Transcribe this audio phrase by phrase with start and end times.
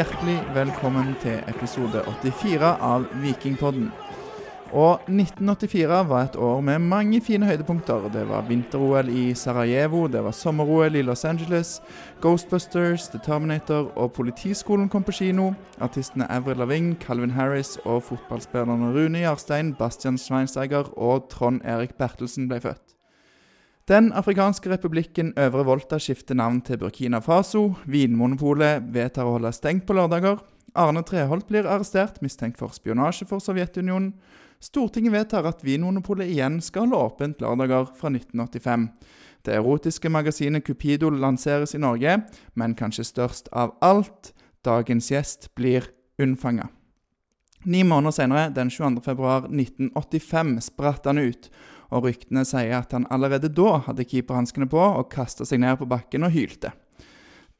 [0.00, 3.90] hjertelig velkommen til episode 84 av Vikingpodden.
[4.72, 8.06] Og 1984 var et år med mange fine høydepunkter.
[8.14, 11.82] Det var vinter-OL i Sarajevo, det var sommer-OL i Los Angeles,
[12.22, 15.50] Ghostbusters, The Terminator og Politiskolen kom på kino.
[15.80, 22.48] Artistene Avril Lavigne, Calvin Harris og fotballspillerne Rune Jarstein, Bastian Schweinsteiger og Trond Erik Bertelsen
[22.48, 22.99] ble født.
[23.90, 27.72] Den afrikanske republikken Øvre Volta skifter navn til Burkina Faso.
[27.90, 30.36] Vinmonopolet vedtar å holde stengt på lørdager.
[30.78, 34.12] Arne Treholt blir arrestert, mistenkt for spionasje for Sovjetunionen.
[34.62, 38.86] Stortinget vedtar at Vinmonopolet igjen skal holde åpent lørdager fra 1985.
[39.42, 42.20] Det erotiske magasinet Cupido lanseres i Norge,
[42.54, 44.30] men kanskje størst av alt
[44.62, 45.90] dagens gjest blir
[46.22, 46.70] unnfanga.
[47.66, 51.50] Ni måneder senere, den 22.2.1985, spratt han ut,
[51.90, 55.88] og ryktene sier at han allerede da hadde keeperhanskene på og kasta seg ned på
[55.90, 56.72] bakken og hylte.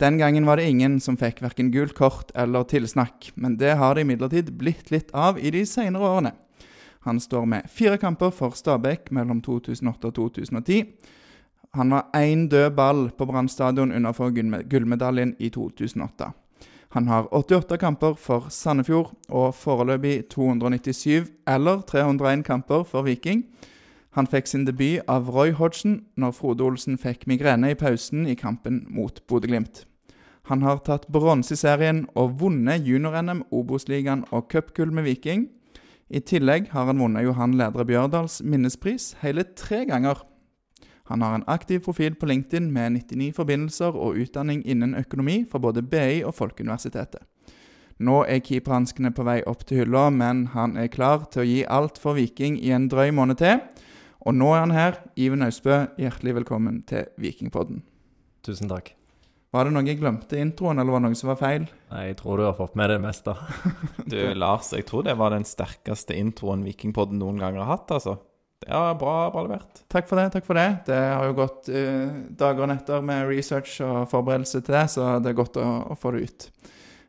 [0.01, 3.95] Den gangen var det ingen som fikk verken gult kort eller tilsnakk, men det har
[3.95, 6.33] det imidlertid blitt litt av i de senere årene.
[7.05, 10.85] Han står med fire kamper for Stabæk mellom 2008 og 2010.
[11.77, 16.33] Han var én død ball på Brann stadion under for gullmedaljen i 2008.
[16.91, 23.45] Han har 88 kamper for Sandefjord og foreløpig 297 eller 301 kamper for Viking.
[24.19, 28.35] Han fikk sin debut av Roy Hodgson når Frode Olsen fikk migrene i pausen i
[28.35, 29.85] kampen mot Bodø-Glimt.
[30.51, 35.47] Han har tatt bronse i serien og vunnet junior-NM, Obos-ligaen og cupgull med Viking.
[36.11, 40.25] I tillegg har han vunnet Johan Ledre Bjørdals minnespris hele tre ganger.
[41.11, 45.63] Han har en aktiv profil på LinkedIn med 99 forbindelser og utdanning innen økonomi fra
[45.63, 47.23] både BI og Folkeuniversitetet.
[48.01, 51.59] Nå er keeperhanskene på vei opp til hylla, men han er klar til å gi
[51.69, 53.61] alt for Viking i en drøy måned til.
[54.29, 54.99] Og nå er han her.
[55.17, 57.81] Iven Austbø, hjertelig velkommen til Vikingpodden.
[58.45, 58.93] Tusen takk.
[59.51, 61.65] Var det noe jeg glemte i introen, eller var det noe som var feil?
[61.91, 63.35] Nei, Jeg tror du har fått med det meste.
[64.13, 68.19] du, Lars, jeg tror det var den sterkeste introen Vikingpodden noen gang har hatt, altså.
[68.61, 69.83] Det er bra, bra levert.
[69.89, 70.29] Takk for det.
[70.35, 74.61] takk for Det Det har jo gått uh, dager og netter med research og forberedelse
[74.61, 76.49] til det, så det er godt å, å få det ut.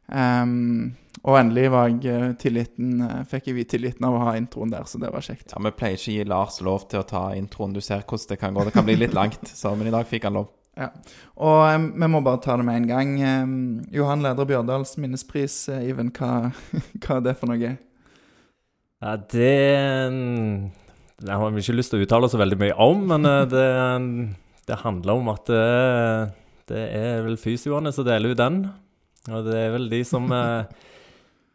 [0.08, 4.98] Um, og endelig var jeg tilliten, fikk jeg tilliten av å ha introen der, så
[5.02, 5.52] det var kjekt.
[5.54, 7.76] Ja, Vi pleier ikke å gi Lars lov til å ta introen.
[7.76, 8.66] Du ser hvordan det kan gå.
[8.66, 10.50] Det kan bli litt langt, så, men i dag fikk han lov.
[10.80, 10.88] Ja.
[11.42, 13.14] Og um, vi må bare ta det med en gang.
[13.22, 13.56] Um,
[13.94, 16.52] Johan Leder Bjørdals minnespris, uh, Iven, hva,
[17.04, 17.74] hva, er det for noe?
[19.02, 19.50] Ja, det
[21.22, 23.66] Jeg har ikke lyst til å uttale så veldig mye om, men uh, det,
[24.70, 26.32] det, handler om at uh,
[26.72, 28.64] det er vel fysioene som deler ut den.
[29.30, 30.32] Og det er vel de som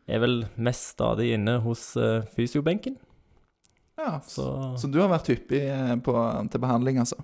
[0.06, 1.88] er vel mest stadig inne hos
[2.36, 2.94] fysiobenken.
[3.96, 5.62] Ja, så, så du har vært hyppig
[6.04, 6.14] på,
[6.52, 7.16] til behandling, altså?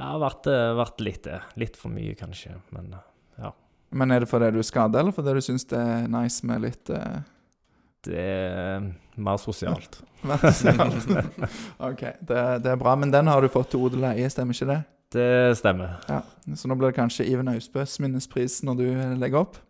[0.00, 2.54] Jeg har vært, eh, vært litt, eh, litt, for mye, kanskje.
[2.72, 2.94] Men
[3.36, 3.50] ja.
[3.90, 6.64] Men er det fordi du er skada, eller fordi du syns det er nice med
[6.64, 7.20] litt uh...
[8.00, 8.86] Det er
[9.20, 9.98] mer sosialt.
[10.28, 11.04] mer sosialt.
[11.90, 12.94] OK, det, det, er bra.
[12.96, 14.78] Men den har du fått til odel eie, stemmer ikke det?
[15.12, 15.98] Det stemmer.
[16.08, 16.22] Ja,
[16.56, 18.86] Så nå blir det kanskje Iven Austbøs minnespris når du
[19.20, 19.60] legger opp?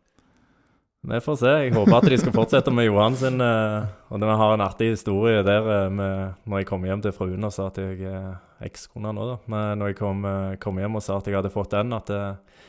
[1.01, 1.57] Vi får se.
[1.65, 3.41] Jeg håper at de skal fortsette med Johan sin.
[3.41, 7.55] Og vi har en artig historie der med, når jeg kom hjem til fruen og
[7.57, 9.39] sa at jeg ekskona nå, da.
[9.51, 12.13] Men når jeg kom, eh, kom, hjem og sa at jeg hadde fått den, at
[12.13, 12.63] eh,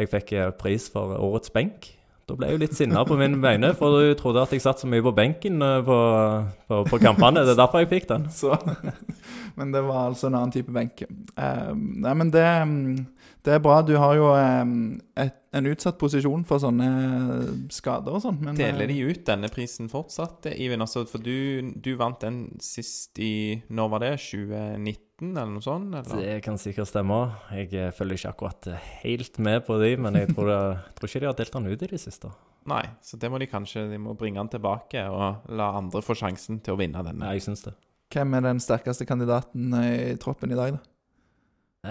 [0.00, 1.92] jeg fikk eh, pris for årets benk.
[2.30, 4.82] Da ble jeg jo litt sinna på min vegne, for du trodde at jeg satt
[4.82, 5.96] så mye på benken på,
[6.70, 7.42] på, på kampene.
[7.42, 8.28] Det er derfor jeg fikk den.
[8.30, 8.54] Så,
[9.58, 11.02] men det var altså en annen type benk.
[11.34, 12.46] Uh, nei, men det,
[13.44, 13.80] det, er bra.
[13.86, 16.88] Du har jo et, en utsatt posisjon for sånne
[17.72, 18.40] skader og sånn.
[18.58, 20.84] Deler de ut denne prisen fortsatt, Iven?
[20.84, 24.14] Altså, for du, du vant den sist i Når var det?
[24.22, 25.06] 2019?
[25.20, 25.92] eller noe sånt?
[25.92, 26.22] Eller?
[26.22, 27.18] Det kan sikkert stemme.
[27.52, 31.10] Jeg eh, følger ikke akkurat eh, helt med på de, men jeg tror, jeg tror
[31.10, 32.32] ikke de har delt den ut i det siste.
[32.70, 36.16] Nei, så det må de kanskje de må bringe den tilbake og la andre få
[36.18, 37.24] sjansen til å vinne denne.
[37.24, 37.74] Ja, jeg synes det.
[38.10, 40.89] Hvem er den sterkeste kandidaten i troppen i dag, da?
[41.80, 41.90] Eh,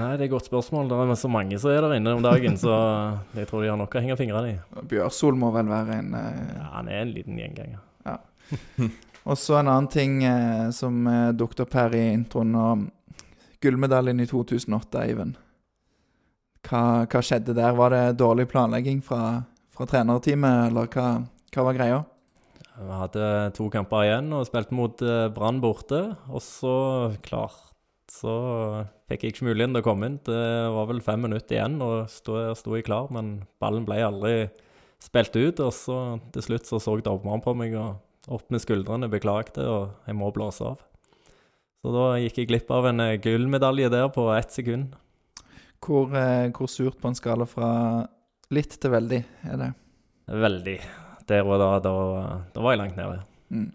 [0.00, 0.88] nei, Det er et godt spørsmål.
[0.88, 2.72] Det er så mange som er der inne om dagen, så
[3.36, 4.60] jeg tror de har nok å henge fingrene i.
[4.88, 6.38] Bjørsol må vel være en eh...
[6.56, 7.82] Ja, han er en liten gjenganger.
[8.06, 8.16] Ja.
[9.26, 12.54] Og så en annen ting eh, som eh, dukket opp her i introen.
[12.56, 12.86] Og
[13.60, 15.36] gullmedaljen i 2008, Eivind.
[16.66, 17.76] Hva, hva, skjedde der?
[17.76, 19.42] Var det dårlig planlegging fra,
[19.76, 21.08] fra trenerteamet, eller hva,
[21.52, 22.02] hva, var greia?
[22.76, 26.06] Vi hadde to kamper igjen og spilte mot eh, Brann borte.
[26.30, 26.76] Og så,
[27.26, 27.75] klart,
[28.12, 28.34] så
[29.10, 30.18] fikk jeg ikke muligheten til å komme inn.
[30.26, 30.42] Det
[30.76, 34.34] var vel fem minutter igjen, og sto, sto jeg klar, men ballen ble aldri
[35.02, 35.62] spilt ut.
[35.62, 35.98] Og så
[36.34, 40.30] til slutt så så dommeren på meg og opp med skuldrene, beklagte, og jeg må
[40.34, 40.82] blåse av.
[41.82, 44.96] Så da gikk jeg glipp av en eh, gullmedalje der på ett sekund.
[45.82, 47.68] Hvor, eh, hvor, surt på en skala fra
[48.50, 49.68] litt til veldig er det?
[50.26, 50.78] Veldig.
[51.30, 51.92] Der og da, da,
[52.54, 53.20] da var jeg langt nede.
[53.54, 53.68] Mm.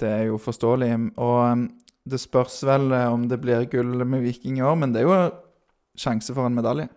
[0.00, 0.90] Det er jo forståelig.
[1.16, 1.64] Og um,
[2.10, 5.08] det spørs vel eh, om det blir gull med Viking i år, men det er
[5.08, 5.20] jo
[6.00, 6.88] sjanse for en medalje.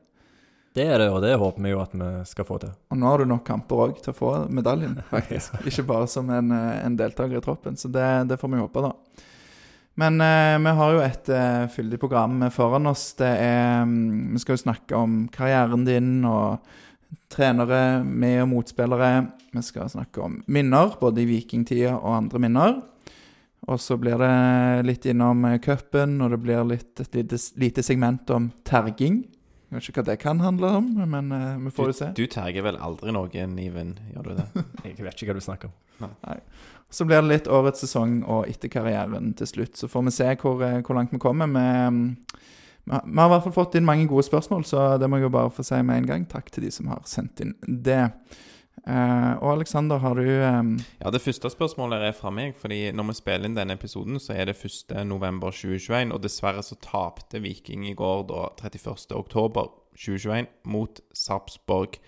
[0.74, 2.72] Det er det, og det håper vi jo at vi skal få til.
[2.90, 5.60] Og nå har du nok kamper òg til å få medaljen, faktisk.
[5.70, 7.78] Ikke bare som en, eh, en deltaker i troppen.
[7.78, 8.94] Så det, det får vi håpe, da.
[10.02, 13.12] Men eh, vi har jo et eh, fyldig program foran oss.
[13.20, 16.66] Det er mm, Vi skal jo snakke om karrieren din og
[17.30, 19.12] trenere, med- og motspillere.
[19.54, 22.82] Vi skal snakke om minner, både i vikingtida og andre minner.
[23.72, 24.34] Og så blir det
[24.88, 29.24] litt innom eh, cupen, og det blir litt, et lite, lite segment om terging.
[29.74, 32.10] Jeg vet ikke hva det kan handle om, men uh, vi får jo se.
[32.14, 33.96] Du terger vel aldri noen, Iven?
[34.14, 34.66] Gjør du det?
[34.86, 36.12] Jeg vet ikke hva du snakker om.
[36.94, 39.80] Så blir det litt årets sesong og etter karrieren til slutt.
[39.80, 41.50] Så får vi se hvor, eh, hvor langt vi kommer.
[41.50, 42.04] Vi, mm,
[42.92, 45.26] har vi har i hvert fall fått inn mange gode spørsmål, så det må jeg
[45.26, 46.28] jo bare få si med en gang.
[46.30, 48.12] Takk til de som har sendt inn det.
[48.84, 50.74] Eh, og Aleksander, har du um...
[51.00, 52.56] Ja, Det første spørsmålet er fra meg.
[52.60, 56.14] fordi Når vi spiller inn denne episoden, så er det 1.11.2021.
[56.14, 62.00] Og dessverre så tapte Viking i går, da 31.10.2021, mot Sarpsborg.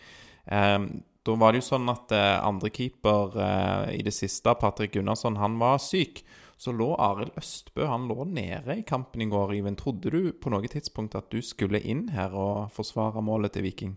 [0.46, 5.40] Um, da var det jo sånn at uh, andrekeeper uh, i det siste, Patrick Gunnarsson,
[5.42, 6.22] han var syk.
[6.58, 9.56] Så lå Arild Østbø han lå nede i kampen i går.
[9.58, 13.66] Iven, trodde du på noe tidspunkt at du skulle inn her og forsvare målet til
[13.68, 13.96] Viking?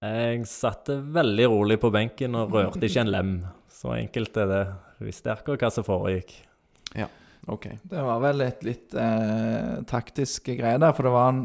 [0.00, 3.32] Jeg satte veldig rolig på benken og rørte ikke en lem.
[3.68, 4.60] Så enkelt er det.
[5.04, 6.32] Visste akkurat hva som foregikk.
[6.96, 7.06] Ja,
[7.52, 7.66] OK.
[7.88, 11.42] Det var vel et litt eh, taktisk greie der, for det var en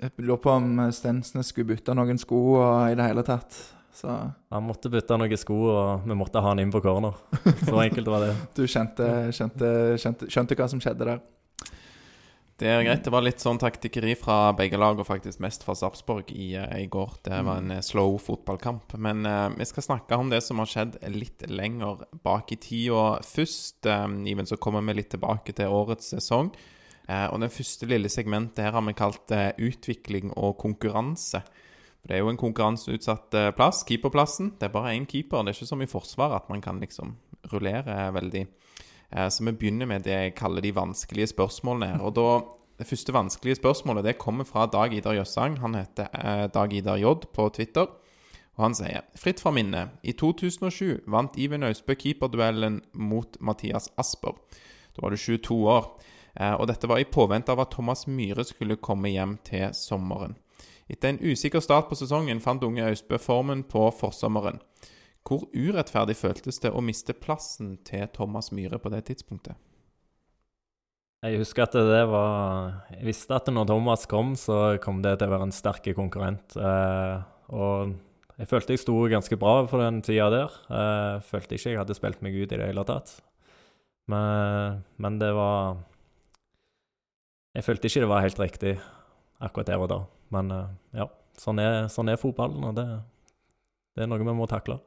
[0.00, 3.56] Jeg lurer på om Stensnes skulle bytte noen sko og i det hele tatt.
[3.96, 4.12] Så
[4.52, 7.16] Han måtte bytte noen sko, og vi måtte ha han inn på corner.
[7.64, 8.34] Så enkelt var det.
[8.58, 9.70] du kjente, kjente,
[10.02, 11.24] kjente, skjønte hva som skjedde der.
[12.56, 13.02] Det er greit.
[13.04, 16.78] Det var litt sånn taktikkeri fra begge lag, og faktisk mest fra Sarpsborg i, eh,
[16.80, 17.18] i går.
[17.26, 18.94] Det var en eh, slow fotballkamp.
[18.96, 23.20] Men uh, vi skal snakke om det som har skjedd litt lenger bak i tida.
[23.28, 26.48] Først, eh, even så kommer vi litt tilbake til årets sesong.
[27.04, 31.44] Uh, og den første lille segmentet her har vi kalt uh, utvikling og konkurranse.
[32.00, 34.54] For Det er jo en konkurranseutsatt plass, keeperplassen.
[34.56, 35.44] Det er bare én keeper.
[35.44, 37.18] Det er ikke som i Forsvaret at man kan liksom
[37.52, 38.46] rullere veldig.
[39.12, 42.00] Eh, Så vi begynner med det jeg kaller de vanskelige spørsmålene.
[42.02, 42.40] Og da,
[42.78, 45.58] Det første vanskelige spørsmålet det kommer fra Dag Idar Jøssang.
[45.60, 47.86] Han heter eh, Dag Idar J på Twitter.
[48.56, 49.90] Og han sier fritt fra minne.
[50.04, 54.32] I 2007 vant Iven Austbø keeperduellen mot Mathias Asper.
[54.94, 55.88] Da var du 22 år.
[56.40, 60.36] Eh, Og dette var i påvente av at Thomas Myhre skulle komme hjem til sommeren.
[60.88, 64.60] Etter en usikker start på sesongen fant unge Austbø formen på forsommeren.
[65.26, 69.58] Hvor urettferdig føltes det å miste plassen til Thomas Myhre på det tidspunktet?
[71.24, 75.30] Jeg husker at det var Jeg visste at når Thomas kom, så kom det til
[75.30, 76.54] å være en sterk konkurrent.
[76.54, 77.16] Eh,
[77.50, 77.96] og
[78.36, 80.56] jeg følte jeg sto ganske bra på den tida der.
[80.70, 83.16] Jeg følte ikke jeg hadde spilt meg ut i det hele tatt.
[84.06, 85.80] Men, men det var
[87.56, 88.76] Jeg følte ikke det var helt riktig
[89.42, 90.02] akkurat der og da.
[90.36, 91.08] Men eh, ja,
[91.40, 92.86] sånn er, sånn er fotballen, og det,
[93.96, 94.78] det er noe vi må takle.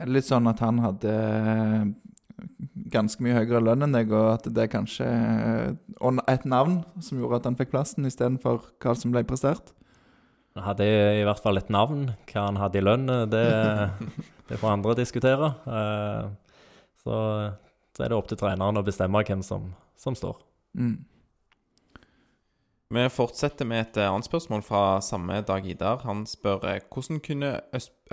[0.00, 1.84] Er det litt sånn at han hadde eh,
[2.94, 5.68] ganske mye høyere lønn enn deg, og at det kanskje eh,
[6.02, 9.70] Og et navn som gjorde at han fikk plassen, istedenfor hva som ble prestert?
[10.54, 12.08] Han hadde i hvert fall et navn.
[12.30, 13.44] Hva han hadde i lønn, det,
[14.50, 15.54] det får andre diskutere.
[15.66, 16.32] Eh,
[17.04, 17.16] Så,
[17.92, 19.66] så er det opp til treneren å bestemme hvem som,
[20.00, 20.38] som står.
[20.72, 20.94] Mm.
[22.94, 26.04] Vi fortsetter med et annet spørsmål fra samme Dag Idar.
[26.06, 27.48] Han spør eh, hvordan kunne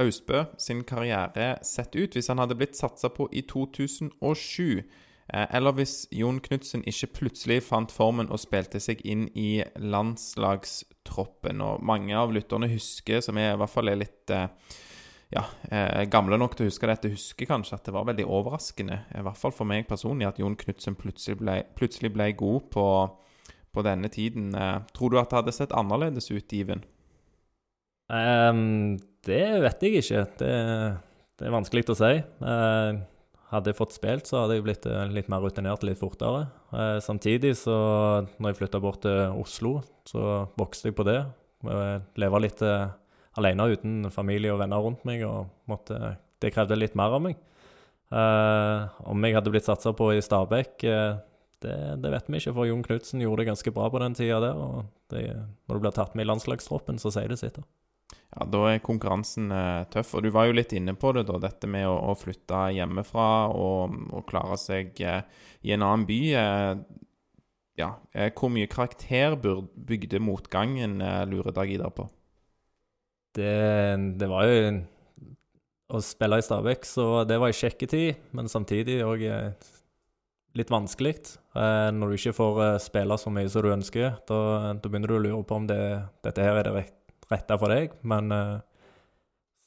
[0.01, 4.81] Austbø sin karriere sett ut hvis han hadde blitt satsa på i 2007?
[4.81, 11.61] Eh, Eller hvis Jon Knutsen ikke plutselig fant formen og spilte seg inn i landslagstroppen.
[11.61, 14.49] Og mange av lytterne husker, som er, i hvert fall er litt eh,
[15.29, 19.03] ja, eh, gamle nok til å huske dette, husker kanskje at det var veldig overraskende,
[19.13, 22.87] i hvert fall for meg personlig, at Jon Knutsen plutselig plutselig ble god på,
[23.71, 24.51] på denne tiden.
[24.55, 26.83] Eh, tror du at det hadde sett annerledes ut, Iven?
[28.11, 30.25] Um, det vet jeg ikke.
[30.41, 30.51] Det,
[31.39, 32.13] det er vanskelig å si.
[32.43, 33.03] Uh,
[33.51, 36.45] hadde jeg fått spilt, så hadde jeg blitt eh, litt mer rutinert litt fortere.
[36.71, 37.75] Eh, samtidig så,
[38.39, 39.73] når jeg flytta bort til Oslo,
[40.07, 41.19] så vokste jeg på det.
[41.67, 42.93] Jeg Leve litt eh,
[43.39, 47.35] alene uten familie og venner rundt meg, og måtte, det krevde litt mer av meg.
[48.11, 51.19] Eh, om jeg hadde blitt satsa på i Stabæk, eh,
[51.61, 54.39] det, det vet vi ikke, for Jon Knutsen gjorde det ganske bra på den tida
[54.43, 54.57] der.
[54.57, 55.27] og det,
[55.69, 57.59] Når du blir tatt med i landslagstroppen, så sier det sitt.
[58.31, 60.15] Ja, Da er konkurransen eh, tøff.
[60.17, 63.29] Og du var jo litt inne på det, da, dette med å, å flytte hjemmefra
[63.53, 65.21] og, og klare seg eh,
[65.67, 66.21] i en annen by.
[66.39, 66.71] Eh,
[67.81, 72.07] ja, eh, Hvor mye karakter bygde motgangen, eh, lurer Dag Idar på?
[73.35, 73.51] Det,
[74.19, 74.81] det var jo
[75.91, 79.23] å spille i Stabæk, så det var ei sjekketid, men samtidig òg
[80.57, 81.15] litt vanskelig.
[81.55, 84.41] Eh, når du ikke får eh, spille så mye som du ønsker, da,
[84.73, 85.79] da begynner du å lure på om det,
[86.25, 86.83] dette her er det
[87.31, 87.95] rette for deg.
[88.07, 88.57] Men, eh,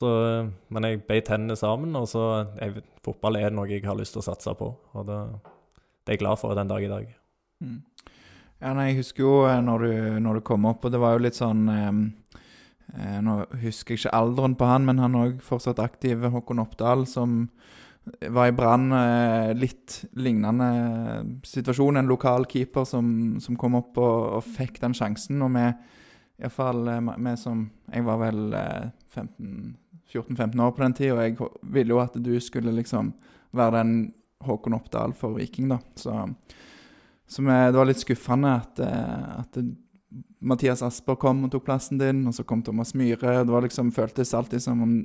[0.02, 0.10] så,
[0.74, 2.24] men jeg beit hendene sammen, og så
[2.58, 5.20] jeg, Fotball er noe jeg har lyst til å satse på, og det,
[6.04, 7.10] det er jeg glad for den dag i dag.
[7.64, 7.80] Mm.
[8.64, 11.24] Ja, nei, Jeg husker jo når du, når du kom opp, og det var jo
[11.24, 15.80] litt sånn eh, Nå husker jeg ikke alderen på han, men han er òg fortsatt
[15.82, 17.48] aktiv, Håkon Oppdal, som
[18.04, 18.92] var i Brann.
[18.92, 21.96] Eh, litt lignende situasjon.
[21.96, 25.42] En lokal keeper som, som kom opp og, og, fikk den sjansen.
[25.44, 25.68] Og vi,
[26.42, 28.42] iallfall eh, vi som Jeg var vel
[29.14, 33.14] 14-15 eh, år på den tida, og jeg ville jo at du skulle liksom
[33.54, 33.96] være den
[34.44, 35.78] Håkon Oppdal for Viking, da.
[35.96, 36.12] Så,
[37.26, 39.56] så vi, det var litt skuffende at, at
[40.44, 43.38] Mathias Asper kom og tok plassen din, og så kom Thomas Myhre.
[43.46, 44.98] Det var liksom, føltes alltid som om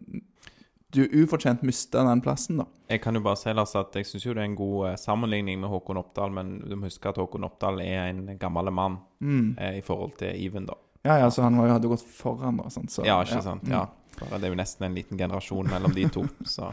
[0.94, 2.66] du ufortjent mista den plassen, da.
[2.90, 4.96] Jeg kan jo bare si Lars, at jeg syns jo det er en god eh,
[4.98, 8.98] sammenligning med Håkon Oppdal, men du må huske at Håkon Oppdal er en gammel mann
[9.22, 9.52] mm.
[9.60, 10.78] eh, i forhold til Even, da.
[11.06, 12.72] Ja, ja, så han hadde gått foran, da.
[12.74, 13.46] Sånn, så, ja, ikke ja.
[13.46, 13.70] sant.
[13.70, 13.84] Ja.
[13.86, 14.16] Mm.
[14.20, 16.26] Bare, det er jo nesten en liten generasjon mellom de to,
[16.58, 16.72] så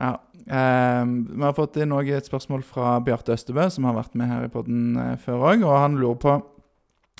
[0.00, 0.16] Ja.
[0.44, 4.32] Eh, vi har fått inn også et spørsmål fra Bjarte Østebø, som har vært med
[4.32, 6.34] her i podden eh, før òg, og han lurer på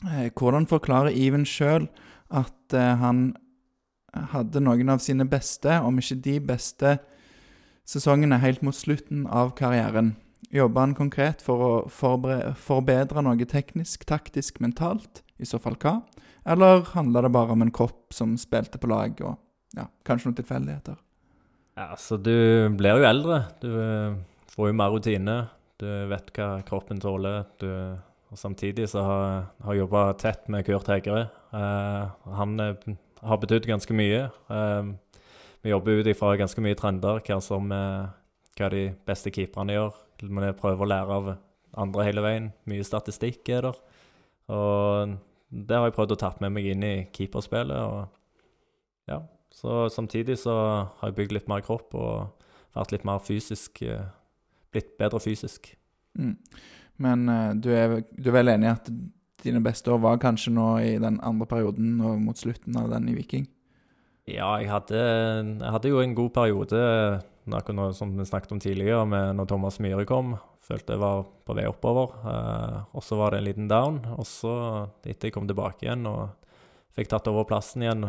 [0.09, 1.87] eh, hvordan forklarer Even sjøl
[2.35, 3.35] at eh, han
[4.33, 6.99] hadde noen av sine beste, om ikke de beste,
[7.89, 10.15] sesongene helt mot slutten av karrieren.
[10.55, 15.25] Jobba han konkret for å forbedre noe teknisk, taktisk, mentalt?
[15.43, 15.99] I så fall hva?
[16.47, 19.35] Eller handla det bare om en kropp som spilte på lag, og
[19.75, 20.99] ja, kanskje noen tilfeldigheter?
[21.75, 23.41] Ja, altså, du blir jo eldre.
[23.63, 24.19] Du eh,
[24.55, 25.39] får jo mer rutine.
[25.81, 27.49] Du vet hva kroppen tåler.
[27.59, 27.69] Du,
[28.31, 31.27] og samtidig så har jeg jobba tett med Kurt Hegre.
[31.55, 32.77] Uh, han er
[33.25, 34.29] har betydd ganske mye.
[34.49, 34.95] Um,
[35.65, 38.11] vi jobber ut ifra ganske mye trender, hva, som, uh,
[38.59, 40.01] hva de beste keeperne gjør.
[40.21, 41.31] Vi prøver å lære av
[41.85, 42.51] andre hele veien.
[42.71, 43.79] Mye statistikk er der.
[44.55, 45.15] Og
[45.49, 47.79] det har jeg prøvd å ta med meg inn i keeperspillet.
[47.79, 49.21] og ja,
[49.55, 50.55] så Samtidig så
[50.99, 54.07] har jeg bygd litt mer kropp og vært litt mer fysisk uh,
[54.75, 55.69] Blitt bedre fysisk.
[56.19, 56.35] Mm.
[56.99, 58.89] Men uh, du, er, du er vel enig i at
[59.45, 63.11] dine beste år var kanskje nå i den andre perioden og mot slutten av den
[63.13, 63.47] i Viking?
[64.25, 65.01] Ja, jeg hadde,
[65.61, 66.81] jeg hadde jo en god periode,
[67.53, 70.39] noe som vi snakket om tidligere, med når Thomas Myhre kom.
[70.65, 72.15] Følte jeg var på vei oppover.
[72.25, 74.01] Eh, og så var det en liten down.
[74.17, 74.55] Og så,
[75.05, 76.33] etter jeg kom tilbake igjen og
[76.97, 78.07] fikk tatt over plassen igjen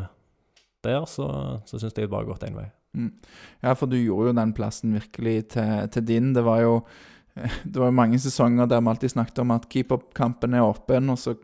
[0.86, 1.28] der, så,
[1.68, 2.70] så syns jeg det bare har gått én vei.
[2.96, 3.12] Mm.
[3.66, 6.32] Ja, for du gjorde jo den plassen virkelig til, til din.
[6.38, 6.78] Det var jo
[7.64, 11.20] det var jo mange sesonger der vi alltid snakket om at keeperkampen er åpen, og
[11.20, 11.36] så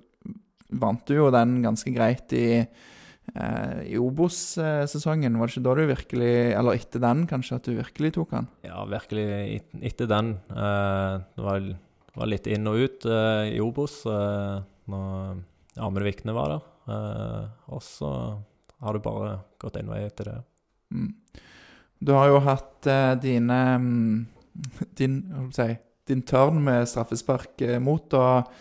[0.71, 5.35] vant du jo den ganske greit i, eh, i Obos-sesongen.
[5.37, 8.47] Var det ikke da du virkelig Eller etter den, kanskje, at du virkelig tok den?
[8.67, 10.35] Ja, virkelig etter den.
[10.49, 11.71] Eh, det var,
[12.15, 15.43] var, litt inn og ut eh, i Obos eh, når
[15.81, 16.67] Amund Vikne var der.
[16.91, 17.43] Eh,
[17.75, 18.13] og så
[18.81, 20.39] har du bare gått en vei etter det.
[20.95, 21.11] Mm.
[22.01, 24.15] Du har jo hatt eh, dine mm,
[24.99, 25.21] din,
[25.55, 25.67] si,
[26.09, 28.13] din tørn med straffespark eh, mot.
[28.17, 28.51] og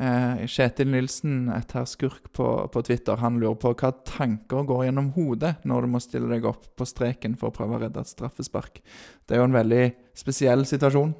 [0.00, 4.86] eh, Kjetil Nilsen, et herr skurk på, på, Twitter, han lurer på hva tanker går
[4.88, 8.02] gjennom hodet når du må stille deg opp på streken for å prøve å redde
[8.02, 8.82] et straffespark.
[9.24, 9.84] Det er jo en veldig
[10.16, 11.14] spesiell situasjon.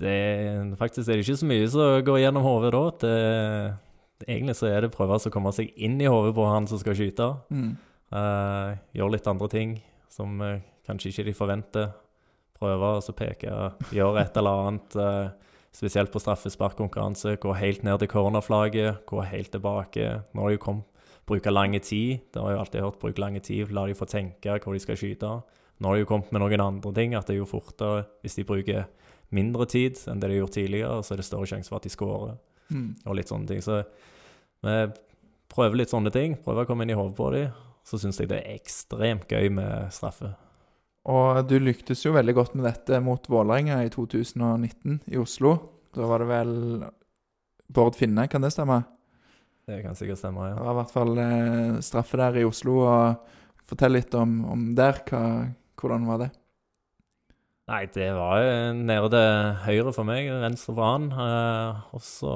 [0.00, 0.16] Det,
[0.80, 2.84] faktisk er det ikke så mye som går gjennom hodet da.
[3.02, 3.14] Det,
[4.28, 6.96] egentlig så er det prøve å komme seg inn i hodet på han som skal
[6.96, 7.28] skyte.
[7.52, 7.72] Mm.
[8.10, 9.74] Uh, gjøre litt andre ting
[10.10, 10.56] som uh,
[10.88, 11.90] kanskje ikke de forventer
[12.60, 13.54] prøve å peke,
[13.96, 14.96] gjøre et eller annet.
[15.00, 17.36] Eh, spesielt på straffesparkkonkurranse.
[17.40, 20.22] Gå helt ned til cornerflagget, gå helt tilbake.
[20.34, 20.86] Nå har de kommet
[21.30, 22.20] bruke lang tid.
[22.32, 23.00] Det har jeg alltid hørt.
[23.00, 25.30] Bruk lang tid, la de få tenke hvor de skal skyte.
[25.80, 27.14] Nå har de jo kommet med noen andre ting.
[27.14, 28.88] At det er jo fortere hvis de bruker
[29.30, 31.86] mindre tid enn det de har gjort tidligere, så er det større sjanse for at
[31.86, 32.36] de skårer.
[32.70, 32.88] Mm.
[33.06, 33.62] Og litt sånne ting.
[33.62, 33.82] Så
[34.66, 34.76] vi
[35.50, 36.36] prøver litt sånne ting.
[36.44, 37.54] Prøver å komme inn i hodet på dem.
[37.86, 40.34] Så syns jeg det er ekstremt gøy med straffe.
[41.08, 45.54] Og du lyktes jo veldig godt med dette mot Vålerenga i 2019 i Oslo.
[45.96, 46.52] Da var det vel
[47.72, 48.82] Bård Finne, kan det stemme?
[49.70, 50.58] Det kan sikkert stemme, ja.
[50.58, 52.80] Det var i hvert fall eh, straffe der i Oslo.
[52.84, 53.38] og
[53.70, 54.98] Fortell litt om, om der.
[55.06, 55.22] Hva,
[55.78, 56.30] hvordan var det?
[57.70, 61.08] Nei, det var jo nede til høyre for meg, venstre for han.
[61.14, 62.34] Eh, og så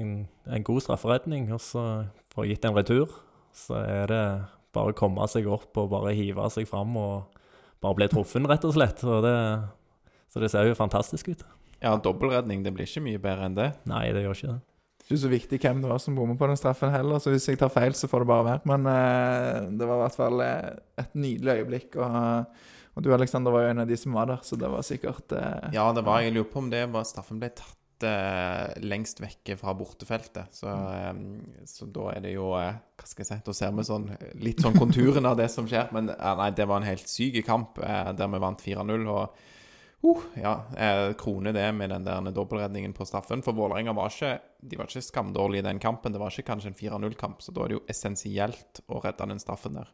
[0.00, 0.14] en,
[0.48, 1.50] en, god strafferedning.
[1.52, 1.84] Og så
[2.32, 3.16] får jeg gitt en retur.
[3.56, 4.24] Så er det
[4.76, 7.35] bare å komme seg opp og bare hive seg fram og
[7.84, 9.02] bare ble truffet, rett og slett.
[9.06, 9.34] Og det,
[10.32, 11.44] så det ser jo fantastisk ut.
[11.82, 13.68] Ja, dobbeltredning, det blir ikke mye bedre enn det.
[13.88, 14.62] Nei, det gjør ikke det.
[15.06, 17.44] Det ikke så viktig hvem det var som bommet på den straffen heller, så hvis
[17.46, 18.62] jeg tar feil, så får det bare være.
[18.66, 21.98] Men eh, det var i hvert fall eh, et nydelig øyeblikk.
[22.02, 22.64] Og,
[22.96, 25.36] og du, Alexander, var jo en av de som var der, så det var sikkert
[25.36, 29.56] eh, Ja, det var Jeg lurer på om det var straffen ble tatt lengst vekke
[29.56, 30.52] fra bortefeltet.
[30.54, 33.84] Så, eh, så da er det jo eh, Hva skal jeg si Da ser vi
[33.88, 34.06] sånn
[34.42, 35.88] litt sånn konturen av det som skjer.
[35.96, 39.06] Men eh, nei, det var en helt syk kamp eh, der vi vant 4-0.
[39.12, 39.22] Og
[40.06, 43.42] uh, ja, eh, krone det med den der dobbeltredningen på straffen.
[43.42, 46.12] For Vålerenga var ikke De var ikke skamdårlige i den kampen.
[46.12, 49.42] Det var ikke kanskje en 4-0-kamp, så da er det jo essensielt å redde den
[49.42, 49.92] straffen der.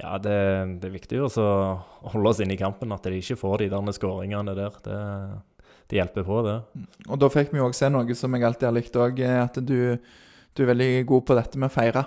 [0.00, 0.34] Ja, det,
[0.80, 1.28] det er viktig å
[2.12, 4.78] holde oss inne i kampen, at de ikke får de der skåringene der.
[4.84, 4.98] Det,
[5.92, 6.56] det hjelper på, det.
[7.10, 9.78] Og da fikk vi òg se noe som jeg alltid har likt òg, at du,
[10.56, 12.06] du er veldig god på dette med å feire.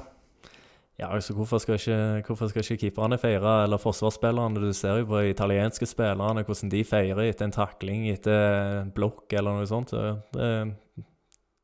[0.95, 4.61] Ja, altså hvorfor skal ikke, hvorfor skal ikke keeperne feire, eller forsvarsspillerne?
[4.63, 8.93] Du ser jo på de italienske spillerne hvordan de feirer etter en takling, etter en
[8.95, 9.91] blokk eller noe sånt.
[9.91, 10.49] Så Det,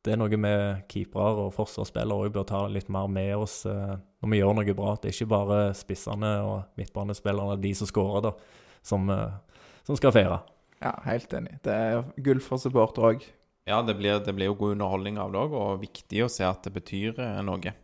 [0.04, 3.96] det er noe med keepere og forsvarsspillere òg bør ta litt mer med oss eh,
[4.20, 4.94] når vi gjør noe bra.
[5.00, 8.34] Det er ikke bare spissene og midtbanespillerne, de som skårer, da,
[8.84, 10.42] som, eh, som skal feire.
[10.82, 11.60] Ja, helt enig.
[11.62, 13.24] Det er gull for supportere òg.
[13.68, 16.42] Ja, det blir, det blir jo god underholdning av det òg, og viktig å se
[16.48, 17.74] at det betyr eh, noe.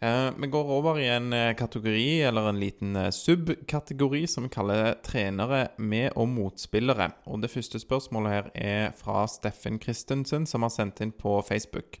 [0.00, 4.96] Eh, vi går over i en eh, kategori, eller en liten subkategori, som vi kaller
[5.06, 7.12] trenere med og motspillere.
[7.30, 12.00] Og Det første spørsmålet her er fra Steffen Christensen, som har sendt inn på Facebook.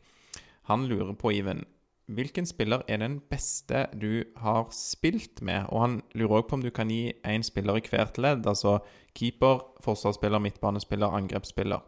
[0.66, 1.62] Han lurer på, Iven,
[2.14, 5.68] hvilken spiller er den beste du har spilt med?
[5.70, 8.78] Og han lurer òg på om du kan gi én spiller i hvert ledd, altså
[9.16, 11.84] keeper, forsvarsspiller, midtbanespiller, angrepsspiller.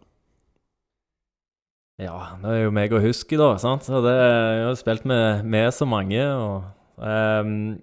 [2.00, 3.54] Ja, det er jo meg å huske, da.
[3.60, 3.84] sant?
[3.86, 6.22] Så det, jeg har spilt med, med så mange.
[6.24, 6.64] og
[6.96, 7.76] um,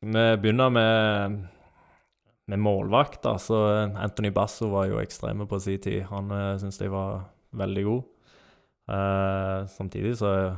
[0.00, 1.40] Vi begynner med,
[2.48, 3.26] med målvakt.
[3.26, 6.02] altså Anthony Basso var jo ekstreme på sin tid.
[6.12, 8.02] Han uh, syns jeg var veldig god.
[8.90, 10.54] Uh, samtidig så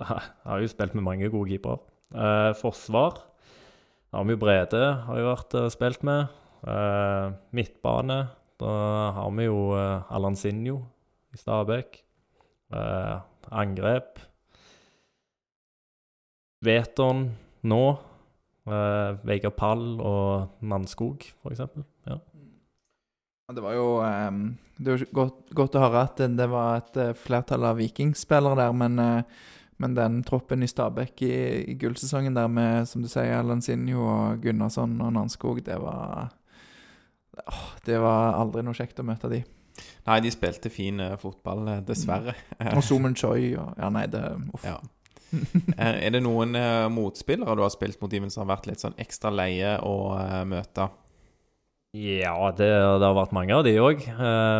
[0.10, 1.80] jeg har jo spilt med mange gode keepere.
[2.10, 3.20] Eh, forsvar
[4.10, 6.36] har vi jo Brede har jo vært og spilt med.
[6.66, 8.22] Eh, midtbane
[8.60, 8.72] da
[9.16, 10.82] har vi jo uh, Alansinho
[11.32, 12.02] i Stabæk.
[12.74, 13.14] Eh,
[13.50, 14.18] angrep.
[16.60, 17.30] Veton
[17.64, 17.84] nå.
[18.68, 21.62] Eh, Vegard Pall og Mannskog, f.eks.
[22.06, 22.18] Ja.
[23.50, 24.42] Det var jo ehm,
[24.78, 28.76] Det jo godt, godt å høre at det, var et eh, flertall av vikingspillere der,
[28.76, 29.48] men, eh,
[29.80, 31.34] men den troppen i Stabæk i,
[31.72, 36.28] i gullsesongen der med, som du sier, Lansinho og Gunnarsson og Nanskog, det var
[37.46, 39.40] åh, Det var aldri noe kjekt å møte de.
[40.04, 42.34] Nei, de spilte fin eh, fotball, eh, dessverre.
[42.74, 44.66] Og Somen Choi og Ja, nei, det Uff.
[44.66, 44.78] Ja.
[45.30, 48.82] Eh, er det noen uh, motspillere du har spilt mot dem som har vært litt
[48.82, 50.88] sånn ekstra leie å uh, møte?
[51.94, 54.02] Ja, det, det har vært mange av de òg.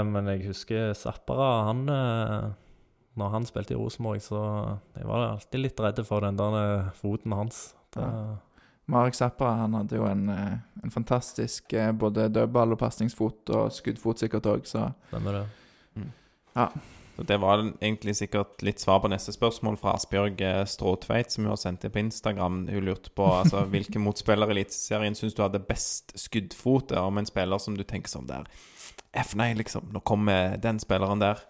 [0.06, 1.50] men jeg husker Zappara.
[1.68, 1.85] Han
[3.18, 4.42] Når han spilte i Rosenborg, så
[4.94, 7.73] jeg var alltid litt redd for den der eh, foten hans.
[7.94, 8.07] Det,
[8.90, 13.75] Marek Zappa han hadde jo en, eh, en fantastisk eh, både dødball og pasningsfot og
[13.75, 15.44] skuddfot sikkert òg, så Stemmer det.
[17.16, 21.53] Så Det var egentlig sikkert litt svar på neste spørsmål fra Asbjørg Stråtveit, som hun
[21.53, 22.62] har sendt inn på Instagram.
[22.70, 27.29] Hun lurte på altså, hvilke motspillere i Eliteserien syns du hadde best skuddfot om en
[27.29, 28.49] spiller som du tenker som der
[29.12, 29.90] F nei, liksom.
[29.90, 31.42] Nå kommer den spilleren der.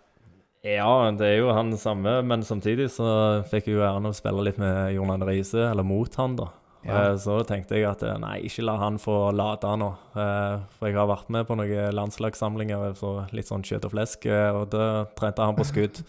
[0.66, 3.06] Ja, det er jo han samme, men samtidig så
[3.48, 6.34] fikk jeg jo æren av å spille litt med Jon Arne Riise, eller mot han,
[6.36, 6.50] da.
[6.84, 7.10] Ja.
[7.10, 9.88] Eh, Så tenkte jeg at eh, nei, ikke la han få lade nå.
[10.16, 14.28] Eh, For jeg har vært med på noen landslagssamlinger, så litt sånn kjøtt og flesk,
[14.56, 16.02] og da trente han på skudd.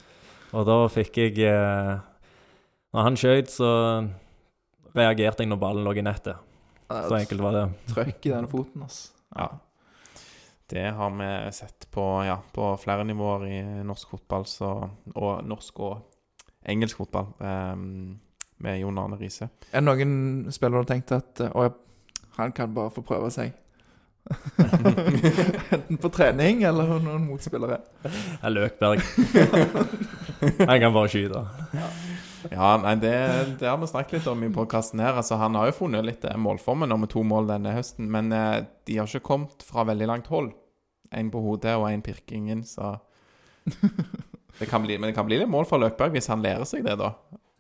[0.52, 1.38] Og da fikk jeg
[2.92, 3.70] Når han skjøt, så
[4.92, 6.36] reagerte jeg når ballen lå i nettet.
[6.92, 7.62] Så enkelt var det.
[7.94, 9.14] Trøkk i den foten, altså.
[9.32, 9.46] Ja.
[10.72, 14.70] Det har vi sett på, ja, på flere nivåer i norsk fotball, så,
[15.12, 15.98] og norsk og
[16.64, 17.74] engelsk fotball, eh,
[18.64, 19.50] med Jon Arne Riise.
[19.74, 21.68] Er det noen spillere du har tenkt at eh, Å,
[22.38, 23.52] han kan bare få prøve seg?
[24.62, 27.82] Enten på trening eller noen motspillere.
[28.46, 29.04] Er Løkberg.
[30.62, 31.44] Han kan bare skyte.
[32.50, 33.14] Ja, nei, det,
[33.60, 35.20] det har vi snakket litt om i podkasten her.
[35.20, 38.32] Altså, han har jo funnet litt eh, målformen nå med to mål denne høsten, men
[38.34, 40.54] eh, de har ikke kommet fra veldig langt hold.
[41.12, 42.94] Én på hodet og én pirkingen, så
[44.60, 46.86] det kan bli, Men det kan bli litt mål for Løkberg hvis han lærer seg
[46.88, 47.14] det, da.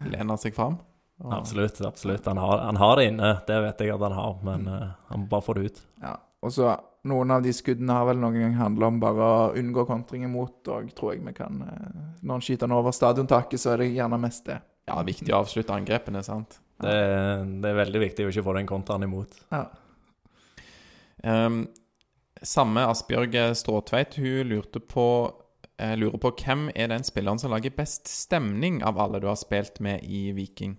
[0.07, 0.77] Lener seg fram.
[1.21, 1.81] Og- Absolutt.
[1.85, 2.25] absolutt.
[2.25, 5.19] Han har, han har det inne, det vet jeg at han har, men uh, han
[5.25, 5.81] må bare få det ut.
[6.01, 6.15] Ja.
[6.41, 6.71] Og så
[7.05, 10.63] noen av de skuddene har vel noen gang handla om bare å unngå kontring imot,
[10.73, 13.91] og tror jeg vi kan uh, Når han skyter den over stadiontaket, så er det
[13.93, 14.57] gjerne mest det.
[14.89, 16.57] Ja, viktig å avslutte angrepene, sant.
[16.81, 19.37] Det, er- det er veldig viktig å ikke få den kontraen imot.
[19.53, 19.67] Ja.
[21.23, 21.67] Ehm,
[22.41, 25.05] samme Asbjørg Stråtveit, hun lurte på
[25.81, 29.39] Jeg lurer på hvem er den spilleren som lager best stemning av alle du har
[29.39, 30.77] spilt med i Viking?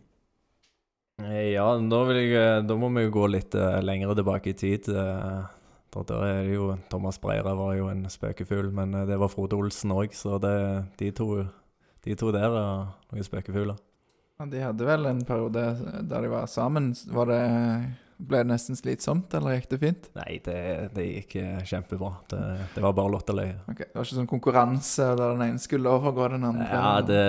[1.23, 4.55] Eh, Ja, da, vil jeg, eh, da må vi jo gå litt uh, lenger tilbake
[4.55, 4.89] i tid.
[4.89, 5.47] Uh,
[5.93, 9.29] da der er det jo Thomas Breira var jo en spøkefugl, men eh, det var
[9.33, 10.55] Frode Olsen òg, så det,
[10.99, 11.45] de, to,
[12.05, 13.81] de to der er noen spøkefugler.
[14.41, 15.67] Ja, de hadde vel en periode
[16.09, 16.93] der de var sammen.
[17.13, 17.43] Var det,
[18.29, 20.09] ble det nesten slitsomt, eller gikk det fint?
[20.19, 20.59] Nei, det,
[20.97, 22.13] det gikk eh, kjempebra.
[22.31, 22.43] Det,
[22.77, 23.59] det var bare lott og løye.
[23.67, 26.69] Det var ikke sånn konkurranse der den ene skulle overgå den andre?
[26.71, 27.27] Ja, det,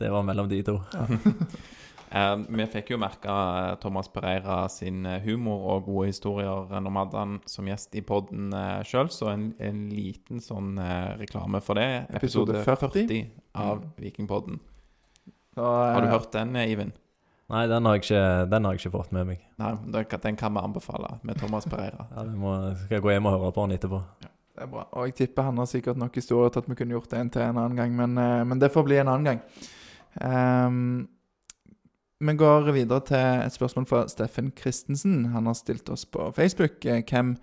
[0.00, 0.80] det var mellom de to.
[2.12, 6.82] Eh, vi fikk jo merke eh, Thomas Pereira sin eh, humor og gode historier eh,
[6.84, 10.74] når vi hadde han som gjest i poden uh, sjøl, så en, en liten sånn
[10.76, 12.04] eh, reklame for det.
[12.12, 13.22] Episode 40.
[13.56, 14.60] av Vikingpodden.
[15.54, 16.92] Så, Har du eh, hørt den, eh, Eivind?
[17.52, 19.40] Nei, den har jeg ikke, den har jeg ikke fått med meg.
[19.60, 22.06] Nei, den kan- vi anbefale, med Thomas Pereira.
[22.16, 24.02] Ja, det må, skal jeg gå hjem og høre på den etterpå.
[24.22, 24.86] Det er bra.
[24.92, 27.30] Og jeg tipper han har sikkert nok historier til at vi kunne gjort det en
[27.30, 29.40] til en annen gang, men, eh, men det får bli en annen gang.
[30.20, 31.08] Um,
[32.20, 35.24] vi går videre til et spørsmål fra Steffen Christensen.
[35.32, 37.36] Han har stilt oss på Facebook eh, hvem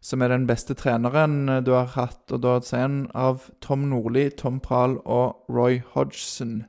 [0.00, 2.30] som er den beste treneren du har hatt.
[2.30, 6.66] Og da sier han av Tom Nordli, Tom Prahl og Roy Hodgson.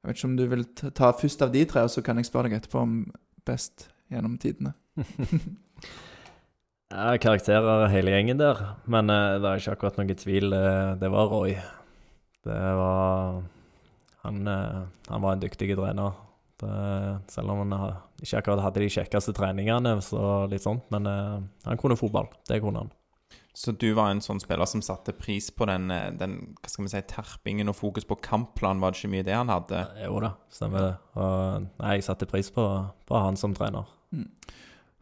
[0.00, 0.62] Jeg vet ikke om du vil
[0.96, 2.94] ta først av de tre, og så kan jeg spørre deg etterpå om
[3.48, 4.72] best gjennom tidene.
[6.90, 8.58] Ja, karakterer hele gjengen der,
[8.90, 10.48] men uh, det er ikke akkurat noen tvil.
[10.50, 11.52] Uh, det var Roy.
[12.42, 13.44] Det var
[14.24, 16.16] Han, uh, han var en dyktig trener.
[16.58, 16.72] Det,
[17.30, 21.78] selv om han ha- ikke akkurat hadde de kjekkeste treningene, så litt sånt, men han
[21.80, 22.26] kunne fotball.
[22.50, 22.90] Det kunne han.
[23.56, 26.86] Så du var en sånn spiller som satte pris på den, eh, den hva skal
[26.86, 28.80] vi si, terpingen og fokus på kampplan?
[28.80, 29.82] Var det ikke mye det han hadde?
[30.04, 30.94] Jo da, stemmer det.
[31.18, 32.66] Og nei, jeg satte pris på,
[33.10, 33.90] på han som trener.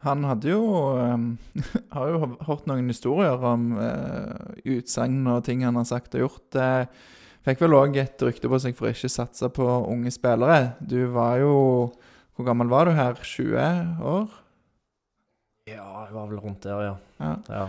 [0.05, 0.63] Han hadde jo
[0.95, 1.31] um,
[1.95, 6.55] Har jo hørt noen historier om uh, utsagn og ting han har sagt og gjort.
[6.55, 6.85] Uh,
[7.45, 10.73] fikk vel òg et rykte på seg for å ikke satse på unge spillere.
[10.79, 11.55] Du var jo
[12.39, 13.19] Hvor gammel var du her?
[13.19, 14.29] 20 år?
[15.67, 16.93] Ja, jeg var vel rundt der, ja.
[17.19, 17.33] Ja.
[17.51, 17.65] ja.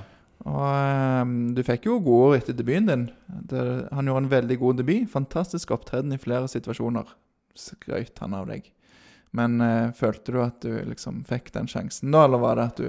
[0.49, 3.07] Og um, du fikk jo gode ord etter debuten din.
[3.51, 5.05] Det, han gjorde en veldig god debut.
[5.13, 7.13] Fantastisk opptreden i flere situasjoner.
[7.59, 8.71] Skrøt han av deg.
[9.37, 12.81] Men uh, følte du at du liksom fikk den sjansen da, eller var det at
[12.81, 12.89] du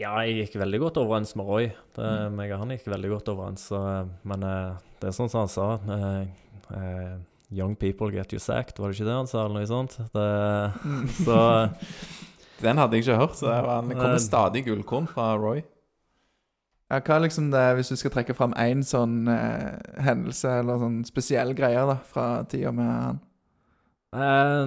[0.00, 1.66] Ja, jeg gikk veldig godt overens med Roy.
[1.96, 3.66] Det, meg og han gikk veldig godt overens.
[3.68, 3.80] Så,
[4.24, 5.72] men uh, det er sånn som han sa
[6.70, 7.18] Uh, eh,
[7.50, 9.40] Young people get you sacked, var det ikke det han sa?
[9.42, 9.96] eller noe sånt?
[10.14, 10.26] Det,
[11.24, 11.38] så
[12.62, 15.64] Den hadde jeg ikke hørt, så det var, det kommer stadig gullkorn fra Roy.
[16.90, 20.80] Ja, hva er liksom det, Hvis du skal trekke fram én sånn eh, hendelse eller
[20.82, 23.20] sånn spesiell greier da, fra tida med han?
[24.12, 24.64] eh,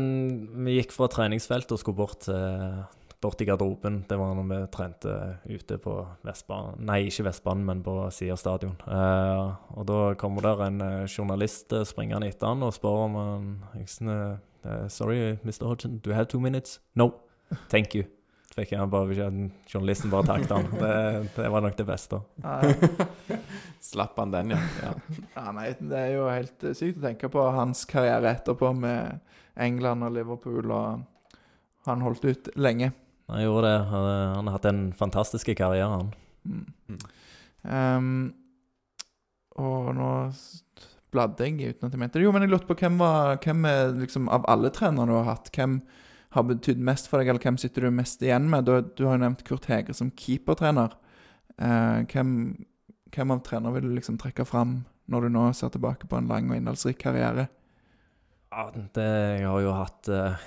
[0.66, 2.86] Vi gikk fra treningsfeltet og skulle bort, til-
[3.24, 4.02] bort i garderoben.
[4.08, 5.14] Det var når vi trente
[5.48, 5.94] ute på
[6.28, 8.76] Vestbanen Nei, ikke Vestbanen, men på Sia stadion.
[8.88, 13.16] Eh, og da kommer der en eh, journalist eh, springende etter han og spør om
[13.16, 15.66] han eh, Sorry, Mr.
[15.68, 16.80] Hodgson, do you have two minutes?
[16.96, 17.12] No.
[17.70, 18.06] Thank you.
[18.54, 20.68] Fikk jeg bare Journalisten bare takket han.
[20.78, 20.96] Det,
[21.36, 22.20] det var nok det beste.
[22.44, 22.60] Ja,
[23.84, 24.60] Slapp han den, ja.
[24.84, 24.92] ja.
[25.36, 29.20] ja, nei, Det er jo helt eh, sykt å tenke på hans karriere etterpå med
[29.60, 30.72] England og Liverpool.
[30.72, 31.40] og
[31.90, 32.94] Han holdt ut lenge.
[33.32, 33.82] Han gjorde det.
[33.90, 36.14] Han, han har hatt en fantastisk karriere, han.
[36.44, 36.64] Mm.
[36.94, 37.04] Mm.
[37.74, 38.16] Ehm,
[39.60, 40.12] og nå
[41.14, 42.26] bladde jeg uten at jeg mente det.
[42.26, 45.30] Jo, men jeg lurte på hvem var Hvem er liksom av alle trenere du har
[45.36, 45.78] hatt, hvem
[46.34, 48.66] har betydd mest for deg, eller hvem sitter du mest igjen med?
[48.66, 50.96] Du, du har jo nevnt Kurt Hege som keepertrener.
[51.62, 52.32] Eh, hvem,
[53.14, 56.30] hvem av trenere vil du liksom trekke fram når du nå ser tilbake på en
[56.32, 57.48] lang og innholdsrik karriere?
[58.54, 59.08] Ja, det,
[59.40, 60.44] jeg har jo hatt eh,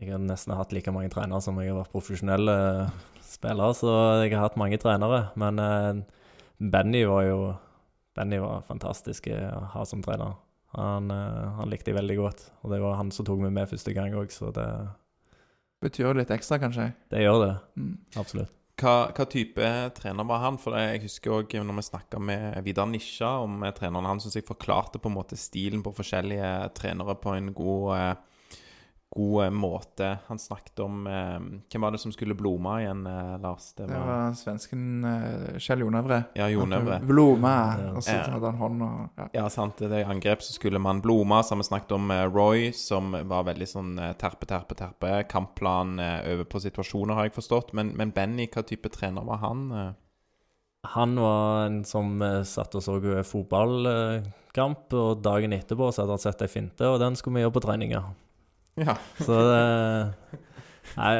[0.00, 3.92] Jeg har nesten hatt like mange trenere som jeg har vært profesjonell eh, spiller, så
[4.24, 5.26] jeg har hatt mange trenere.
[5.40, 6.02] Men eh,
[6.60, 7.38] Benny var jo
[8.16, 10.38] Benny var fantastisk å ha som trener.
[10.76, 13.92] Han, han likte jeg veldig godt, og det var han som tok meg med første
[13.96, 14.64] gang òg, så det,
[15.84, 16.90] Betyr jo litt ekstra, kanskje?
[17.12, 17.54] det gjør det.
[17.76, 17.96] Mm.
[18.16, 18.52] Absolutt.
[18.76, 20.58] Hva, hva type trener var han?
[20.60, 24.36] For jeg husker også når vi snakka med Vidar Nisja om eh, treneren han syns
[24.36, 28.35] jeg forklarte på en måte stilen på forskjellige trenere på en god, eh,
[29.16, 30.10] god måte.
[30.28, 31.38] Han snakket om eh,
[31.72, 33.72] Hvem var det som skulle blome igjen, eh, Lars?
[33.76, 36.20] Det Det var, var svensken eh, Kjell Jonevre.
[36.38, 37.00] Ja, Jonevre.
[37.08, 37.54] Blome.
[37.96, 38.22] Og så Ja.
[38.36, 39.28] hadde han hånd og ja.
[39.40, 39.76] Ja, sant.
[39.78, 41.42] Det er angrep, så skulle man blome.
[41.42, 45.24] Så har vi snakket om eh, Roy, som var veldig sånn eh, terpe, terpe, terpe.
[45.28, 47.72] Kampplan eh, over på situasjoner, har jeg forstått.
[47.72, 49.70] Men, men Benny, hva type trener var han?
[49.72, 49.92] eh?
[50.94, 56.44] Han var en som satt og så fotballkamp, og dagen etterpå så hadde han sett
[56.46, 58.02] ei finte, og den skulle vi gjøre på treninga.
[58.76, 58.96] Ja.
[59.20, 59.62] Så det
[60.96, 61.12] Nei,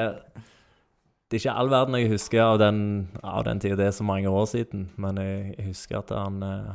[1.26, 2.78] det er ikke all verden jeg husker av den,
[3.20, 3.76] av den tida.
[3.80, 4.86] Det er så mange år siden.
[4.96, 6.70] Men jeg, jeg husker at han, eh,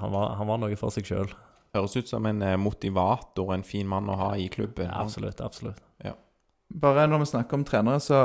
[0.00, 1.34] han, var, han var noe for seg sjøl.
[1.76, 4.88] Høres ut som en eh, motivator, en fin mann å ha i klubben.
[4.88, 5.42] Ja, absolutt.
[5.44, 5.82] Absolutt.
[6.66, 8.16] Bare når vi snakker om trenere, så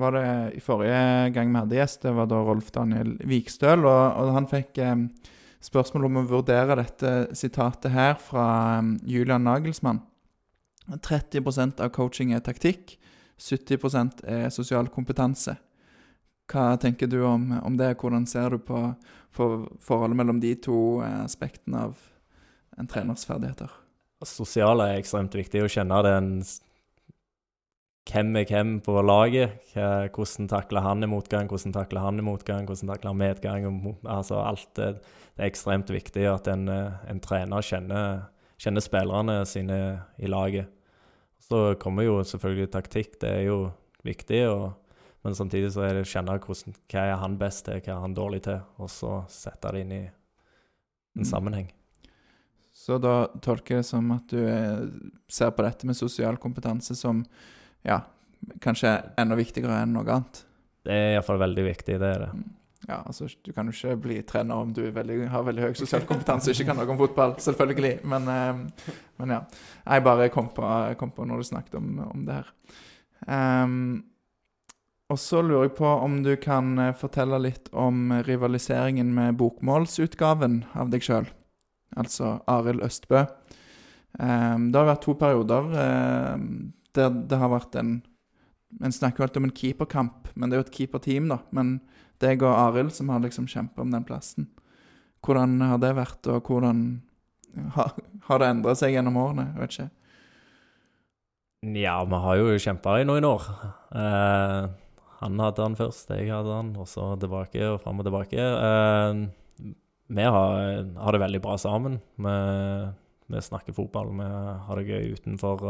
[0.00, 4.04] var det i forrige gang vi hadde gjest, det var da Rolf Daniel Vikstøl, og,
[4.22, 5.02] og han fikk eh,
[5.68, 8.46] spørsmål om å vurdere dette sitatet her fra
[8.78, 10.00] eh, Julian Nagelsmann.
[10.88, 12.96] 30% av coaching er taktikk,
[13.38, 15.56] 70% er sosial kompetanse.
[16.48, 17.92] Hva tenker du om, om det?
[18.00, 18.80] Hvordan ser du på,
[19.36, 19.48] på
[19.84, 22.00] forholdet mellom de to eh, aspektene av
[22.78, 23.70] en treners ferdigheter?
[24.24, 25.62] Sosiale er ekstremt viktig.
[25.62, 26.32] Å kjenne den
[28.08, 29.74] Hvem er hvem på laget?
[29.74, 31.50] Hvordan takler han i motgang?
[31.50, 32.64] Hvordan takler han i motgang?
[32.64, 33.66] Hvordan takler han medgang?
[34.08, 34.94] Altså alt det,
[35.36, 38.24] det er ekstremt viktig at en, eh, en trener kjenner,
[38.56, 39.78] kjenner spillerne sine
[40.16, 40.72] i laget.
[41.48, 43.58] Så kommer jo selvfølgelig taktikk, det er jo
[44.04, 44.42] viktig.
[44.52, 44.68] Og,
[45.24, 48.04] men samtidig så er det å kjenne hvordan, hva er han best til, hva er
[48.04, 50.14] han dårlig til, og så sette det inn i en
[51.18, 51.24] Mm.
[51.24, 51.72] sammenheng.
[52.72, 54.84] Så da tolker jeg det som at du er,
[55.26, 57.24] ser på dette med sosial kompetanse som
[57.82, 57.96] ja,
[58.62, 60.44] kanskje enda viktigere enn noe annet.
[60.86, 62.28] Det er iallfall veldig viktig, det er det.
[62.86, 66.04] Ja, altså Du kan jo ikke bli trener om du veldig, har veldig høy sosial
[66.06, 67.96] kompetanse og ikke kan noe om fotball, selvfølgelig.
[68.08, 69.40] Men, eh, men ja.
[69.84, 70.68] Jeg bare kom på,
[71.00, 72.52] kom på når du snakket om, om det her.
[73.26, 74.04] Um,
[75.08, 80.62] og så lurer jeg på om du kan eh, fortelle litt om rivaliseringen med bokmålsutgaven
[80.78, 81.28] av deg sjøl.
[81.98, 83.24] Altså Arild Østbø.
[84.18, 87.98] Um, det har vært to perioder um, der det har vært en
[88.84, 91.38] En snakker jo alltid om en keeperkamp, men det er jo et keeperteam, da.
[91.56, 91.78] Men
[92.22, 94.48] deg og Arild som har liksom kjempa om den plassen.
[95.24, 96.82] Hvordan har det vært, og hvordan
[97.74, 97.94] har,
[98.28, 99.48] har det endra seg gjennom årene?
[99.52, 99.88] Jeg vet ikke.
[101.74, 103.48] Ja, vi har jo kjempa i noen år.
[103.98, 104.68] Eh,
[105.18, 108.38] han hadde han først, jeg hadde han, og så tilbake og fram og tilbake.
[108.38, 109.72] Eh,
[110.08, 111.98] vi har, har det veldig bra sammen.
[112.14, 112.36] Vi,
[113.34, 114.28] vi snakker fotball, vi
[114.68, 115.66] har det gøy utenfor.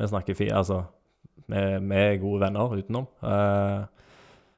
[0.00, 0.50] Vi snakker fi...
[0.50, 0.82] Altså,
[1.46, 3.06] vi, vi er gode venner utenom.
[3.22, 4.03] Eh,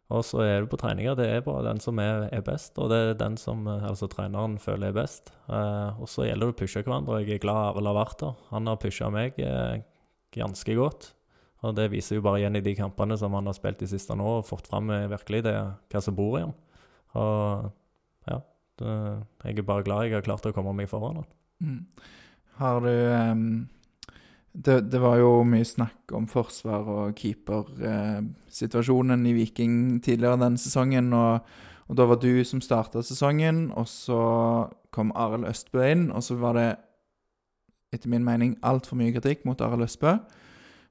[0.07, 1.16] og så er det på treninger.
[1.19, 4.07] Det er bare den som er, er best, og det er den som eh, altså,
[4.11, 5.33] treneren føler er best.
[5.51, 7.25] Eh, og så gjelder det å pushe hverandre.
[7.25, 8.37] Jeg er glad Arild har vært der.
[8.53, 9.40] Han har pusha meg.
[9.42, 9.83] Eh,
[10.37, 11.11] ganske godt.
[11.66, 14.14] Og det viser jo bare igjen i de kampene som han har spilt de siste
[14.14, 15.57] nå, og fått fram eh, virkelig det,
[15.90, 16.55] hva som bor i ham.
[17.16, 17.66] Og
[18.31, 18.40] ja,
[18.83, 18.95] det,
[19.42, 21.33] jeg er bare glad jeg har klart å komme meg foran han.
[21.64, 21.81] Mm.
[22.61, 23.49] Har du ehm,
[24.57, 31.12] det, det var jo mye snakk om forsvar og keepersituasjonen i Viking tidligere denne sesongen.
[31.16, 31.40] Og,
[31.87, 34.21] og da var du som starta sesongen, og så
[34.95, 36.09] kom Arild Østbø inn.
[36.09, 36.71] Og så var det
[37.95, 40.12] etter min mening altfor mye kritikk mot Arild Østbø.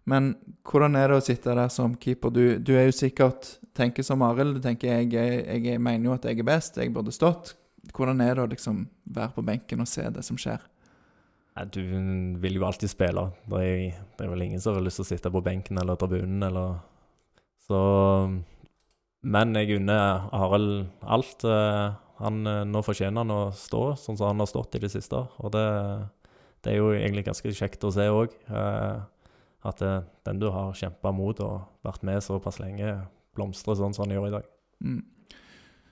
[0.06, 0.36] Men
[0.70, 2.30] hvordan er det å sitte der som keeper?
[2.30, 4.60] Du, du er jo sikkert tenker som Arild.
[4.60, 7.56] Du tenker jeg, jeg, jeg mener jo at jeg er best, jeg burde stått.
[7.96, 10.62] Hvordan er det å liksom være på benken og se det som skjer?
[11.72, 11.80] Du
[12.42, 13.30] vil jo alltid spille.
[13.48, 15.96] Det er, det er vel ingen som har lyst til å sitte på benken eller
[15.96, 16.82] tribunen eller
[17.64, 17.78] Så
[19.24, 21.46] Men jeg unner Arild alt.
[21.48, 24.92] eh, Han, eh, nå fortjener han å stå sånn som han har stått i det
[24.92, 25.16] siste.
[25.40, 25.66] Og det,
[26.64, 28.36] det er jo egentlig ganske kjekt å se òg.
[29.66, 34.06] At det, den du har kjempa mot og vært med såpass lenge, blomstrer sånn som
[34.06, 34.48] han gjør i dag.
[34.86, 35.02] Mm.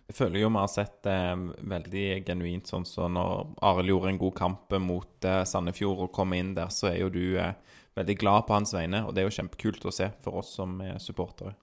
[0.10, 1.20] Jeg føler jo vi har sett det
[1.64, 6.36] veldig genuint, sånn som når Arild gjorde en god kamp mot eh, Sandefjord og kom
[6.36, 7.56] inn der, så er jo du eh,
[7.96, 10.76] veldig glad på hans vegne, og det er jo kjempekult å se for oss som
[10.84, 11.56] er supportere.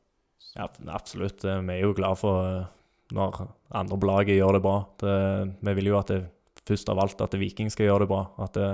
[0.57, 1.45] Ja, absolutt.
[1.45, 2.69] Eh, Vi er jo glad for eh,
[3.15, 3.43] når
[3.75, 4.77] andre på laget gjør det bra.
[5.03, 5.17] Det,
[5.67, 6.21] vi vil jo at det
[6.67, 8.23] først av alt at Viking skal gjøre det bra.
[8.43, 8.71] At det,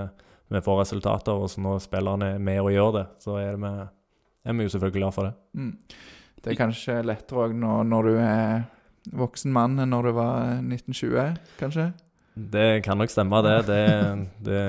[0.53, 1.33] vi får resultater.
[1.37, 3.89] Og så når spillerne er med og gjør det, så er, det vi,
[4.47, 5.35] er vi jo selvfølgelig glad for det.
[5.57, 5.73] Mm.
[6.43, 8.67] Det er kanskje lettere òg når, når du er
[9.15, 11.91] voksen mann enn når du var 1920, kanskje?
[12.37, 13.57] Det kan nok stemme, det.
[13.69, 13.85] Det,
[14.45, 14.63] det,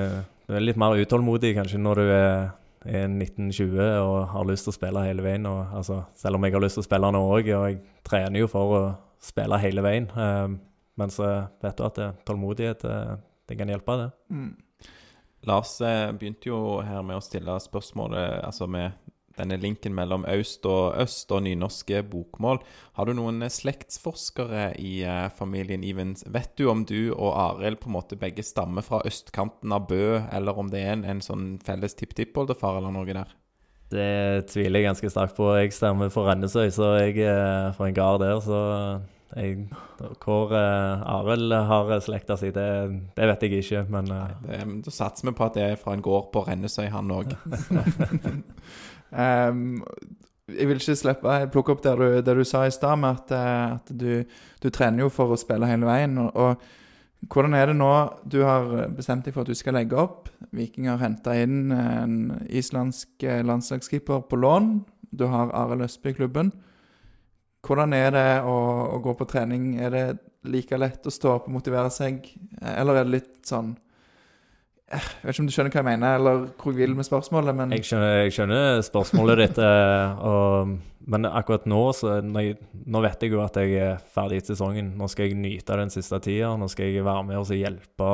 [0.48, 2.46] du er litt mer utålmodig kanskje når du er,
[2.88, 5.48] er 1920 og har lyst til å spille hele veien.
[5.50, 8.44] Og, altså, selv om jeg har lyst til å spille nå òg, og jeg trener
[8.44, 8.82] jo for å
[9.20, 10.08] spille hele veien.
[10.08, 10.46] Eh,
[10.98, 11.28] men så
[11.62, 12.96] vet du at det, tålmodighet det,
[13.50, 14.08] det kan hjelpe, det.
[14.32, 14.48] Mm.
[15.46, 18.96] Lars eh, begynte jo her med å stille spørsmålet altså med
[19.38, 22.60] denne linken mellom øst og øst og nynorske bokmål.
[22.98, 26.26] Har du noen eh, slektsforskere i eh, familien Ivens?
[26.26, 30.18] Vet du om du og Arild på en måte begge stammer fra østkanten av Bø,
[30.32, 33.36] eller om det er en, en sånn felles tipptippoldefar eller noe der?
[33.88, 35.46] Det tviler jeg ganske sterkt på.
[35.56, 38.36] Jeg stemmer for Rennesøy, så jeg er fra en gard der.
[38.44, 38.58] Så
[39.36, 39.68] jeg,
[40.24, 42.68] hvor uh, Arild har slekta si, det,
[43.16, 43.84] det vet jeg ikke.
[43.92, 46.88] Men eh, Det, da satser vi på at det er fra en gård på Rennesøy,
[46.92, 47.34] han òg.
[49.12, 49.78] Ehm,
[50.48, 53.20] jeg vil ikke slippe jeg plukke opp det du, det du sa i stad, med
[53.20, 56.18] at, eh, at du, du trener jo for å spille hele veien.
[56.24, 56.76] Og, og
[57.26, 57.90] Hvordan er det nå
[58.30, 60.28] du har bestemt deg for at du skal legge opp?
[60.54, 62.14] Viking har henta inn en
[62.46, 64.68] islandsk landslagsskipper landslagskeeper på lån.
[65.10, 66.52] Du har Arild Østby i klubben.
[67.66, 68.54] Hvordan er det å,
[68.94, 69.72] å, gå på trening?
[69.82, 70.04] Er det
[70.46, 72.22] like lett å stå opp og motivere seg,
[72.62, 73.74] eller er det litt sånn
[74.88, 77.56] jeg vet ikke om du skjønner hva jeg mener, eller hvor jeg vil med spørsmålet,
[77.56, 80.72] men Jeg skjønner, jeg skjønner spørsmålet ditt, eh, og,
[81.12, 82.56] men akkurat nå så jeg,
[82.88, 84.94] Nå vet jeg jo at jeg er ferdig i sesongen.
[84.96, 86.54] Nå skal jeg nyte den siste tida.
[86.56, 88.12] Nå skal jeg være med og hjelpe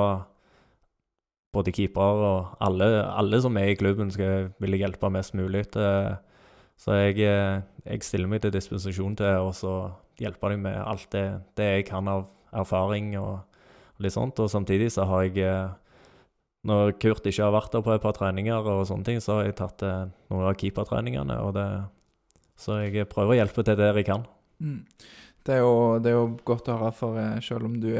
[1.54, 5.68] både keepere og alle, alle, som er i klubben, skal, vil jeg hjelpe mest mulig.
[5.74, 6.16] Til,
[6.80, 9.76] så jeg, eh, jeg, stiller meg til dispensasjon til å
[10.18, 13.44] hjelpe dem med alt det, det, jeg kan av erfaring og,
[14.02, 14.40] litt sånt.
[14.42, 15.70] Og samtidig så har jeg eh,
[16.64, 19.50] når Kurt ikke har vært der på et par treninger, og sånne ting, så har
[19.50, 21.36] jeg tatt eh, noen av keepertreningene.
[21.44, 21.66] og det,
[22.60, 24.24] Så jeg prøver å hjelpe til der jeg kan.
[24.64, 24.80] Mm.
[25.44, 27.90] Det, er jo, det, er jo, godt å høre, for eh, selv om du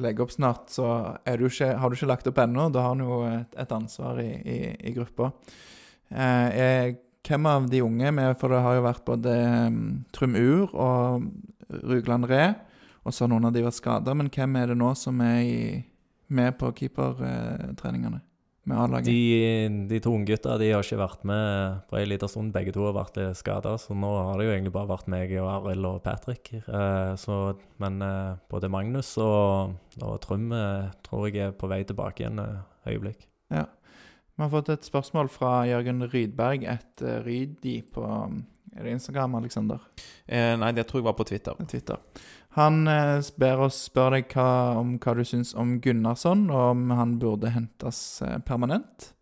[0.00, 0.86] legger opp snart, så
[1.28, 2.70] du ikke, har du ikke lagt opp ennå.
[2.72, 5.34] Da har du jo et, et ansvar i, i, i gruppa.
[6.08, 6.96] Eh, jeg,
[7.28, 9.36] hvem av de unge med, For det har jo vært både
[9.68, 9.82] um,
[10.16, 11.28] Trym Ur og
[11.68, 12.54] Rugland Re,
[13.04, 14.16] og så har noen av de vært skada.
[14.16, 15.60] Men hvem er det nå som er i
[16.28, 18.20] med på keepertreningene
[18.68, 19.08] med A-laget?
[19.08, 22.52] De, de to unggutta har ikke vært med på en liten stund.
[22.54, 25.48] Begge to har vært skada, så nå har det jo egentlig bare vært meg og
[25.54, 26.52] Arild og Patrick.
[26.60, 27.38] Eh, så,
[27.82, 32.44] men eh, både Magnus og, og Trym eh, tror jeg er på vei tilbake igjen
[32.44, 33.26] et øyeblikk.
[33.54, 33.66] Ja.
[34.38, 38.06] Vi har fått et spørsmål fra Jørgen Rydberg, et Rydi på
[38.78, 39.82] er det Instagram, Aleksander?
[40.26, 41.56] Eh, nei, det tror jeg var på Twitter.
[41.66, 41.98] Twitter.
[42.56, 44.48] Han eh, ber oss spørre deg hva,
[44.80, 49.12] om hva du syns om Gunnarsson, og om han burde hentes eh, permanent.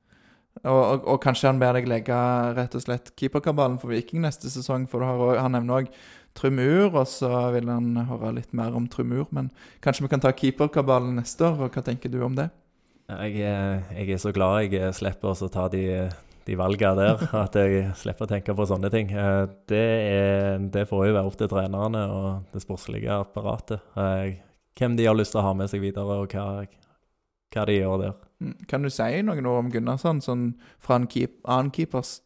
[0.62, 2.18] Og, og, og, kanskje han ber deg legge
[2.56, 4.86] rett og slett keeperkabalen for Viking neste sesong.
[4.90, 5.90] For har, han nevner òg
[6.36, 9.26] Trumur, og så vil han høre litt mer om Trumur.
[9.36, 9.50] Men
[9.84, 12.48] kanskje vi kan ta keeperkabalen neste år, og hva tenker du om det?
[13.06, 15.84] Jeg, jeg er så glad jeg slipper å ta de
[16.46, 17.22] de valgene der.
[17.44, 19.10] At jeg slipper å tenke på sånne ting.
[19.12, 23.82] Eh, det, er, det får jo være opp til trenerne og det sportslige apparatet.
[23.98, 24.38] Eh,
[24.76, 26.66] hvem de har lyst til å ha med seg videre, og hva,
[27.54, 28.16] hva de gjør der.
[28.44, 30.50] Mm, kan du si noe om Gunnarsson, sånn
[30.82, 32.18] fra en keep, annen keepers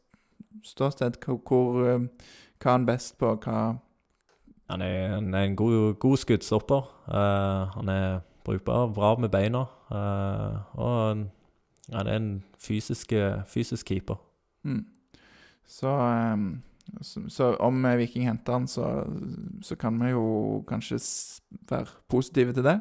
[0.66, 1.20] ståsted?
[1.24, 2.08] Hvor, eh,
[2.60, 3.36] hva er han best på?
[3.44, 3.78] Hva
[4.70, 6.84] Han er, han er en god, god skuddstopper.
[7.10, 9.64] Uh, han er brukbar, bra med beina.
[9.90, 11.24] Uh, og
[11.90, 13.12] ja, det er en fysisk,
[13.50, 14.20] fysisk keeper.
[14.64, 14.84] Mm.
[15.70, 15.90] Så,
[16.34, 16.62] um,
[17.02, 19.04] så, så, om Viking henter han, så,
[19.62, 20.98] så, kan vi jo kanskje
[21.70, 22.80] være positive til det?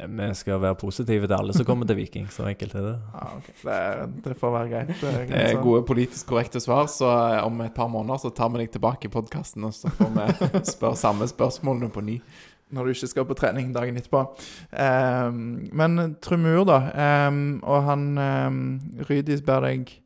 [0.00, 2.30] Vi skal være positive til alle som kommer til Viking.
[2.32, 2.94] Så enkelt er det.
[3.14, 3.52] Ja, okay.
[3.64, 4.94] det, det, får være greit.
[5.00, 8.30] Det er, det er gode politisk korrekte svar, så eh, om et par måneder så
[8.30, 12.16] tar vi deg tilbake i podkasten, og så får vi spørre samme spørsmålene på ny
[12.74, 14.22] når du ikke skal på trening dagen etterpå.
[14.70, 15.40] Um,
[15.76, 16.78] men Trumur, da.
[17.28, 18.62] Um, og han um,
[19.08, 19.96] Rydis ber deg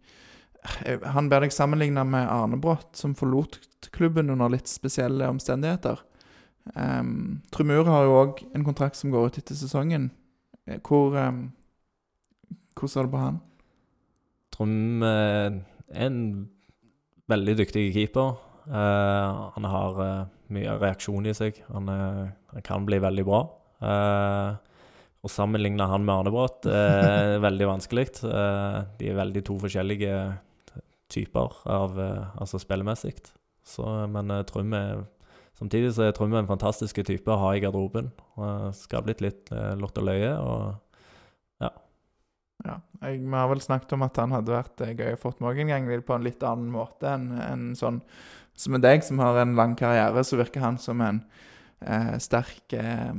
[1.13, 3.59] Han ber deg sammenligne med Arnebrott, som forlot
[3.93, 6.01] klubben under litt spesielle omstendigheter.
[6.73, 10.09] Um, Trumur har jo òg en kontrakt som går ut etter sesongen.
[10.81, 13.37] Hvor hvor Hvordan ser du på han?
[14.57, 15.61] Trum er
[15.93, 16.49] en
[17.31, 18.35] veldig dyktig keeper.
[18.65, 21.61] Uh, han har uh, mye reaksjon i seg.
[21.73, 23.43] Han, er, han, kan bli veldig bra.
[25.25, 28.07] å sammenligne han med Arnebrott er veldig vanskelig.
[28.23, 30.19] de er veldig to forskjellige
[31.13, 33.17] typer av altså spillemessig.
[34.15, 35.05] Men Trym er
[35.55, 38.11] Samtidig så er Trym en fantastisk type å ha i garderoben.
[38.75, 40.33] skal blitt litt lott og løye.
[40.35, 41.71] og ja.
[42.65, 45.59] Ja, jeg, Vi har vel snakket om at han hadde vært gøy å få med
[45.63, 48.03] en gang, på en litt annen måte enn en sånn
[48.57, 51.23] så med deg, som har en lang karriere, så virker han som en
[51.81, 53.15] eh, sterk eh,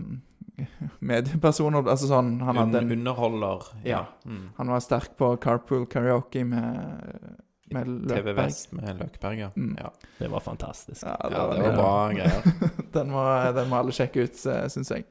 [1.12, 1.76] medieperson.
[1.82, 3.68] Altså sånn han hadde en, Underholder.
[3.88, 4.06] Ja.
[4.24, 4.54] Mm.
[4.60, 7.36] Han var sterk på carpool karaoke med,
[7.76, 8.22] med Løkberg.
[8.22, 9.52] TV Vest med Løkberg, ja.
[9.58, 9.76] Mm.
[9.82, 9.92] ja.
[10.22, 11.04] Det var fantastisk.
[11.04, 12.72] Ja, det, ja, var, det var bra greier.
[12.96, 13.28] den, må,
[13.60, 15.10] den må alle sjekke ut, syns jeg.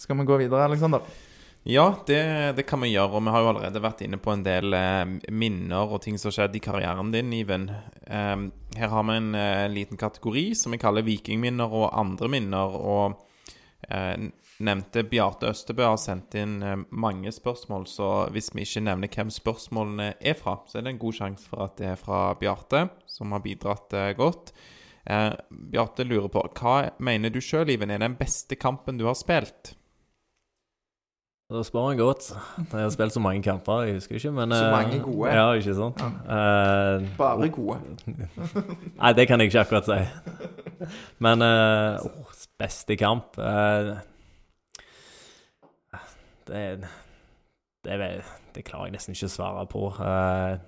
[0.00, 1.04] Skal vi gå videre, Aleksander?
[1.62, 3.18] Ja, det, det, kan vi gjøre.
[3.18, 6.30] Og vi har jo allerede vært inne på en del eh, minner og ting som
[6.30, 7.68] har skjedd i karrieren din, Iven.
[8.06, 8.36] Eh,
[8.80, 12.76] her har vi en eh, liten kategori som vi kaller vikingminner og andre minner.
[12.80, 13.18] Og
[13.92, 14.30] eh,
[14.64, 19.32] nevnte Bjarte Østebø har sendt inn eh, mange spørsmål, så hvis vi ikke nevner hvem
[19.34, 22.86] spørsmålene er fra, så er det en god sjanse for at det er fra Bjarte,
[23.04, 24.54] som har bidratt eh, godt.
[25.50, 29.72] Bjarte lurer på hva mener du sjøl, Iven, er den beste kampen du har spilt?
[31.50, 32.28] Da spør han godt.
[32.72, 35.30] Jeg har spilt så mange kamper, jeg husker ikke, men Så mange eh, gode?
[35.34, 36.00] Ja, ikke sant?
[36.00, 36.96] Ja.
[36.96, 37.80] Uh, Bare gode?
[39.00, 39.98] Nei, det kan jeg ikke akkurat si.
[41.18, 43.34] Men uh, oh, beste kamp
[46.50, 46.88] det,
[47.84, 48.22] det,
[48.54, 49.84] det klarer jeg nesten ikke å svare på.
[49.98, 50.58] Jeg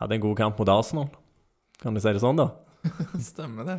[0.00, 1.08] hadde en god kamp mot Arsenal.
[1.82, 2.50] Kan du si det sånn, da?
[3.32, 3.78] Stemmer det.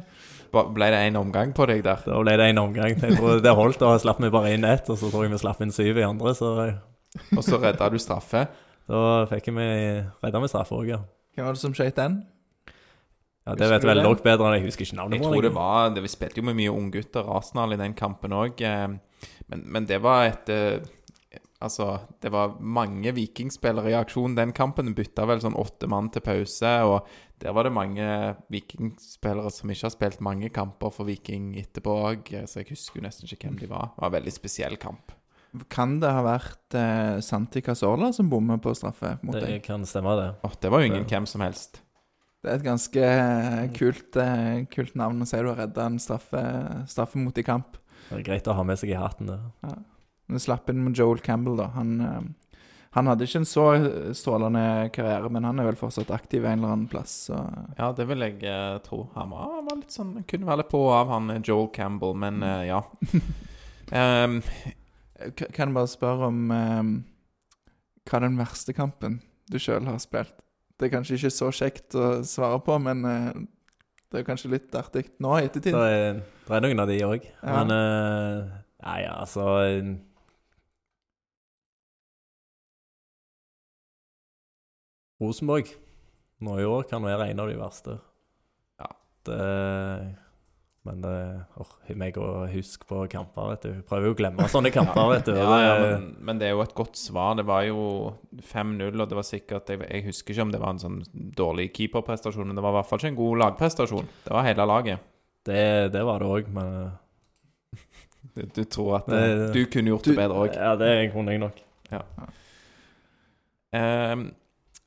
[0.76, 2.03] Ble det én omgang på deg der?
[2.06, 2.95] Da ble det en omgang.
[3.01, 5.41] Jeg tror det holdt, og slapp vi bare inn ett, og så tror jeg vi
[5.41, 6.51] slapp inn syv i andre, så
[7.36, 8.47] Og så redda du straffe?
[8.86, 9.68] da fikk vi
[10.22, 10.99] redda vi straffe òg, ja.
[11.36, 12.20] Hvem var det som skjøt den?
[13.45, 13.53] ja.
[13.53, 15.89] Det Husker vet vel nok dere bedre, jeg husker ikke navnet Jeg tror det var
[15.93, 18.62] det, Vi spilte jo med mye unggutter, Arsenal, i den kampen òg.
[19.49, 20.80] Men, men det var et eh,
[21.66, 24.91] Altså, det var mange vikingspillere i aksjon den kampen.
[24.93, 26.74] Bytta vel sånn åtte mann til pause.
[26.86, 27.08] Og
[27.43, 28.05] der var det mange
[28.53, 32.31] vikingspillere som ikke har spilt mange kamper for Viking etterpå òg.
[32.47, 33.91] Så jeg husker jo nesten ikke hvem de var.
[33.93, 35.15] Det var en veldig spesiell kamp.
[35.71, 39.47] Kan det ha vært eh, Santi Casola som bommer på straffe mot deg?
[39.47, 40.29] Det kan stemme, det.
[40.43, 41.81] Åh, det var jo ingen hvem som helst.
[42.43, 45.99] Det er et ganske eh, kult, eh, kult navn å si du har redda en
[46.01, 46.41] straffe,
[46.91, 47.79] straffe mot i kamp.
[48.09, 49.71] Det er greit å ha med seg i hatten, det.
[50.29, 51.71] Vi slapp inn med Joel Campbell, da.
[51.77, 52.21] Han, eh,
[52.96, 53.64] han hadde ikke en så
[54.16, 54.62] strålende
[54.96, 57.14] karriere, men han er vel fortsatt aktiv en eller annen plass.
[57.28, 57.39] Så.
[57.78, 59.02] Ja, det vil jeg eh, tro.
[59.18, 62.16] Han var, han var litt sånn Kunne være litt på av, han eh, Joel Campbell,
[62.24, 62.80] men eh, ja.
[63.91, 64.39] um,
[65.36, 66.89] K- Kan jeg bare spørre om eh,
[68.06, 69.20] hva er den verste kampen
[69.52, 70.34] du sjøl har spilt?
[70.80, 73.30] Det er kanskje ikke så kjekt å svare på, men eh,
[74.12, 75.76] det er kanskje litt artig nå i ettertid.
[75.76, 77.24] Det er, det er noen av de òg.
[77.43, 77.56] Ja.
[77.64, 78.54] Men eh,
[78.86, 79.46] Nei, altså
[85.22, 85.72] Rosenborg
[86.45, 87.97] nå i år kan være en av de verste.
[88.82, 88.89] Ja.
[89.26, 90.16] Det
[90.86, 91.13] Men det
[91.57, 93.78] Åh, meg å huske på kamper, vet du.
[93.89, 95.34] Prøver jo å glemme sånne kamper, vet du.
[95.39, 97.34] ja, ja, men, men det er jo et godt svar.
[97.39, 98.13] Det var jo
[98.51, 100.99] 5-0, og det var sikkert jeg, jeg husker ikke om det var en sånn
[101.39, 104.11] dårlig keeperprestasjon, men det var i hvert fall ikke en god lagprestasjon.
[104.28, 104.99] Det var hele laget.
[105.49, 105.63] det,
[105.95, 106.70] det var det òg, men
[108.36, 110.53] Du, du tror at Det- eh, du kunne gjort det bedre òg.
[110.59, 111.57] Ja, det kunne jeg nok.
[113.76, 114.30] Um,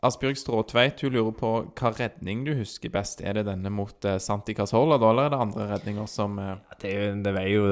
[0.06, 1.48] Asbjørg Stråtveit hun lurer på
[1.80, 3.18] hva redning du husker best.
[3.26, 6.52] Er det denne mot eh, Santi Casola, da, eller er det andre redninger som eh,
[6.78, 7.64] Det, er jo- det veier jo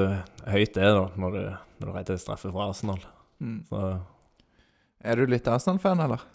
[0.51, 1.43] høyt, det, da, når du,
[1.79, 2.99] når du redder straffe fra Arsenal.
[3.39, 3.61] Mm.
[3.69, 3.83] Så
[5.07, 6.25] Er du litt Arsenal-fan, eller?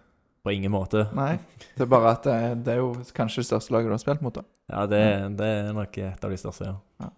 [0.42, 1.04] på ingen måte.
[1.14, 1.36] Nei.
[1.76, 4.22] Det er bare at det, det er jo kanskje det største laget du har spilt
[4.26, 4.42] mot, da.
[4.72, 5.02] Ja, det,
[5.38, 7.04] det er nok et av de største, ja.
[7.04, 7.12] mm.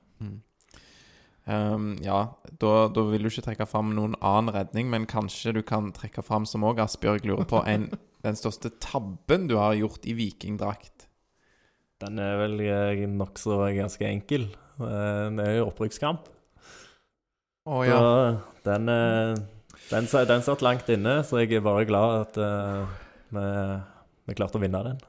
[1.44, 5.60] Um, ja, da, da vil du ikke trekke fram noen annen redning, men kanskje du
[5.66, 7.90] kan trekke fram, som òg Asbjørg lurer på, en,
[8.26, 11.08] den største tabben du har gjort i vikingdrakt.
[12.04, 14.48] Den er vel eh, nokså ganske enkel.
[14.80, 16.30] Eh, Det er jo opprykkskamp.
[17.64, 18.00] Å Så
[18.66, 19.34] den, eh,
[19.92, 22.88] den, den satt langt inne, så jeg er bare glad at uh,
[23.32, 23.44] vi,
[24.28, 25.00] vi klarte å vinne den.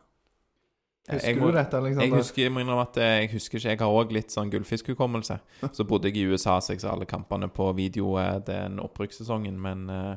[1.06, 2.18] Jeg Husker jeg, du dette, Jeg Alexander?
[2.18, 5.36] husker, jeg må innrømme at jeg husker ikke Jeg har òg litt sånn gullfiskhukommelse.
[5.78, 9.60] Så bodde jeg i USA, så jeg så alle kampene på video eh, den opprykkssesongen,
[9.62, 10.16] men eh,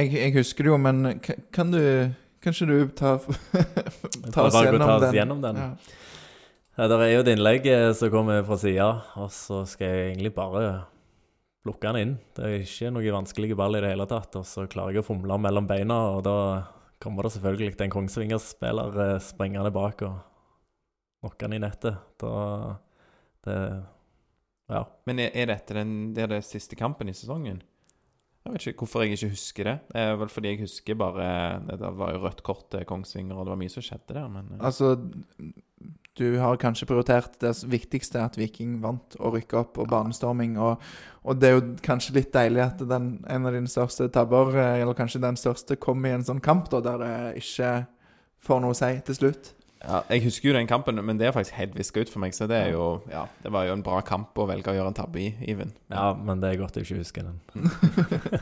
[0.00, 1.20] Jeg, jeg husker det jo, men
[1.52, 1.82] kan du
[2.42, 3.18] Kanskje du ta,
[4.34, 5.14] ta oss gjennom ta oss den?
[5.14, 5.60] gjennom den.
[5.60, 5.68] Ja.
[6.78, 8.88] Ja, det er jo et innlegg eh, som kommer fra sida,
[9.20, 10.62] og så skal jeg egentlig bare
[11.62, 12.14] plukke den inn.
[12.34, 15.06] Det er ikke noe vanskelig ball i det hele tatt, og så klarer jeg å
[15.06, 16.34] fomle mellom beina, og da
[17.02, 20.14] kommer det selvfølgelig en Kongsvinger-spiller sprengende springende bak og
[21.22, 21.98] knocker han i nettet.
[22.22, 22.32] Da
[23.44, 23.58] Det
[24.70, 24.84] Ja.
[25.04, 27.60] Men er, er dette den, det er det siste kampen i sesongen?
[28.42, 29.74] Jeg vet ikke hvorfor jeg ikke husker det.
[29.92, 31.26] Det er vel fordi jeg husker bare
[31.68, 34.48] Det var jo rødt kort til Kongsvinger, og det var mye som skjedde der, men
[34.54, 34.96] eh, Altså,
[36.18, 40.58] du har kanskje prioritert det viktigste, at Viking vant og rykka opp, og banestorming.
[40.60, 40.82] Og,
[41.24, 44.82] og det er jo kanskje litt deilig at den, en av dine største tabber, eh,
[44.82, 47.72] eller kanskje den største, kom i en sånn kamp da, der det ikke
[48.44, 49.52] får noe å si til slutt.
[49.82, 52.34] ja, Jeg husker jo den kampen, men det er faktisk helt viska ut for meg,
[52.36, 54.92] så det er jo Ja, det var jo en bra kamp å velge å gjøre
[54.92, 55.72] en tabbe i, Even.
[55.90, 57.40] ja, men det er godt jeg ikke husker den.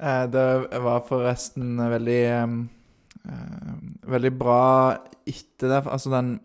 [0.00, 0.44] Eh, Det
[0.80, 2.52] var forresten veldig eh,
[4.08, 4.60] Veldig bra
[5.28, 5.80] etter det.
[5.90, 6.38] Altså den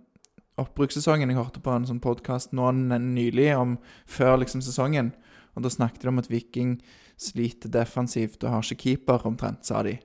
[0.62, 3.78] oppbrukssesongen Jeg hørte på en sånn podkast nå nylig om
[4.08, 5.12] før liksom sesongen.
[5.56, 6.78] Og da snakket de om at Viking
[7.20, 9.97] sliter defensivt og har ikke keeper, omtrent, sa de.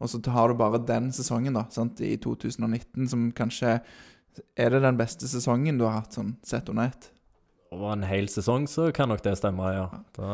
[0.00, 3.80] Og så har du bare den sesongen, da, sant, i 2019, som kanskje
[4.56, 7.10] Er det den beste sesongen du har hatt, sånn sett under ett?
[7.74, 9.88] Over en hel sesong så kan nok det stemme, ja.
[10.16, 10.30] Da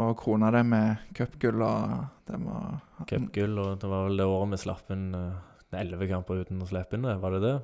[0.00, 4.54] Og krona det med cupgull og det var Cupgull, og det var vel det året
[4.56, 5.12] vi slapp inn
[5.74, 7.54] elleve kamper uten å slippe inn det, var det det?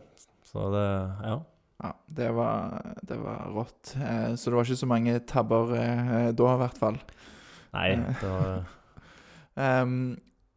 [0.50, 0.86] Så det
[1.24, 1.38] Ja.
[1.80, 3.94] Ja, det var, det var rått.
[3.96, 6.98] Eh, så det var ikke så mange tabber eh, da, i hvert fall.
[7.72, 8.60] Nei, det var
[9.60, 10.14] Um,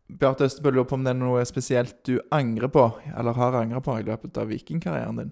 [0.08, 2.84] Bjarte Østebø lurer på om det er noe spesielt du angrer på,
[3.18, 5.32] eller har angra på, i løpet av vikingkarrieren din?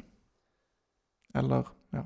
[1.38, 2.05] Eller Ja.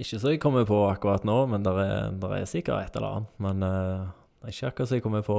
[0.00, 3.34] Ikke så jeg kommer på akkurat nå, men det er, er sikkert et eller annet.
[3.42, 5.38] Men uh, det er ikke akkurat så jeg kommer på,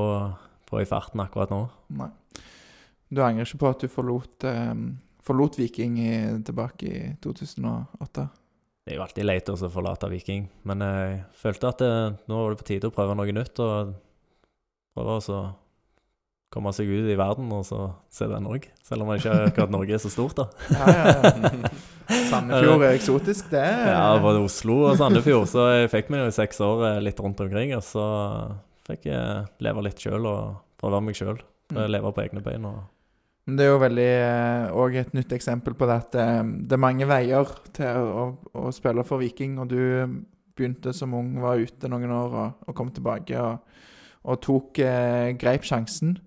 [0.70, 1.64] på i farten akkurat nå.
[2.02, 2.12] Nei.
[3.14, 4.74] Du angrer ikke på at du forlot, eh,
[5.24, 6.14] forlot Viking i,
[6.46, 8.28] tilbake i 2008?
[8.84, 11.92] Det er jo alltid leit å forlate Viking, men jeg følte at det,
[12.28, 13.62] nå var det på tide å prøve noe nytt.
[13.64, 13.94] Og
[14.94, 15.44] prøve å
[16.54, 17.80] komme seg ut i verden og så
[18.14, 18.68] se den òg.
[18.86, 20.50] Selv om ikke akkurat Norge er så stort, da.
[20.78, 21.72] Ja, ja, ja.
[22.30, 23.64] Sandefjord er eksotisk, det.
[23.64, 27.22] Ja, både Oslo og Sandefjord, så jeg fikk meg jo i seks år eh, litt
[27.24, 27.74] rundt omkring.
[27.78, 28.06] Og så
[28.86, 31.40] fikk jeg leve litt sjøl og prøve meg sjøl.
[31.72, 31.86] Mm.
[31.96, 32.68] Leve på egne bein.
[32.68, 32.84] og
[33.44, 34.12] Men det er jo veldig
[34.80, 38.70] òg et nytt eksempel på det at eh, det er mange veier til å, å
[38.76, 39.58] spille for Viking.
[39.60, 39.82] Og du
[40.56, 43.82] begynte som ung, var ute noen år og, og kom tilbake og,
[44.24, 46.18] og tok eh, greip sjansen.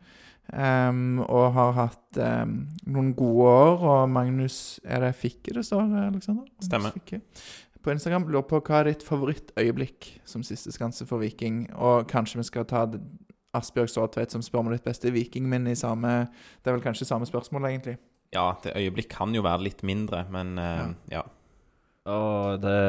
[0.46, 2.52] Um, og har hatt um,
[2.86, 3.80] noen gode år.
[3.82, 6.46] Og Magnus Er det Fikke det står, Aleksander?
[6.62, 6.94] Stemmer.
[6.94, 7.22] Fikke.
[7.82, 11.64] På Instagram lurer på hva er ditt favorittøyeblikk som siste skanse for Viking.
[11.74, 12.84] Og kanskje vi skal ta
[13.54, 16.26] Asbjørg Ståtveit som spør om ditt beste vikingminne i samme
[16.60, 17.96] Det er vel kanskje samme spørsmål, egentlig.
[18.34, 21.22] Ja, det øyeblikk kan jo være litt mindre, men uh, ja.
[22.10, 22.80] Og det,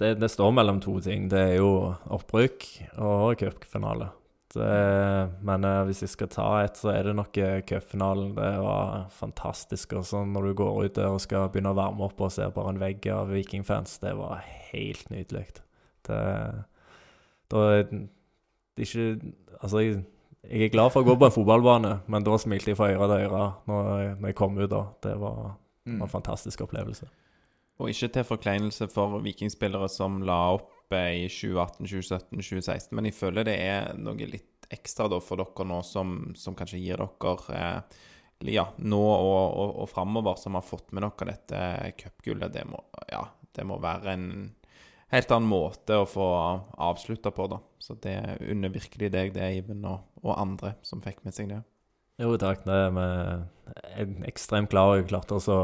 [0.00, 1.28] det, det står mellom to ting.
[1.32, 2.68] Det er jo opprykk
[3.02, 4.12] og cupfinale.
[4.54, 8.34] Men uh, hvis jeg skal ta et, så er det nok eh, cupfinalen.
[8.36, 9.96] Det var fantastisk.
[9.98, 12.54] Og sånn når du går ut der og skal begynne å varme opp og ser
[12.54, 15.48] bare en vegg av vikingfans, det var helt nydelig.
[16.06, 16.20] Det,
[18.74, 19.32] da er ikke
[19.64, 20.04] Altså, jeg,
[20.50, 23.06] jeg er glad for å gå på en fotballbane, men da smilte jeg fra øre
[23.08, 24.82] til øre når når jeg kom ut da.
[25.02, 25.54] Det var,
[25.86, 25.98] Mm.
[26.00, 27.06] var en fantastisk opplevelse.
[27.78, 33.04] Og ikke til forkleinelse for vikingspillere som la opp eh, i 2018, 2017, 2016, men
[33.10, 36.96] jeg føler det er noe litt ekstra da for dere nå som, som kanskje gir
[37.04, 38.00] dere eh,
[38.54, 42.52] ja, nå og, og, og framover, som har fått med dere dette cupgullet.
[42.52, 44.26] Det, må- ja, det må være en
[45.12, 46.26] helt annen måte å få
[46.80, 47.60] avslutta på, da.
[47.78, 51.60] Så det unner virkelig deg det, Iven, og, og andre som fikk med seg det.
[52.22, 55.58] Jo takk, det er vi ekstremt glad og klarte å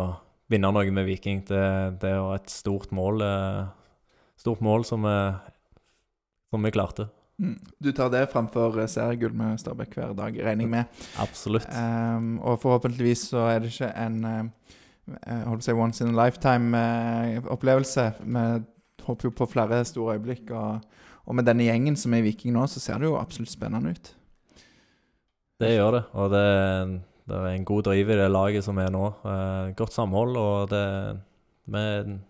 [0.50, 1.44] vinne noe med Viking.
[1.46, 1.62] Det,
[2.02, 3.62] det var et stort mål, eh,
[4.40, 5.16] stort mål som vi,
[6.50, 7.06] som vi klarte.
[7.40, 7.56] Mm.
[7.78, 11.04] Du tar det framfor eh, seriegull med Stabæk hver dag, regner jeg med.
[11.22, 11.68] Absolutt.
[11.72, 14.42] Um, og forhåpentligvis så er det ikke en eh,
[15.22, 18.06] eh, holdt på å si once in a lifetime-opplevelse.
[18.20, 18.44] Vi
[19.06, 20.50] håper jo på flere store øyeblikk.
[20.56, 20.80] Og,
[21.26, 23.94] og med denne gjengen som er i Viking nå, så ser det jo absolutt spennende
[23.94, 24.12] ut.
[25.60, 26.44] Det gjør det, og det,
[27.28, 29.10] det er en god driv i det laget som er nå.
[29.28, 30.86] Eh, godt samhold, og det,
[31.68, 31.84] vi,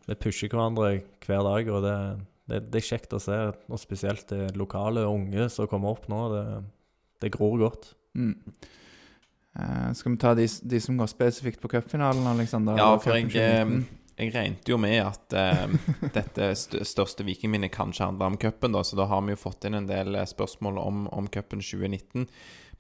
[0.09, 0.97] vi pusher hverandre
[1.27, 1.71] hver dag.
[1.71, 1.95] og det,
[2.51, 3.39] det, det er kjekt å se,
[3.71, 6.25] og spesielt det lokale unge som kommer opp nå.
[6.35, 6.45] Det,
[7.23, 7.93] det gror godt.
[8.19, 8.35] Mm.
[9.61, 12.79] Eh, skal vi ta de, de som går spesifikt på cupfinalen, Aleksander?
[12.79, 14.00] Ja, for jeg, 2019?
[14.21, 15.77] Jeg regnet jo med at eh,
[16.17, 19.79] dette st største vikingminnet kanskje handler om cupen, så da har vi jo fått inn
[19.79, 22.27] en del eh, spørsmål om, om cupen 2019.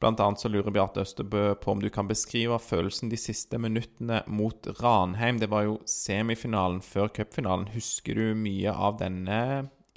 [0.00, 4.22] Blant annet så lurer Bjarte Østerbø på om du kan beskrive følelsen de siste minuttene
[4.32, 5.40] mot Ranheim.
[5.42, 7.68] Det var jo semifinalen før cupfinalen.
[7.74, 9.40] Husker du mye av denne,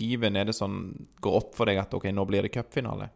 [0.04, 0.36] Iven?
[0.36, 3.14] Er det sånn går opp for deg at ok, nå blir det cupfinale?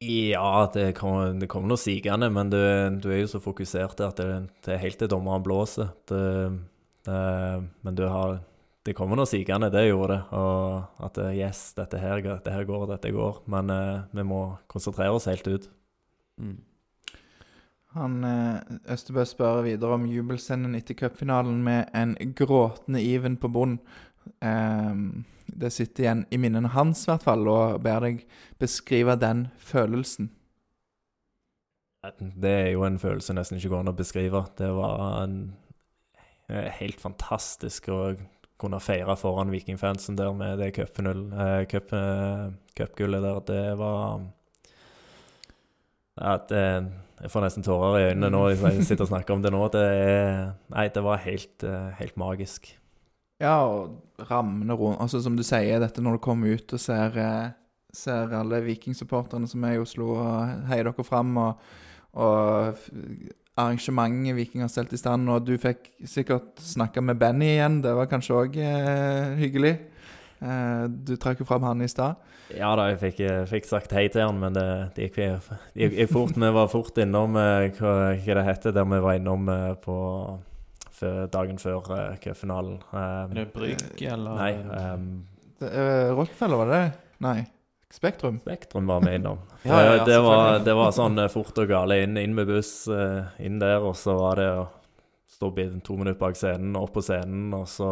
[0.00, 2.60] Ja, det kommer, det noe sigende, men du,
[3.00, 4.26] du er jo så fokusert at det,
[4.64, 5.92] det er helt til dommeren blåser.
[6.08, 6.24] Det,
[7.08, 8.40] men du har
[8.86, 10.38] Det kommer noe sigende, det gjorde det.
[10.38, 13.40] Og at eh, yes, dette her, dette her går, dette går.
[13.50, 15.66] Men eh, vi må konsentrere oss helt ut.
[16.38, 16.60] Mm.
[17.96, 18.60] Han eh,
[18.94, 23.80] Østebø spør videre om jubelscenen etter cupfinalen med en gråtende Iven på bunnen.
[24.40, 28.24] Ehm, det sitter igjen i minnene hans, i hvert fall, og ber deg
[28.60, 30.30] beskrive den følelsen.
[32.16, 34.44] Det er jo en følelse nesten ikke går an å beskrive.
[34.58, 35.65] Det var en, eh,
[36.48, 38.00] helt fantastisk å
[38.60, 42.52] kunne feire foran vikingfansen der med det cupgullet eh, cup- eh,
[43.26, 43.40] der.
[43.46, 44.20] Det var
[46.16, 46.52] at,
[47.16, 49.62] Jeg får nesten tårer i øynene nå hvis jeg sitter og snakker om det nå.
[49.72, 49.84] Det
[50.72, 52.70] nei, det var helt, eh, helt magisk.
[53.40, 57.16] Ja, og rammene rundt Altså, som du sier, dette når du kommer ut og ser,
[57.20, 57.50] eh,
[57.92, 61.58] ser alle vikingsupporterne som er i Oslo, og heier dere fram, og,
[62.16, 62.76] og
[63.56, 67.94] arrangementet Viking har stelt i stand, og du fikk sikkert snakka med Benny igjen, det
[67.96, 69.74] var kanskje òg eh, hyggelig.
[70.44, 72.18] Eh, du trakk jo fram han i stad.
[72.54, 76.12] Ja da, jeg fikk, jeg fikk sagt hei til han, men det, det gikk, gikk
[76.12, 76.36] fort.
[76.36, 79.96] Vi var fort innom eh, hva, hva det heter, der vi var innom eh, på
[80.96, 82.78] før, dagen før uh, cupfinalen.
[82.92, 84.38] Er Um, det Brygg, eller?
[84.38, 84.52] nei,
[84.94, 85.10] um,
[85.60, 86.92] Det, eh, Rockefeller, var det det?
[87.24, 87.38] Nei.
[87.96, 88.38] Spektrum?
[88.44, 89.38] Spektrum var vi innom.
[89.66, 92.34] Ja, ja, ja, det, det, var, det var sånn eh, fort og gale inn, inn
[92.36, 94.66] med buss, eh, inn der, og så var det å
[95.36, 95.50] stå
[95.84, 97.88] to minutter bak scenen, opp på scenen, og så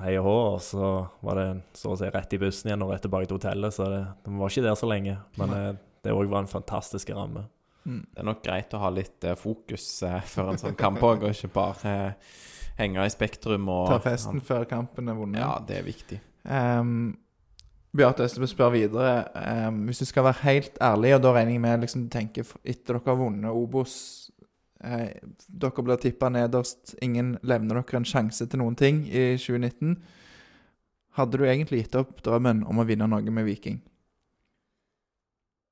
[0.00, 0.92] hei og hå, og så
[1.24, 3.88] var det så å si rett i bussen igjen og rett tilbake til hotellet, så
[3.90, 5.18] det, de var ikke der så lenge.
[5.40, 5.68] Men eh,
[6.06, 7.48] det òg var en fantastisk ramme.
[7.86, 8.00] Mm.
[8.12, 11.26] Det er nok greit å ha litt eh, fokus eh, før en sånn kamp òg,
[11.26, 12.40] og ikke bare eh,
[12.80, 15.42] henge i Spektrum og Ta festen før kampen er vunnet.
[15.42, 16.20] Ja, det er viktig.
[16.46, 17.16] Um,
[17.96, 19.24] Bjarte Østebø spør videre
[19.68, 22.46] um, Hvis du skal være helt ærlig, og da regner jeg med liksom, du tenker
[22.64, 23.96] etter dere har vunnet Obos
[24.84, 25.16] eh,
[25.48, 29.96] Dere blir tippa nederst, ingen levner dere en sjanse til noen ting i 2019.
[31.16, 33.80] Hadde du egentlig gitt opp drømmen om å vinne noe med Viking?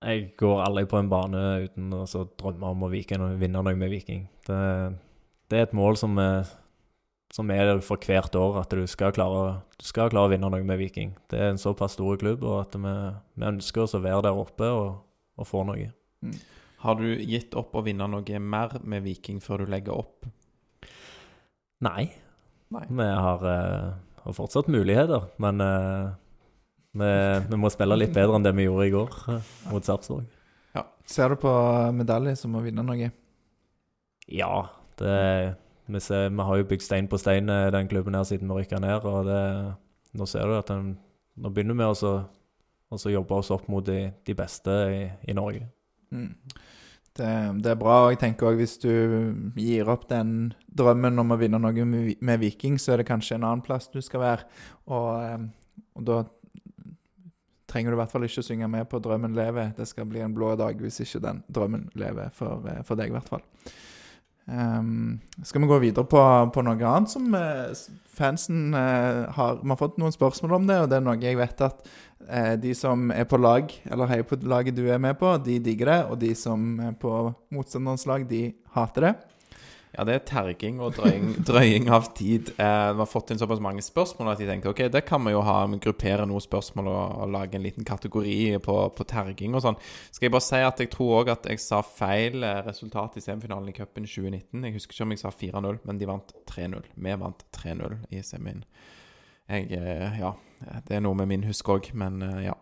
[0.04, 2.04] Jeg går aldri på en bane uten å
[2.40, 4.26] drømme om å vinne noe med Viking.
[4.44, 4.58] Det,
[5.48, 6.48] det er et mål som er,
[7.34, 10.50] som er der for hvert år, at du skal, klare, du skal klare å vinne
[10.52, 11.16] noe med Viking.
[11.30, 12.92] Det er en såpass stor klubb, og at vi,
[13.34, 15.00] vi ønsker oss å være der oppe og,
[15.40, 15.88] og få noe.
[16.84, 20.28] Har du gitt opp å vinne noe mer med Viking før du legger opp?
[21.82, 22.06] Nei.
[22.74, 22.84] Nei.
[22.86, 26.14] Vi har, uh, har fortsatt muligheter, men uh,
[26.94, 27.10] vi,
[27.50, 30.30] vi må spille litt bedre enn det vi gjorde i går uh, mot Sarpsborg.
[31.04, 31.50] Ser du på
[31.92, 33.10] medalje som å vinne noe?
[34.32, 34.54] Ja,
[34.96, 35.16] det,
[35.86, 38.62] vi, ser, vi har jo bygd stein på stein i den klubben her siden vi
[38.62, 39.04] rykka ned.
[39.04, 39.42] og det,
[40.14, 40.94] Nå ser du at den,
[41.36, 42.12] nå begynner vi også,
[42.94, 45.66] også jobbe oss opp mot de, de beste i, i Norge.
[46.14, 46.30] Mm.
[47.14, 47.30] Det,
[47.62, 48.04] det er bra.
[48.04, 48.92] og jeg tenker også Hvis du
[49.56, 53.38] gir opp den drømmen om å vinne noe med, med Viking, så er det kanskje
[53.38, 54.48] en annen plass du skal være.
[54.90, 56.22] Og, eh, og da
[57.70, 59.74] trenger du i hvert fall ikke synge med på 'Drømmen lever'.
[59.76, 63.10] Det skal bli en blå dag hvis ikke den drømmen lever for, eh, for deg,
[63.10, 63.42] i hvert fall.
[64.46, 66.20] Ehm, skal vi gå videre på,
[66.52, 67.84] på noe annet som eh,
[68.14, 71.38] fansen uh, har Vi har fått noen spørsmål om det, og det er noe jeg
[71.38, 71.80] vet at
[72.28, 75.56] uh, de som er på lag, eller heier på laget du er med på, de
[75.64, 76.00] digger det.
[76.12, 77.14] Og de som er på
[77.54, 79.14] motstanderens lag, de hater det.
[79.94, 82.50] Ja, det er terging og drøying, drøying av tid.
[82.58, 85.34] Eh, vi har fått inn såpass mange spørsmål at jeg tenkte ok, det kan vi
[85.34, 89.62] jo ha, gruppere noen spørsmål og, og lage en liten kategori på, på terging og
[89.64, 89.78] sånn.
[90.10, 93.24] Skal jeg bare si at jeg tror òg at jeg sa feil eh, resultat i
[93.24, 94.66] semifinalen i cupen 2019.
[94.66, 96.90] Jeg husker ikke om jeg sa 4-0, men de vant 3-0.
[96.94, 98.66] Vi vant 3-0 i semien.
[99.50, 100.34] Jeg eh, Ja,
[100.88, 102.58] det er noe med min husk òg, men eh, ja.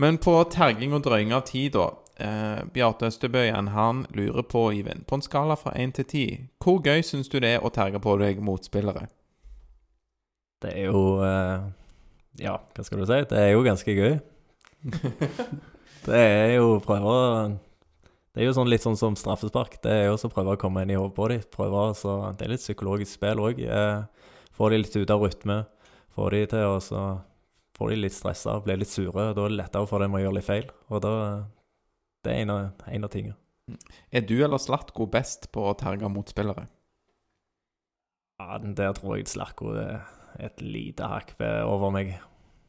[0.00, 1.90] Men på terging og drøying av tid, da.
[2.16, 6.78] Eh, Bjarte Østebø han lurer på, Iven, på en skala fra 1 til 10, hvor
[6.78, 9.08] gøy syns du det er å terge på deg motspillere?
[10.62, 11.66] Det er jo eh,
[12.40, 13.20] Ja, hva skal du si?
[13.30, 14.18] Det er jo ganske gøy.
[16.04, 17.20] Det er jo prøve å
[18.34, 19.78] Det er jo sånn litt sånn som straffespark.
[19.82, 21.44] Det er jo å prøve å komme inn i hodet på dem.
[21.54, 23.62] Prøve så Det er litt psykologisk spill òg.
[23.64, 25.62] Eh, få de litt ut av rytme.
[26.14, 27.04] Få de til å så
[27.74, 29.32] Får de litt stressa og blir litt sure.
[29.34, 30.68] Da er det lettere for dem å gjøre litt feil.
[30.94, 31.14] Og da
[32.24, 33.36] Det er en av, en av tingene.
[34.12, 36.66] Er du eller Slatko best på å terge motspillere?
[38.40, 40.04] Ja, der tror jeg Slarko er
[40.42, 42.16] et lite hakk over meg.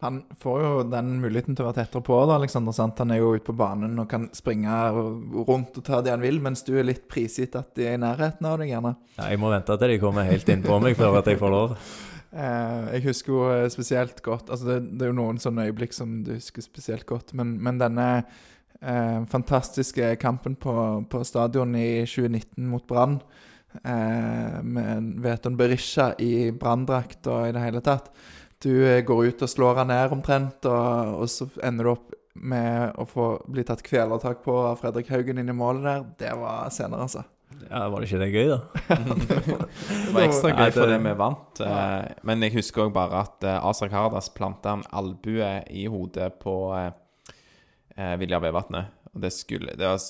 [0.04, 2.18] Han får jo den muligheten til å være tettere på.
[2.28, 3.00] da, Alexander Sant.
[3.02, 6.42] Han er jo ute på banen og kan springe rundt og ta det han vil,
[6.44, 8.92] mens du er litt prisgitt at de er i nærheten av deg, gjerne.
[9.16, 11.56] Ja, jeg må vente til de kommer helt inn på meg før at jeg får
[11.56, 11.78] lov.
[12.36, 15.94] Eh, jeg husker jo eh, spesielt godt Altså, det, det er jo noen sånne øyeblikk
[15.96, 18.08] som du husker spesielt godt, men, men denne
[18.86, 20.76] eh, fantastiske kampen på,
[21.10, 23.20] på stadion i 2019 mot Brann,
[23.84, 28.12] eh, med Veton Berisha i branndrakt og i det hele tatt
[28.64, 32.14] Du eh, går ut og slår han ned omtrent, og, og så ender du opp
[32.36, 36.06] med å få bli tatt kvelertak på av Fredrik Haugen inn i målet der.
[36.20, 37.24] Det var senere, altså.
[37.70, 38.58] Ja, Var det ikke det gøy, da?
[38.90, 41.62] Det var ekstra gøy fordi vi vant.
[41.64, 46.34] Eh, men jeg husker òg bare at eh, Asa Kardas planta en albue i hodet
[46.44, 46.56] på
[47.98, 48.92] eh, eh, Vilja Vevatnet.
[49.16, 50.02] Og det skulle det, var,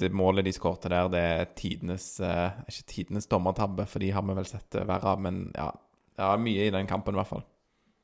[0.00, 4.24] det målet de skårte der, det er tidenes eh, Ikke tidenes dommertabbe, for de har
[4.26, 5.72] vi vel sett eh, verre av, men ja.
[6.14, 7.40] Det var mye i den kampen, i hvert fall.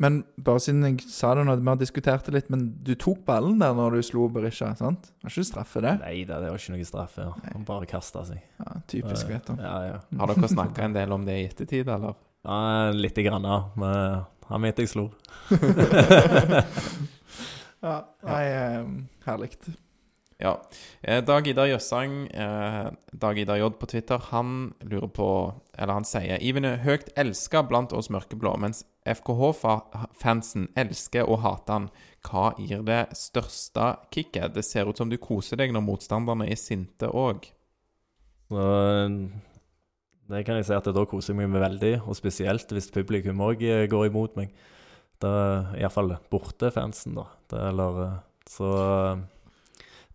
[0.01, 3.21] Men bare siden jeg sa det nå, vi har diskutert det litt, men du tok
[3.27, 5.13] ballen der når du slo Berisha, sant?
[5.21, 5.93] Var ikke straffe det?
[6.01, 7.27] Nei da, det var ikke noe straffe.
[7.53, 8.41] Han bare kasta seg.
[8.65, 9.61] Ja, typisk Ja, Veton.
[9.61, 10.01] Ja, ja.
[10.19, 12.17] Har dere snakka en del om det i ettertid, eller?
[12.49, 13.61] ja Lite grann, ja.
[13.77, 15.11] Men han mente jeg slo.
[17.81, 18.89] Ja, nei, eh,
[19.25, 19.57] herlig.
[20.41, 20.55] Ja.
[21.03, 26.05] Eh, Dag Idar Jøssang, eh, Dag Idar J på Twitter, han lurer på Eller han
[26.05, 31.91] sier Iven er høyt elska blant oss mørkeblå, mens FKH-fansen elsker og hater han.
[32.25, 34.53] Hva gir det største kicket?
[34.55, 37.49] Det ser ut som du koser deg når motstanderne er sinte òg.
[40.29, 43.65] Det kan jeg si at da koser jeg meg veldig, og spesielt hvis publikum òg
[43.89, 44.53] går imot meg.
[45.21, 45.33] Da
[45.77, 47.27] Iallfall bortefansen, da.
[47.51, 48.17] Det, eller eh,
[48.49, 48.71] Så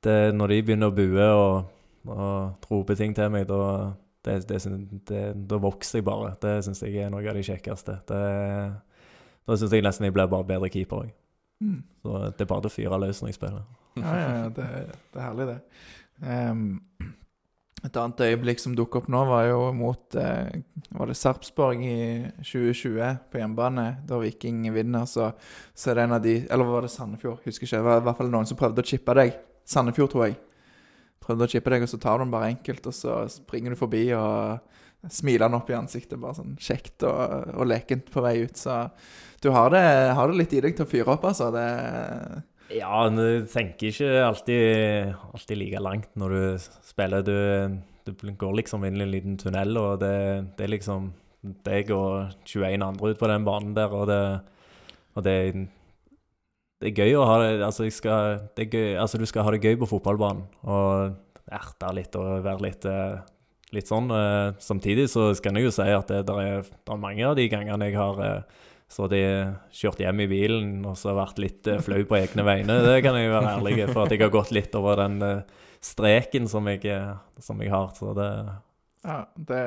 [0.05, 1.69] det, når de begynner å bue og,
[2.09, 3.93] og rope ting til meg, da,
[4.25, 4.59] det, det,
[5.09, 6.33] det, Da vokser jeg bare.
[6.41, 7.99] Det syns jeg er noe av de kjekkeste.
[8.09, 8.23] Det,
[9.45, 11.13] da syns jeg nesten jeg blir bare bedre keeper òg.
[11.63, 11.79] Mm.
[12.03, 13.67] Så det er bare å fyre løs når jeg spiller.
[13.95, 14.65] Ja, ja, det,
[15.13, 15.59] det er herlig, det.
[16.23, 16.65] Ehm,
[17.85, 20.61] et annet øyeblikk som dukket opp nå, var jo mot eh,
[20.95, 21.97] Var det Sarpsborg i
[22.39, 25.05] 2020 på hjemmebane, da Viking vinner.
[25.09, 25.29] Så,
[25.75, 27.43] så er det en av de Eller var det Sandefjord?
[27.45, 27.77] Husker ikke.
[27.77, 29.35] Det var i hvert fall noen som prøvde å chippe deg.
[29.69, 30.39] Sandefjord, tror jeg.
[31.25, 33.79] Prøvde å chippe deg, og så tar du den bare enkelt, og så springer du
[33.79, 36.19] forbi og smiler den opp i ansiktet.
[36.21, 38.57] Bare sånn kjekt og, og lekent på vei ut.
[38.57, 38.83] Så
[39.41, 39.85] du har det,
[40.17, 41.51] har det litt i deg til å fyre opp, altså.
[41.53, 41.65] Det
[42.73, 47.21] Ja, du tenker ikke alltid, alltid like langt når du spiller.
[47.25, 47.35] Du,
[48.09, 50.15] du går liksom inn i en liten tunnel, og det,
[50.57, 51.11] det er liksom
[51.65, 54.21] deg og 21 andre ut på den banen der, og det,
[55.13, 55.35] og det,
[56.81, 59.61] det er gøy å ha det Altså, skal, det gøy, altså du skal ha det
[59.61, 61.13] gøy på fotballbanen, og
[61.53, 63.21] erte litt og være litt eh,
[63.75, 64.09] Litt sånn.
[64.13, 67.89] eh, Samtidig så skal jeg jo si at det, er, er mange av de gangene
[67.89, 69.21] jeg har eh, så de
[69.73, 72.79] kjørt hjem i bilen og så vært litt eh, flau på egne vegne.
[72.85, 76.49] Det kan jeg være ærlig for at jeg har gått litt over den eh, streken
[76.51, 77.89] som jeg, eh, som jeg har.
[77.97, 78.29] Så det
[79.05, 79.63] Ja, det,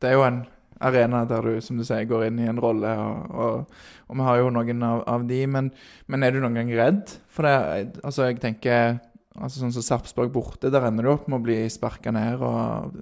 [0.00, 0.42] det er jo en
[0.82, 4.26] arena der du, som du sier, går inn i en rolle, og, og, og vi
[4.26, 5.70] har jo noen av, av de, men,
[6.10, 7.16] men er du noen gang redd?
[7.32, 8.96] For det, altså jeg tenker,
[9.36, 12.96] altså sånn som Sarpsborg borte, der ender du opp med å bli sparket ned, og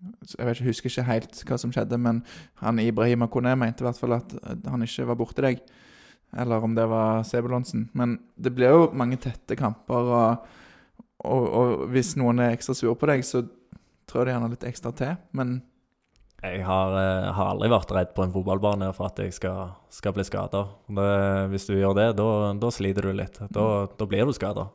[0.00, 2.22] jeg vet ikke, husker ikke helt hva som skjedde, men
[2.62, 4.34] han Ibrahim Akone mente i hvert fall at
[4.68, 5.60] han ikke var borte deg,
[6.40, 7.88] eller om det var Sebulonsen.
[7.96, 10.52] Men det blir jo mange tette kamper, og,
[11.26, 13.44] og, og hvis noen er ekstra sur på deg, så
[14.10, 15.60] jeg de gjerne litt ekstra til, men
[16.40, 20.14] Jeg har, eh, har aldri vært redd på en fotballbane for at jeg skal, skal
[20.16, 20.62] bli skada.
[21.52, 23.36] Hvis du gjør det, da sliter du litt.
[23.52, 24.70] Da, da blir du skada.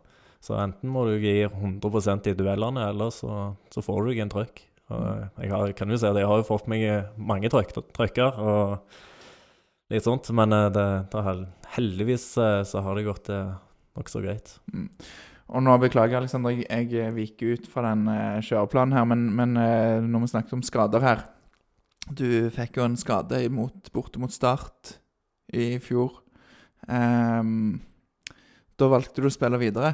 [0.45, 4.33] Så enten må du gi 100 i duellene, eller så, så får du deg en
[4.35, 4.61] trøkk.
[4.93, 6.83] Og Jeg har, kan jo si at jeg har jo fått meg
[7.17, 8.75] mange trøkk, trøkker og
[9.93, 13.55] litt sånt, men eh, det, det har, heldigvis eh, så har det gått eh,
[13.97, 14.57] nokså greit.
[14.73, 14.89] Mm.
[15.45, 20.01] Og nå beklager Alexander, jeg, viker ut fra den eh, kjøreplanen her, men, men eh,
[20.05, 21.25] når vi snakket om skader her
[22.05, 24.95] Du fikk jo en skade imot, borte mot Start
[25.53, 26.23] i fjor.
[26.89, 27.77] Ehm,
[28.77, 29.93] da valgte du å spille videre.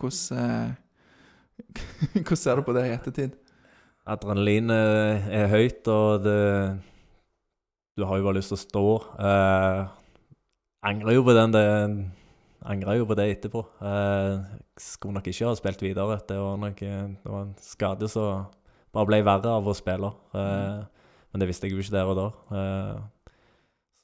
[0.00, 1.68] Hvordan, eh,
[2.16, 3.36] hvordan ser du på det i ettertid?
[4.08, 6.38] Adrenalinet er høyt, og det
[7.98, 8.82] Du har jo bare lyst til å stå.
[9.20, 9.82] Eh,
[10.88, 11.66] angrer jo på den det
[12.62, 13.60] Angrer jo på det etterpå.
[13.82, 16.20] Eh, skulle nok ikke ha spilt videre.
[16.26, 18.46] Det var nok eh, det var en skade som
[18.94, 20.12] bare ble verre av å spille.
[20.34, 20.82] Eh,
[21.32, 22.26] Men det visste jeg jo ikke der og da.
[22.58, 23.00] Eh,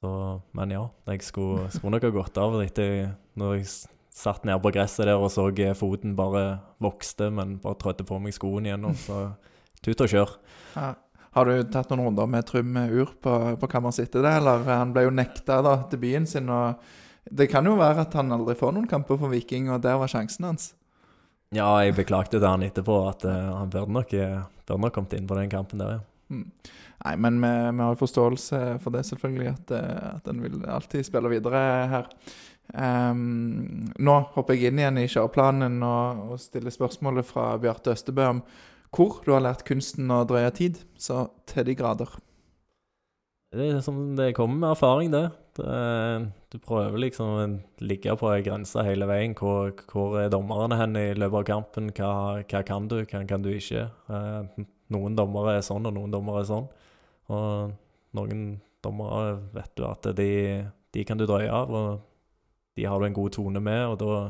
[0.02, 0.10] så,
[0.54, 3.66] men ja, jeg skulle, skulle nok ha gått av etter når jeg
[4.14, 8.18] satt nede på gresset der og så eh, foten bare vokste, men bare trådte på
[8.22, 8.84] meg skoen igjen.
[8.88, 9.26] Og så
[9.84, 10.32] tut og kjør.
[10.76, 10.94] Ja.
[11.36, 14.64] Har du tatt noen runder med Trym Ur på, på kammersittet, der eller?
[14.70, 16.80] Han ble jo nekta da, debuten sin, og
[17.30, 20.10] det kan jo være at han aldri får noen kamper for Viking, og der var
[20.10, 20.72] sjansen hans.
[21.54, 25.16] Ja, jeg beklagte til han etterpå at uh, han burde nok, eh, burde nok kommet
[25.16, 26.04] inn på den kampen der, ja.
[26.28, 26.44] Mm.
[26.98, 31.06] Nei, men vi, vi har forståelse for det, selvfølgelig, at, eh, at en vil alltid
[31.06, 31.62] spille videre
[31.92, 32.10] her.
[32.68, 38.26] Um, nå hopper jeg inn igjen i kjøreplanen og, og stiller spørsmålet fra Bjarte Østebø
[38.34, 38.42] om
[38.94, 42.10] hvor du har lært kunsten å drøye tid, så til de grader.
[43.52, 45.24] Det, er som, det kommer med erfaring, det.
[45.56, 45.76] det.
[46.52, 47.46] Du prøver liksom å
[47.84, 49.36] ligge på ei grense hele veien.
[49.36, 51.88] Hvor, hvor er dommerne hen i løpet av kampen?
[51.96, 52.10] Hva,
[52.44, 53.86] hva kan du, hva kan du ikke?
[53.88, 56.68] Eh, noen dommere er sånn, og noen dommere er sånn.
[57.32, 57.72] Og
[58.16, 58.44] noen
[58.84, 60.30] dommere vet du at de,
[60.94, 64.20] de kan du drøye av, og de har du en god tone med, og da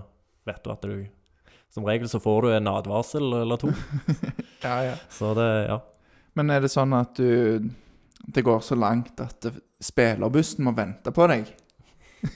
[0.49, 0.95] vet du at du
[1.75, 3.73] Som regel så får du en advarsel eller to.
[4.59, 4.95] Ja, ja.
[5.09, 5.77] Så det, ja.
[6.35, 7.63] Men er det sånn at du
[8.27, 9.47] Det går så langt at
[9.79, 11.47] spillerbussen må vente på deg?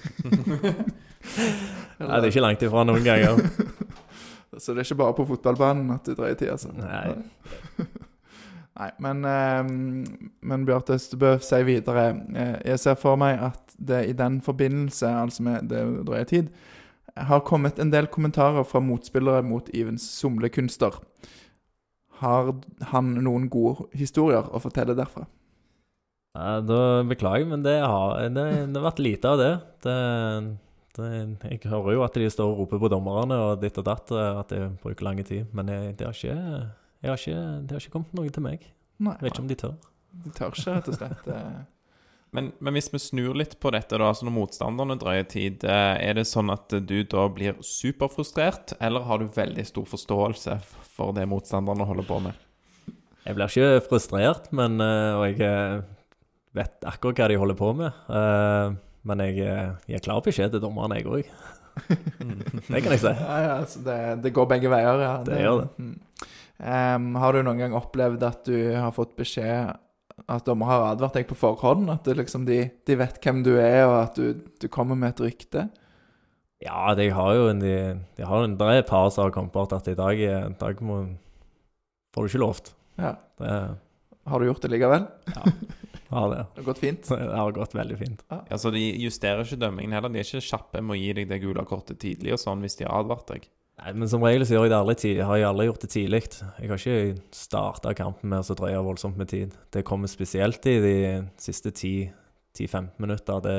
[2.02, 3.42] Nei, det er ikke langt ifra noen ganger.
[4.58, 6.70] Så det er ikke bare på fotballbanen at du dreier tid, altså?
[6.76, 7.16] Nei.
[8.78, 9.62] Nei, men, eh,
[10.48, 15.08] men Bjarte Østebø sier videre eh, Jeg ser for meg at det i den forbindelse,
[15.08, 16.52] altså med det drøye tid,
[17.16, 20.96] har kommet en del kommentarer fra motspillere mot Ivens somlekunster.
[22.22, 22.52] Har
[22.92, 25.26] han noen gode historier å fortelle derfra?
[26.38, 29.50] Ja, da beklager men det har, det, det har vært lite av det.
[29.84, 29.96] det,
[30.96, 31.10] det.
[31.50, 34.54] Jeg hører jo at de står og roper på dommerne og ditt og datt, at
[34.54, 35.50] det bruker lang tid.
[35.52, 36.38] Men jeg, det, har ikke,
[37.04, 38.64] jeg har ikke, det har ikke kommet noe til meg.
[39.02, 39.76] Nei, Jeg vet ikke om de tør.
[40.24, 41.28] de tør ikke, rett og slett.
[42.32, 45.96] Men, men hvis vi snur litt på dette, da, altså når motstanderne drøyer tid, eh,
[46.00, 50.56] er det sånn at du da blir superfrustrert, eller har du veldig stor forståelse
[50.96, 52.38] for det motstanderne holder på med?
[53.22, 55.82] Jeg blir ikke frustrert, men eh, Og jeg eh,
[56.56, 58.00] vet akkurat hva de holder på med.
[58.08, 58.80] Eh,
[59.12, 59.36] men jeg
[59.90, 61.28] gir klar beskjed til dommeren, jeg òg.
[62.72, 63.12] Det kan jeg si.
[63.12, 65.14] Ja, ja, så det, det går begge veier, ja.
[65.26, 65.70] Det gjør det.
[65.84, 66.28] Mm.
[66.62, 69.72] Em, har du noen gang opplevd at du har fått beskjed
[70.30, 71.90] at dommer har advart deg på forhånd?
[71.92, 75.14] At det liksom de, de vet hvem du er, og at du, du kommer med
[75.14, 75.66] et rykte?
[76.62, 79.88] Ja, de har jo en, de, har en, er par som har kommet bort at
[79.90, 81.00] i dag, i dag må,
[82.14, 82.74] får du ikke lovt.
[83.00, 83.16] Ja.
[83.40, 83.56] Det
[84.30, 85.08] Har du gjort det likevel?
[86.12, 86.44] har det.
[86.54, 87.08] Det har gått fint?
[87.08, 88.22] Det har gått veldig fint.
[88.28, 90.12] Ja, så De justerer ikke dømmingen heller.
[90.12, 92.76] De er ikke kjappe med å gi deg det gule kortet tidlig og sånn hvis
[92.78, 93.48] de har advart deg.
[93.82, 96.20] Nei, men som regel så gjør jeg det aldri har jeg aldri gjort det tidlig.
[96.60, 99.56] Jeg har ikke starta kampen med å drøye voldsomt med tid.
[99.74, 100.98] Det kommer spesielt i de
[101.40, 103.40] siste 10-15 minutter.
[103.42, 103.56] Det,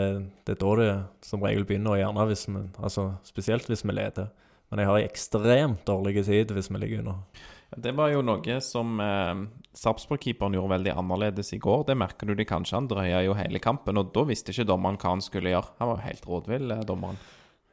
[0.48, 0.94] det er da det
[1.28, 4.32] som regel begynner, gjerne hvis vi, altså spesielt hvis vi leder.
[4.72, 7.44] Men jeg har ekstremt dårlig tid hvis vi ligger under.
[7.84, 9.44] Det var jo noe som eh,
[9.76, 11.88] Sarpsborg-keeperen gjorde veldig annerledes i går.
[11.90, 12.80] Det merker du de kanskje.
[12.80, 15.74] Han drøya jo hele kampen, og da visste ikke dommeren hva han skulle gjøre.
[15.82, 17.20] Han var jo helt rådvill, eh, dommeren.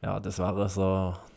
[0.01, 0.87] Ja, dessverre så,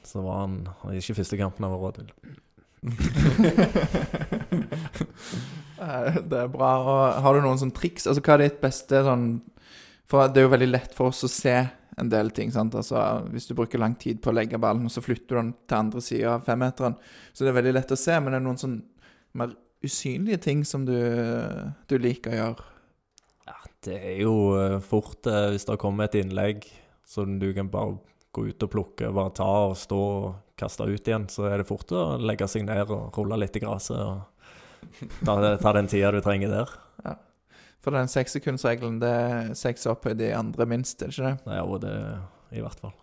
[0.07, 0.53] så var han
[0.95, 2.11] ikke første kampen han var rådvill.
[2.14, 2.38] til.
[6.30, 6.70] Det er bra.
[6.80, 8.07] Og har du noen sånne triks?
[8.07, 9.26] Altså, hva er ditt beste sånn
[10.09, 11.55] For det er jo veldig lett for oss å se
[11.99, 12.51] en del ting.
[12.53, 12.76] sant?
[12.76, 12.97] Altså,
[13.34, 15.80] Hvis du bruker lang tid på å legge ballen, og så flytter du den til
[15.80, 16.95] andre sida av femmeteren,
[17.34, 18.16] så det er veldig lett å se.
[18.20, 18.78] Men det er noen sånn
[19.39, 20.95] mer usynlige ting som du,
[21.89, 22.70] du liker å gjøre.
[23.49, 26.64] Ja, det er jo eh, fort eh, hvis det kommer et innlegg
[27.09, 27.97] som du kan bare
[28.34, 31.69] gå ut og plukke, bare ta og stå og kaste ut igjen, så er det
[31.69, 34.23] fort å legge seg ned og rulle litt i gresset og
[35.25, 36.73] ta, ta den tida du trenger der.
[37.84, 41.55] For den sekssekundsregelen, det er seks opp i de andre minst, er det ikke det?
[41.57, 41.95] Ja, det,
[42.55, 42.93] i hvert fall.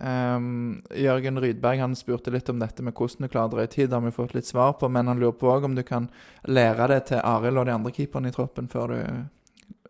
[0.00, 3.90] Ehm, Jørgen Rydberg han spurte litt om dette med hvordan du klarer å i tid.
[3.90, 6.08] Det har vi fått litt svar på, men han lurer på om du kan
[6.48, 9.00] lære det til Arild og de andre keeperne i troppen før du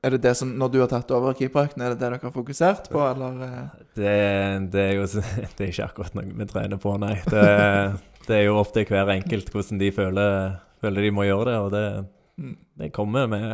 [0.03, 2.33] Er det det som, når du har tatt over keeperøkten, er det det dere har
[2.33, 3.41] fokusert på, eller?
[3.45, 3.83] eh?
[3.99, 4.15] Det,
[4.73, 5.05] det er jo
[5.59, 7.19] det er ikke akkurat noe vi trener på, nei.
[7.29, 7.43] Det,
[8.27, 11.59] det er jo opp til hver enkelt hvordan de føler, føler de må gjøre det,
[11.67, 11.85] og det,
[12.41, 12.55] Mm.
[12.81, 13.51] det kommer med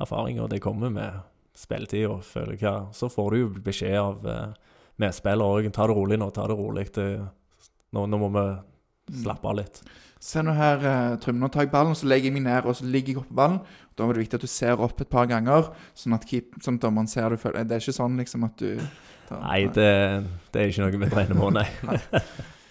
[0.00, 1.18] erfaring, og det kommer med
[1.58, 4.54] spilletid og føler hva Så får du jo beskjed av eh,
[5.02, 5.68] medspillere òg.
[5.76, 6.86] Ta det rolig nå, ta det rolig.
[6.96, 7.04] Det,
[7.92, 8.44] nå, nå må vi
[9.20, 9.82] slappe av litt.
[10.22, 12.76] Se nå her, eh, Trym, nå tar jeg ballen, så legger jeg meg ned, og
[12.78, 13.56] så ligger jeg oppå ballen.
[13.98, 16.78] Da er det viktig at du ser opp et par ganger, sånn at, keep, sånn
[16.78, 18.78] at dommeren ser du føler Det er ikke sånn liksom at du
[19.28, 19.88] tar- Nei, det,
[20.54, 21.66] det er ikke noe vi trener på, nei.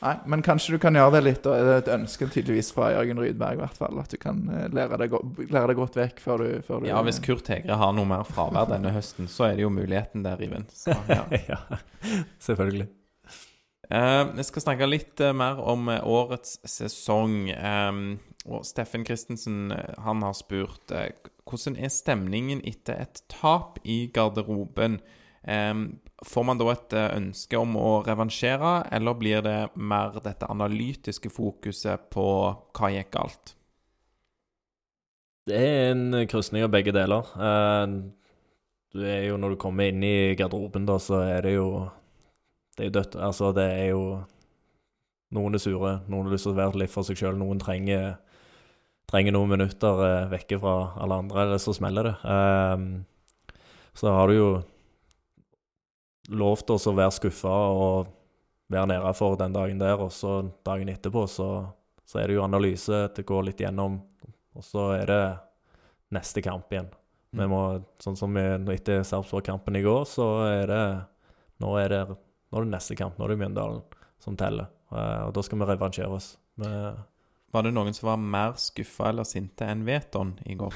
[0.02, 2.88] Nei, men kanskje du kan gjøre det litt, og det er et ønske tydeligvis fra
[2.96, 4.00] Jørgen Rydberg, i hvert fall.
[4.02, 5.14] At du kan eh, lære deg,
[5.52, 8.24] lære deg godt vekk før du, før du Ja, hvis Kurt Hegre har noe mer
[8.26, 10.66] fravær denne høsten, så er det jo muligheten der, Iven.
[10.74, 11.28] Så, ja.
[11.52, 11.60] ja,
[12.42, 12.88] selvfølgelig.
[13.92, 17.50] Eh, jeg skal snakke litt eh, mer om eh, årets sesong.
[17.52, 17.98] Eh,
[18.48, 21.12] og Steffen Christensen eh, han har spurt eh,
[21.50, 25.02] hvordan er stemningen etter et tap i garderoben.
[25.44, 25.74] Eh,
[26.24, 31.34] får man da et eh, ønske om å revansjere, eller blir det mer dette analytiske
[31.34, 32.28] fokuset på
[32.78, 33.58] hva gikk galt?
[35.50, 37.28] Det er en krysning av begge deler.
[37.36, 38.00] Eh,
[38.92, 41.68] Du er jo, når du kommer inn i garderoben, da, så er det jo
[42.82, 43.16] Det er jo dødt.
[43.22, 44.04] Altså, det er jo
[45.32, 48.18] Noen er sure, noen har lyst til å være litt for seg sjøl, noen trenger,
[49.08, 52.16] trenger noen minutter eh, vekke fra alle andre, eller så smeller det.
[52.26, 52.82] Um,
[53.96, 54.50] så har du jo
[56.36, 58.10] lovt oss å være skuffa og
[58.76, 61.48] være nede for den dagen der, og så dagen etterpå så,
[62.04, 64.02] så er det jo analyse, til å gå litt gjennom,
[64.58, 65.22] og så er det
[66.18, 66.92] neste kamp igjen.
[67.40, 67.62] Vi må,
[68.04, 68.44] sånn som vi,
[68.76, 70.84] etter Sarpsborg-kampen i går, så er det
[71.64, 72.04] nå er det,
[72.52, 73.18] nå er det neste kamp.
[73.18, 73.82] Nå er det Mjøndalen
[74.22, 74.68] som teller.
[74.92, 76.34] Eh, og da skal vi revansjere oss.
[76.60, 76.72] Vi,
[77.52, 80.74] Var det noen som var mer skuffa eller sinte enn Veton i går?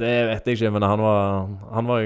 [0.00, 2.04] det vet jeg ikke, men han var, han var,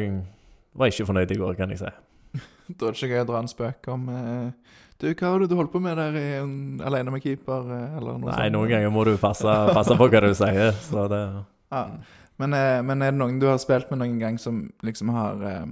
[0.75, 1.93] var ikke fornøyd i går, kan jeg si.
[2.75, 5.55] Da er det ikke gøy å dra en spøk om eh, Du, hva har du
[5.55, 8.55] holdt på med der i, en- alene med keeper, eh, eller noe Nei, sånt?
[8.57, 10.73] noen ganger må du passe, passe på hva du sier.
[10.89, 11.21] Så det
[11.75, 11.85] Ja.
[12.43, 15.45] Men, eh, men er det noen du har spilt med noen gang som liksom har
[15.53, 15.67] eh,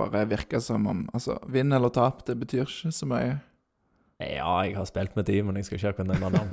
[0.00, 3.38] bare virker som om Altså, vinn eller tap, det betyr ikke så mye.
[4.20, 6.50] Ja, jeg har spilt med de, men jeg skal ikke akkurat nevne navn.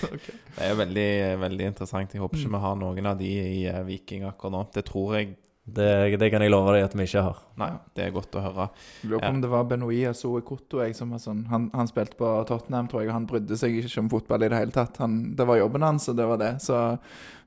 [0.54, 1.10] Det er veldig,
[1.42, 2.12] veldig interessant.
[2.14, 4.60] Jeg håper ikke vi har noen av de i eh, Viking akkurat nå.
[4.76, 5.32] Det tror jeg
[5.74, 7.40] Det, det kan jeg love deg at vi ikke har.
[7.60, 8.66] Nei, det er godt å høre.
[9.02, 10.80] Jeg Lurer på om det var Benoia Soekoto.
[10.96, 14.46] Sånn han, han spilte på Tottenham, tror jeg, og han brydde seg ikke om fotball
[14.46, 15.00] i det hele tatt.
[15.02, 16.52] Han, det var jobben hans, og det var det.
[16.64, 16.78] Så,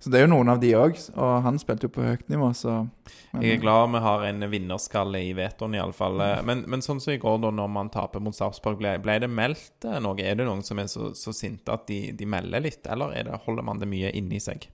[0.03, 0.99] så det er jo noen av de òg.
[1.15, 4.47] Og han spilte jo på høyt nivå, så men, Jeg er glad vi har en
[4.51, 6.21] vinnerskalle i vetoen, iallfall.
[6.45, 9.31] Men, men sånn som i går, da, når man taper mot Sarpsborg, ble, ble det
[9.31, 10.15] meldt eh, noe?
[10.21, 13.27] Er det noen som er så, så sinte at de, de melder litt, eller er
[13.27, 14.69] det, holder man det mye inni seg?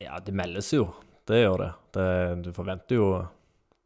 [0.00, 0.88] Ja, det meldes jo.
[1.28, 1.70] Det gjør det.
[1.96, 2.08] det
[2.46, 3.08] du forventer jo,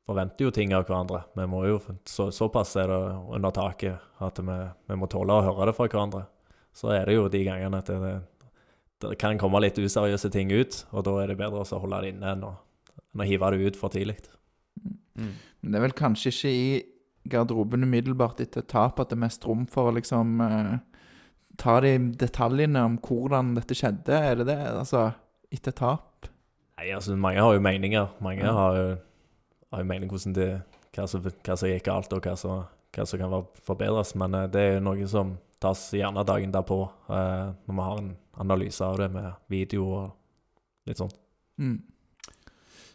[0.07, 1.24] forventer jo ting av hverandre.
[1.35, 3.01] Vi må jo, så, Såpass er det
[3.37, 6.24] under taket at vi, vi, må tåle å høre det fra hverandre.
[6.74, 8.14] Så er det jo de gangene at det,
[9.05, 12.14] det kan komme litt useriøse ting ut, og da er det bedre å holde det
[12.14, 12.55] inne enn å,
[13.14, 14.16] enn å hive det ut for tidlig.
[15.14, 15.35] Mm.
[15.35, 16.66] Men det er vel kanskje ikke i
[17.30, 20.74] garderoben umiddelbart etter tap at det er mest rom for å liksom eh,
[21.61, 24.18] ta de detaljene om hvordan dette skjedde?
[24.18, 24.59] Er det det?
[24.74, 25.07] Altså,
[25.55, 26.11] etter tap?
[26.85, 28.11] Nei, altså, mange har jo meninger.
[28.20, 28.53] Mange ja.
[28.53, 28.89] har, jo,
[29.72, 30.49] har jo mening hvordan det,
[30.93, 34.12] hva som, hva som gikk galt, og hva som, hva som kan forbedres.
[34.20, 35.32] Men uh, det er jo noe som
[35.64, 36.76] tas gjerne dagen derpå,
[37.09, 38.12] uh, når vi har en
[38.45, 41.16] analyse av det med video og litt sånt.
[41.57, 41.78] Mm.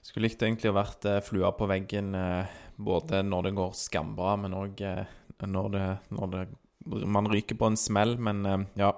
[0.05, 2.13] Skulle likt egentlig å vært uh, flua på veggen
[2.77, 4.85] både når det går skambra, men òg
[5.49, 6.45] når, det, når det,
[7.09, 8.19] man ryker på en smell.
[8.21, 8.45] Men
[8.77, 8.93] ja.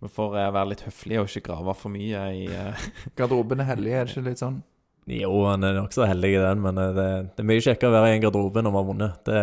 [0.00, 2.86] Vi får være litt høflige og ikke grave for mye i uh...
[3.18, 4.62] Garderoben er hellig, er det ikke litt sånn?
[5.10, 7.94] Jo, han er nokså heldig i den, men eh, det, det, er mye kjekkere å
[7.96, 9.20] være i en garderobe når man har vunnet.
[9.26, 9.40] Det,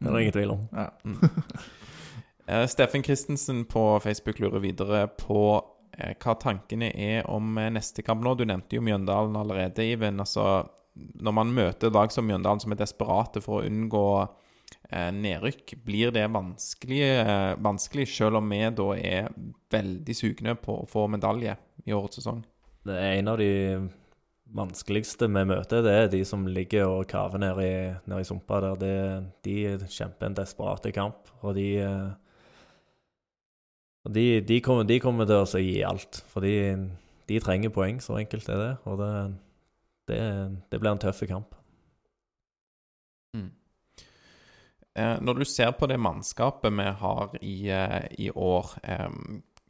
[0.00, 0.62] det er det ingen tvil om.
[0.74, 0.88] Ja.
[1.04, 2.66] mm.
[2.74, 5.44] Steffen Christensen på Facebook lurer videre på
[5.94, 8.34] hva tankene er om neste kamp nå.
[8.34, 10.18] Du nevnte jo Mjøndalen allerede, Iven.
[10.20, 10.64] Altså,
[10.94, 14.40] når man møter lag som Mjøndalen, som er desperate for å unngå Eh,
[14.92, 15.74] nedrykk.
[15.84, 19.28] Blir det vanskelig, eh, vanskelig, selv om vi da er
[19.70, 21.56] veldig sugne på å få medalje
[21.86, 22.44] i årets sesong?
[22.84, 23.90] Det er en av de
[24.54, 27.74] vanskeligste vi møter, det er de som ligger og kaver ned i,
[28.06, 28.76] ned i sumpa der.
[28.78, 32.12] Det, de kjemper en desperat kamp, og de eh,
[34.04, 36.76] de, de, kommer, de, kommer, til å gi alt, for de,
[37.28, 38.02] de, trenger poeng.
[38.04, 38.72] Så enkelt er det.
[38.84, 39.12] Og det,
[40.10, 40.20] det,
[40.68, 41.54] det blir en tøff kamp.
[43.32, 43.48] Mm.
[43.48, 49.08] Eh, når du ser på det mannskapet vi har i, eh, i år, eh,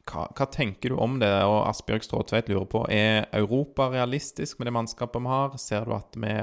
[0.04, 1.32] hva, hva, tenker du om det?
[1.48, 5.56] Og Asbjørg Stråtveit lurer på er Europa realistisk med det mannskapet vi har.
[5.56, 6.34] Ser du at vi,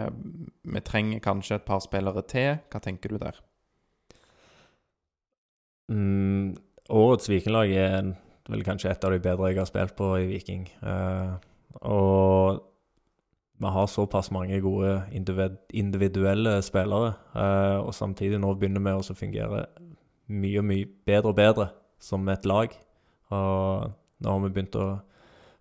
[0.73, 2.57] vi trenger kanskje et par spillere til?
[2.73, 3.37] Hva tenker du der?
[5.91, 6.57] Mm,
[6.89, 8.11] årets Vikinglag er
[8.49, 10.65] vel kanskje et av de bedre jeg har spilt på i Viking.
[10.81, 11.37] Uh,
[11.85, 12.63] og
[13.61, 19.65] vi har såpass mange gode individuelle spillere, eh, og samtidig nå begynner vi å fungere
[20.31, 21.67] mye mye bedre og bedre
[22.01, 22.73] som et lag.
[23.31, 23.91] Og
[24.21, 24.87] nå har vi begynt å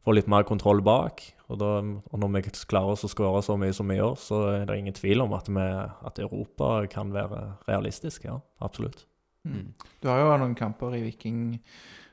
[0.05, 1.23] få litt mer kontroll bak.
[1.51, 4.41] Og, da, og når vi klarer oss å skåre så mye som vi gjør, så
[4.55, 5.69] er det ingen tvil om at, vi,
[6.09, 8.25] at Europa kan være realistisk.
[8.31, 9.05] Ja, absolutt.
[9.45, 9.73] Mm.
[10.01, 11.59] Du har jo noen kamper i Viking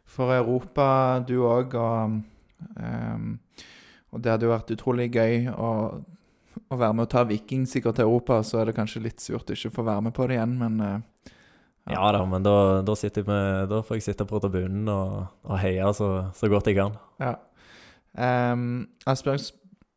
[0.07, 0.87] for Europa,
[1.27, 1.77] du òg.
[1.77, 2.19] Og
[2.81, 3.35] um,
[4.11, 5.71] og det hadde jo vært utrolig gøy å,
[6.67, 8.39] å være med og ta Viking sikkert til Europa.
[8.45, 10.79] Så er det kanskje litt surt ikke å få være med på det igjen, men
[10.79, 10.95] uh,
[11.87, 11.97] ja.
[11.97, 12.07] ja.
[12.15, 12.55] da, men da,
[12.87, 12.95] da,
[13.27, 16.97] med, da, får jeg sitte på tribunen og, og heie så, så, godt jeg kan.
[17.23, 17.35] Ja.
[18.17, 19.43] Um, Asbjørn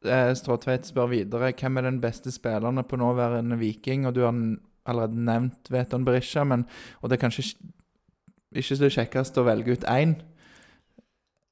[0.04, 4.08] eh, Stråtveit spør videre hvem er den beste spillerne på nåværende Viking.
[4.08, 4.34] Og du har
[4.90, 6.66] allerede nevnt Veton Berisha, men,
[7.00, 7.46] og det er kanskje
[8.50, 10.18] ikke det kjekkeste å velge ut én.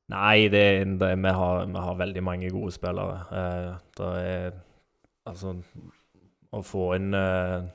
[0.08, 0.64] Nei, det,
[1.00, 3.20] det, vi, har, vi, har, veldig mange gode spillere.
[3.28, 4.56] Eh, det er
[5.28, 5.58] Altså
[6.56, 7.66] Å få inn eh,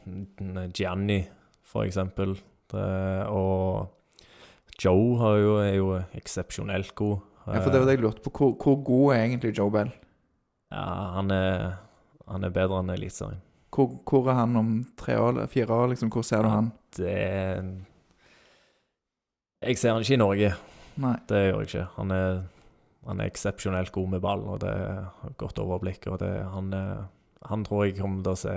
[0.74, 1.20] Gianni,
[1.62, 2.34] for eksempel,
[2.74, 2.88] det,
[3.30, 3.94] og
[4.82, 7.22] Joe jo, er jo eksepsjonelt god.
[7.46, 8.34] Ja, for det var det jeg lurte på.
[8.34, 9.92] Hvor, hvor, god er egentlig Joe Bell?
[10.74, 10.88] Ja,
[11.20, 11.76] han er,
[12.26, 13.42] han er bedre enn Eliteserien.
[13.74, 15.94] Hvor, hvor, er han om tre år, fire år?
[15.94, 16.10] liksom?
[16.14, 16.72] Hvor ser du han?
[16.98, 17.14] Det
[19.62, 20.54] Jeg ser han ikke i Norge.
[21.02, 21.16] Nei.
[21.30, 21.88] Det gjør jeg ikke.
[21.98, 22.40] Han er,
[23.08, 26.08] han er eksepsjonelt god med ball, og det er godt overblikk.
[26.12, 26.74] og det, han,
[27.50, 28.56] han, tror jeg kommer til å si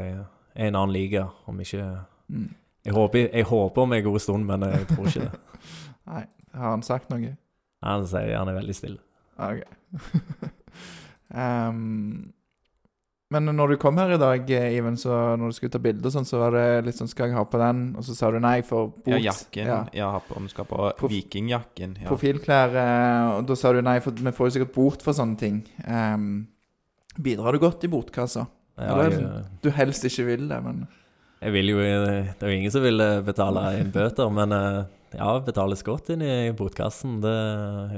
[0.57, 1.85] en annen liga, om ikke
[2.29, 2.49] mm.
[2.85, 5.43] jeg, håper, jeg håper om en god stund, men jeg tror ikke det.
[6.13, 6.25] Nei.
[6.57, 7.35] Har han sagt noe?
[7.85, 9.03] Han sier han er veldig stille.
[9.37, 9.61] OK.
[11.29, 12.33] um,
[13.35, 16.27] Men når du kom her i dag, Iven, så når du skulle ta bilde, sånn,
[16.29, 17.81] så var det litt sånn Skal jeg ha på den?
[17.99, 19.09] Og så sa du nei for bot.
[19.11, 19.67] Ja, jakken.
[19.67, 21.97] Ja, ja om du skal på Prof vikingjakken.
[22.05, 22.11] Ja.
[22.13, 22.77] Profilklær.
[22.79, 25.59] Eh, og da sa du nei, for vi får jo sikkert bot for sånne ting.
[25.83, 26.47] Um,
[27.19, 28.47] bidrar du godt i botkassa?
[28.77, 30.83] Ja, Eller jeg, du helst ikke vil det, men
[31.41, 34.83] Jeg vil jo Det er jo ingen som vil eh, betale inn bøter, men eh,
[35.17, 37.19] ja, betales godt inn i botkassen.
[37.25, 37.39] Det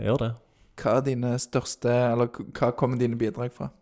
[0.07, 0.31] gjør det.
[0.79, 3.73] Hva er dine største Eller hva kommer dine bidrag fra?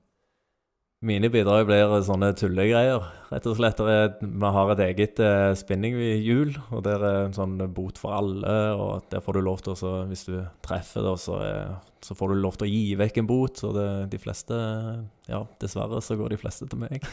[1.04, 3.80] Mine bidrag blir sånne tullegreier, rett og slett.
[3.84, 8.54] Er- Vi har et eget eh, spinninghjul, og der er en sånn bot for alle.
[8.80, 12.32] Og der får du lov til å, hvis du treffer, da, så, er, så får
[12.32, 13.60] du lov til å gi vekk en bot.
[13.60, 14.54] Så det, de fleste
[15.28, 17.04] Ja, dessverre så går de fleste til meg.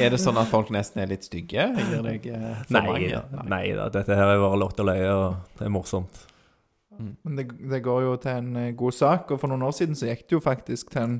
[0.00, 1.64] Er det sånn at folk nesten er litt stygge?
[1.76, 3.08] Gir deg eh, for Nei mange?
[3.10, 6.22] da, nei da, dette her er bare lott og løye, og det er morsomt.
[7.26, 9.98] Men det, det går jo til en eh, god sak, og for noen år siden
[9.98, 11.16] så gikk det jo faktisk til en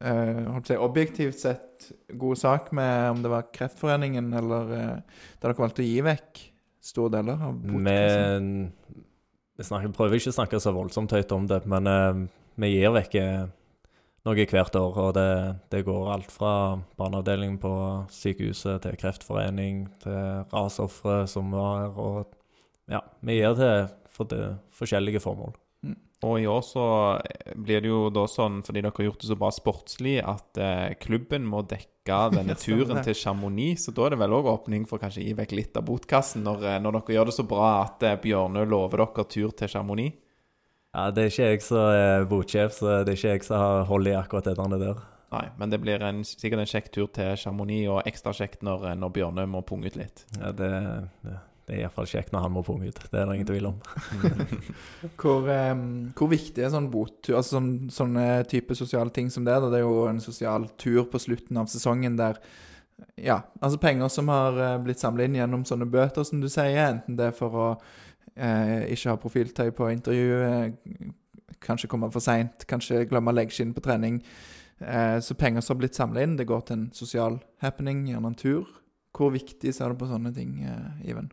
[0.00, 5.58] eh, si, objektivt sett god sak med om det var Kreftforeningen eller eh, der dere
[5.58, 6.44] valgte å gi vekk
[6.84, 8.48] store deler av botkassen.
[9.54, 12.24] Vi, snakker, prøver ikke å snakke så voldsomt høyt om det, men eh,
[12.60, 13.18] vi gir vekk
[14.24, 15.00] noe hvert år.
[15.06, 15.30] Og det,
[15.72, 16.54] det går alt fra
[16.98, 17.74] barneavdelingen på
[18.12, 22.00] sykehuset til kreftforening, til rasofre som var her.
[22.00, 25.54] Og ja, vi gir til for det, forskjellige formål.
[26.24, 26.84] Og i år så
[27.54, 30.96] blir det jo da sånn, fordi dere har gjort det så bra sportslig, at eh,
[31.02, 33.86] klubben må dekke denne turen til Chamonix.
[33.86, 36.44] Så da er det vel òg åpning for kanskje å gi vekk litt av botkassen,
[36.48, 39.74] når, eh, når dere gjør det så bra at eh, Bjørnø lover dere tur til
[39.76, 40.20] Chamonix.
[40.94, 43.88] Ja, Det er ikke jeg som er botsjef, så det er ikke jeg som har
[43.90, 45.02] hold i akkurat det der.
[45.34, 48.90] Nei, men det blir en, sikkert en kjekk tur til Chamonix, og ekstra kjekt når,
[48.90, 50.24] eh, når Bjørnø må punge ut litt.
[50.38, 50.70] Ja, det,
[51.24, 52.98] det, det er iallfall kjekt når han må punge ut.
[53.08, 53.78] Det er det ingen tvil om.
[55.20, 55.86] Hvor, um,
[56.16, 59.56] hvor viktig er sånn bottur, altså sånn, sånne type sosiale ting som det?
[59.62, 59.70] Da?
[59.72, 62.40] Det er jo en sosial tur på slutten av sesongen der
[63.18, 66.78] Ja, altså penger som har eh, blitt samla inn gjennom sånne bøter, som du sier,
[66.84, 67.66] enten det er for å
[68.36, 71.08] eh, ikke ha profiltøy på intervju, eh,
[71.64, 74.20] kanskje komme for seint, kanskje glemme leggskinn på trening.
[74.78, 78.32] Eh, så penger som har blitt samla inn, det går til en sosial happening, gjerne
[78.32, 78.70] en tur.
[79.14, 81.30] Hvor viktig ser du på sånne ting, eh, Iven?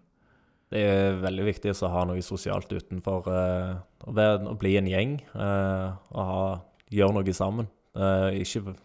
[0.72, 3.28] Det er veldig viktig å ha noe sosialt utenfor.
[3.28, 3.74] eh,
[4.08, 6.46] å, være, å bli en gjeng eh, og ha,
[6.92, 7.68] gjøre noe sammen.
[7.92, 8.76] Eh, ikke,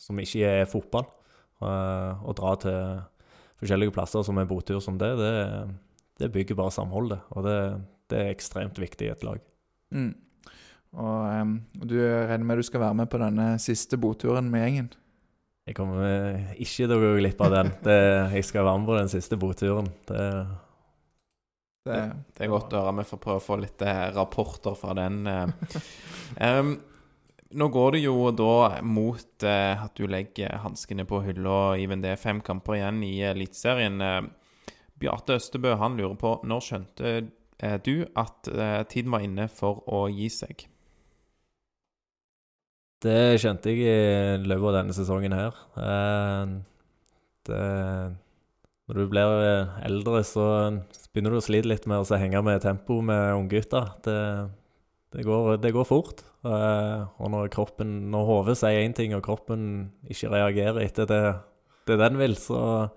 [0.00, 1.06] som ikke er fotball.
[1.62, 2.80] Eh, å dra til
[3.60, 5.34] forskjellige plasser som en botur som det, det,
[6.18, 7.22] det bygger bare samholdet.
[7.36, 7.58] Og det,
[8.10, 9.42] det er ekstremt viktig i et lag.
[9.94, 10.14] Mm.
[10.90, 11.52] Og um,
[11.86, 14.90] du regner med du skal være med på denne siste boturen med gjengen?
[15.68, 17.70] Jeg kommer eh, ikke til å gå glipp av den.
[17.84, 18.00] Det,
[18.34, 19.90] jeg skal være med på den siste boturen.
[20.08, 20.24] Det,
[21.84, 21.98] Det,
[22.36, 22.98] Det er godt å høre.
[23.00, 25.22] Vi får prøve å få litt eh, rapporter fra den.
[26.46, 26.74] um,
[27.50, 32.04] nå går det jo da mot uh, at du legger hanskene på hylla, Iven.
[32.04, 33.98] Det er fem kamper igjen i Eliteserien.
[34.00, 37.14] Uh, Bjarte Østebø han lurer på når skjønte
[37.64, 38.50] uh, du at
[38.92, 40.66] tiden var inne for å gi seg?
[43.00, 45.56] Det skjønte jeg i løpet av denne sesongen her.
[47.48, 47.60] Det,
[48.90, 49.32] når du blir
[49.86, 50.44] eldre, så
[51.12, 53.92] begynner du å slite litt med å henge med tempo med unggutter.
[54.02, 54.16] Det,
[55.14, 56.24] det, går, det går fort.
[56.42, 61.22] Eh, Og når kroppen, når hodet sier én ting, og kroppen ikke reagerer etter det,
[61.86, 62.90] det den vil, så,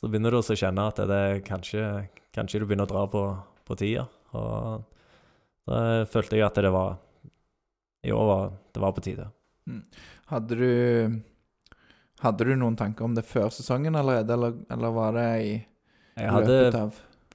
[0.00, 1.84] så begynner du å kjenne at det, kanskje,
[2.34, 3.22] kanskje du begynner å dra på,
[3.70, 4.08] på tida.
[4.34, 4.82] Og
[5.70, 6.98] da følte jeg at det var
[8.04, 9.30] i år var det var på tide.
[10.34, 10.66] hadde du
[12.24, 15.50] Hadde du noen tanker om det før sesongen allerede, eller, eller var det i
[16.16, 16.94] Jeg løpet av?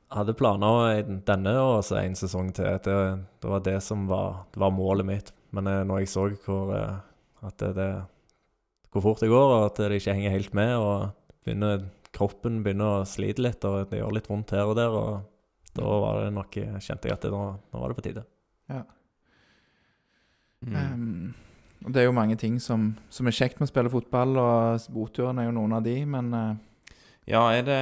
[0.09, 2.65] av hadde planer en- denne og så en sesong til.
[2.81, 2.95] Det,
[3.43, 5.31] det var det som var, det var målet mitt.
[5.53, 6.95] Men eh, når jeg så hvor, eh,
[7.45, 7.89] at det, det,
[8.91, 11.11] hvor fort det går, og at det ikke henger helt med, og
[11.45, 11.85] begynner,
[12.17, 15.21] kroppen begynner å slite litt, og det gjør litt vondt her og der, og
[15.77, 18.25] da var det nok, kjente jeg at det, nå, nå var det på tide.
[20.65, 20.75] Mm.
[20.75, 21.33] Em,
[21.85, 24.89] og Det er jo mange ting som, som er kjekt med å spille fotball, og
[24.91, 26.57] boturen er jo noen av de, men uh...
[27.29, 27.79] Ja, er det,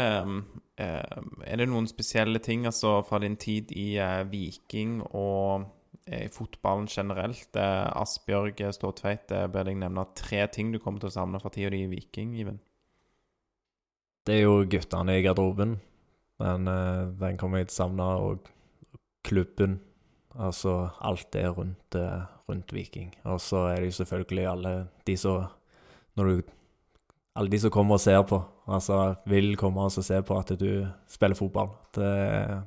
[0.83, 1.17] eh,
[1.47, 5.69] er det noen spesielle ting altså, fra din tid i uh, Viking og
[6.07, 7.55] i fotballen generelt?
[7.55, 11.81] Asbjørg Ståtveit, ber deg nevne tre ting du kommer til å savne fra tida di
[11.85, 12.59] i Viking, Iven.
[14.27, 15.77] Det er jo guttene i garderoben,
[16.43, 16.69] men
[17.19, 18.51] den kommer jeg til å savne, og
[19.27, 19.79] klubben.
[20.37, 23.15] Altså alt det rundt, eh, rundt Viking.
[23.23, 25.47] Og så er det jo selvfølgelig alle de som
[26.15, 26.41] Når du
[27.35, 28.41] Alle de som kommer og ser på.
[28.67, 31.69] Altså vil komme og se på at du spiller fotball.
[31.93, 32.63] Det,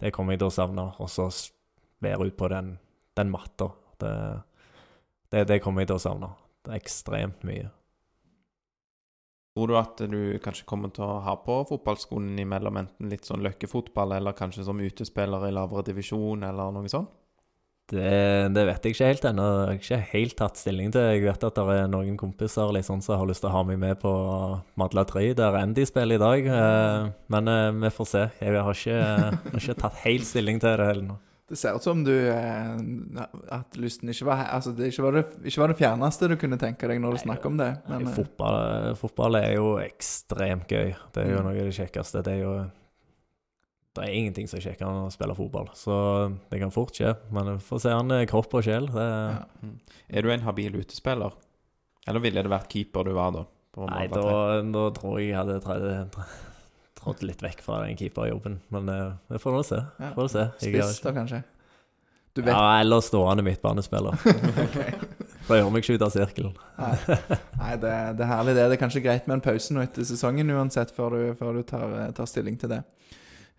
[0.00, 0.92] det kommer jeg til å savne.
[0.98, 1.28] Og så
[2.00, 2.78] være ute på den,
[3.16, 3.68] den matta.
[4.00, 4.40] Det,
[5.32, 6.30] det, det kommer jeg til å savne.
[6.72, 7.68] Ekstremt mye.
[9.56, 13.40] Tror du at du kanskje kommer til å ha på fotballskoene imellom enten litt sånn
[13.40, 17.08] løkkefotball, eller kanskje som utespiller i lavere divisjon, eller noe sånt?
[17.86, 19.44] Det, det vet jeg ikke helt ennå.
[19.46, 21.04] Jeg har ikke helt tatt stilling til.
[21.06, 23.78] Jeg vet at det er noen kompiser liksom, som har lyst til å ha meg
[23.80, 24.12] med på
[24.76, 26.48] Madla 3, der Andy spiller i dag.
[26.58, 28.24] Eh, Men eh, vi får se.
[28.42, 28.98] Jeg har ikke,
[29.54, 31.16] har ikke tatt helt stilling til det ennå.
[31.46, 32.78] Det ser ut som du eh,
[33.54, 36.58] At lysten ikke var Altså, det ikke var det, ikke var det fjerneste du kunne
[36.58, 37.68] tenke deg når du snakker om det.
[37.86, 40.96] Men, nei, fotball, eh, fotball, er jo ekstremt gøy.
[41.14, 41.46] Det er jo mm.
[41.46, 42.24] noe av det kjekkeste.
[42.26, 42.56] Det er jo
[43.96, 45.70] Det er ingenting som er kjekkere enn å spille fotball.
[45.78, 45.94] Så
[46.50, 47.14] det kan fort skje.
[47.32, 48.90] Men vi får se han kropp og sjel.
[48.92, 49.06] Det...
[49.06, 49.44] Ja.
[49.62, 49.76] Mm.
[50.10, 51.38] Er du en habil utespiller?
[52.06, 53.46] Eller ville det vært keeper du var da?
[53.86, 54.20] Nei, da,
[54.72, 56.55] da, tror jeg jeg hadde 30, 30
[57.06, 59.78] Rådde litt vekk fra den keeperjobben, men eh, vi får nå se.
[60.02, 60.10] Ja.
[60.26, 60.48] Se.
[60.58, 61.44] Spiss, da, kanskje?
[62.42, 64.18] Ja, eller stående midtbanespiller.
[64.66, 64.96] okay.
[65.46, 66.56] Da gjør meg ikke ut av sirkelen.
[66.76, 66.90] Nei,
[67.60, 68.64] Nei det, det, er herlig, det.
[68.66, 71.62] Det er kanskje greit med en pause nå etter sesongen uansett, før du, før du
[71.68, 72.82] tar, eh, tar, stilling til det.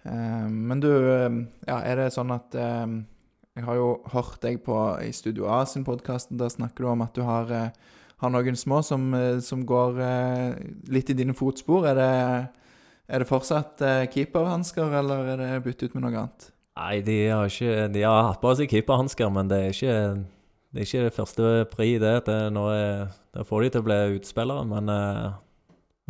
[0.03, 2.85] Uh, men du, ja, er det sånn at uh,
[3.57, 7.07] Jeg har jo hørt deg på i Studio A sin podkast, der snakker du om
[7.07, 7.49] at du har,
[8.21, 9.09] har noen små som,
[9.41, 9.97] som går
[10.93, 11.87] litt i dine fotspor.
[11.89, 12.11] Er det
[13.07, 16.49] er det fortsatt eh, keeperhansker, eller er det byttet ut med noe annet?
[16.77, 19.95] Nei, de har ikke De har hatt på seg keeperhansker, men det er ikke
[20.67, 22.13] det er ikke det første pri, det.
[22.27, 25.37] det er nå er, da får de til å bli utspillere, men eh,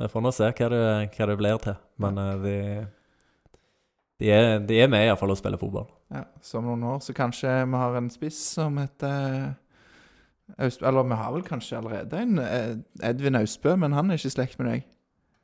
[0.02, 0.82] vi får nå se hva det,
[1.14, 1.78] hva det blir til.
[2.04, 2.56] Men eh, de,
[4.20, 5.88] de, er, de er med iallfall og spiller fotball.
[6.14, 9.56] Ja, Så om noen år så kanskje vi har en spiss som heter.
[10.58, 12.74] Eller vi har vel kanskje allerede en eh,
[13.08, 14.90] Edvin Austbø, men han er ikke i slekt med deg.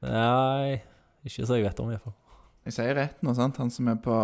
[0.03, 0.81] Nei,
[1.23, 2.15] ikke så jeg vet om, iallfall.
[2.63, 3.59] Jeg sier rett nå, sant?
[3.59, 4.15] Han som er på,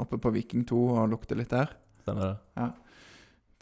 [0.00, 1.72] oppe på Viking 2 og lukter litt der.
[2.02, 2.68] Stemmer det?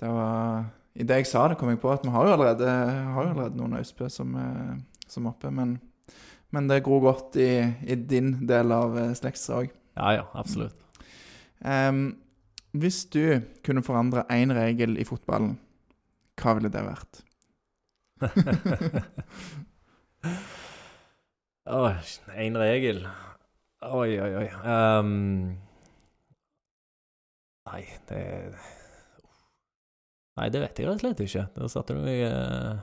[0.03, 0.67] Det var
[0.99, 2.67] I det jeg sa det, kom jeg på at vi har jo allerede,
[3.15, 4.75] har jo allerede noen Austbø som, eh,
[5.11, 5.77] som oppe, men,
[6.55, 7.51] men det gror godt i,
[7.87, 9.71] i din del av eh, slektsdrag.
[9.97, 10.77] Ja ja, absolutt.
[11.61, 12.17] Um,
[12.77, 15.57] hvis du kunne forandre én regel i fotballen,
[16.41, 17.23] hva ville det vært?
[21.67, 21.95] Oi,
[22.39, 23.01] én regel.
[23.87, 24.47] Oi, oi, oi.
[24.63, 25.57] Um,
[27.67, 28.21] nei, det
[30.37, 31.47] Nei, det vet jeg rett og slett ikke.
[31.57, 32.77] Der satte du meg uh,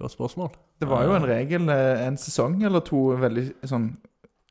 [0.00, 0.50] Godt spørsmål.
[0.80, 3.86] Det var jo en regel eh, en sesong eller to veldig sånn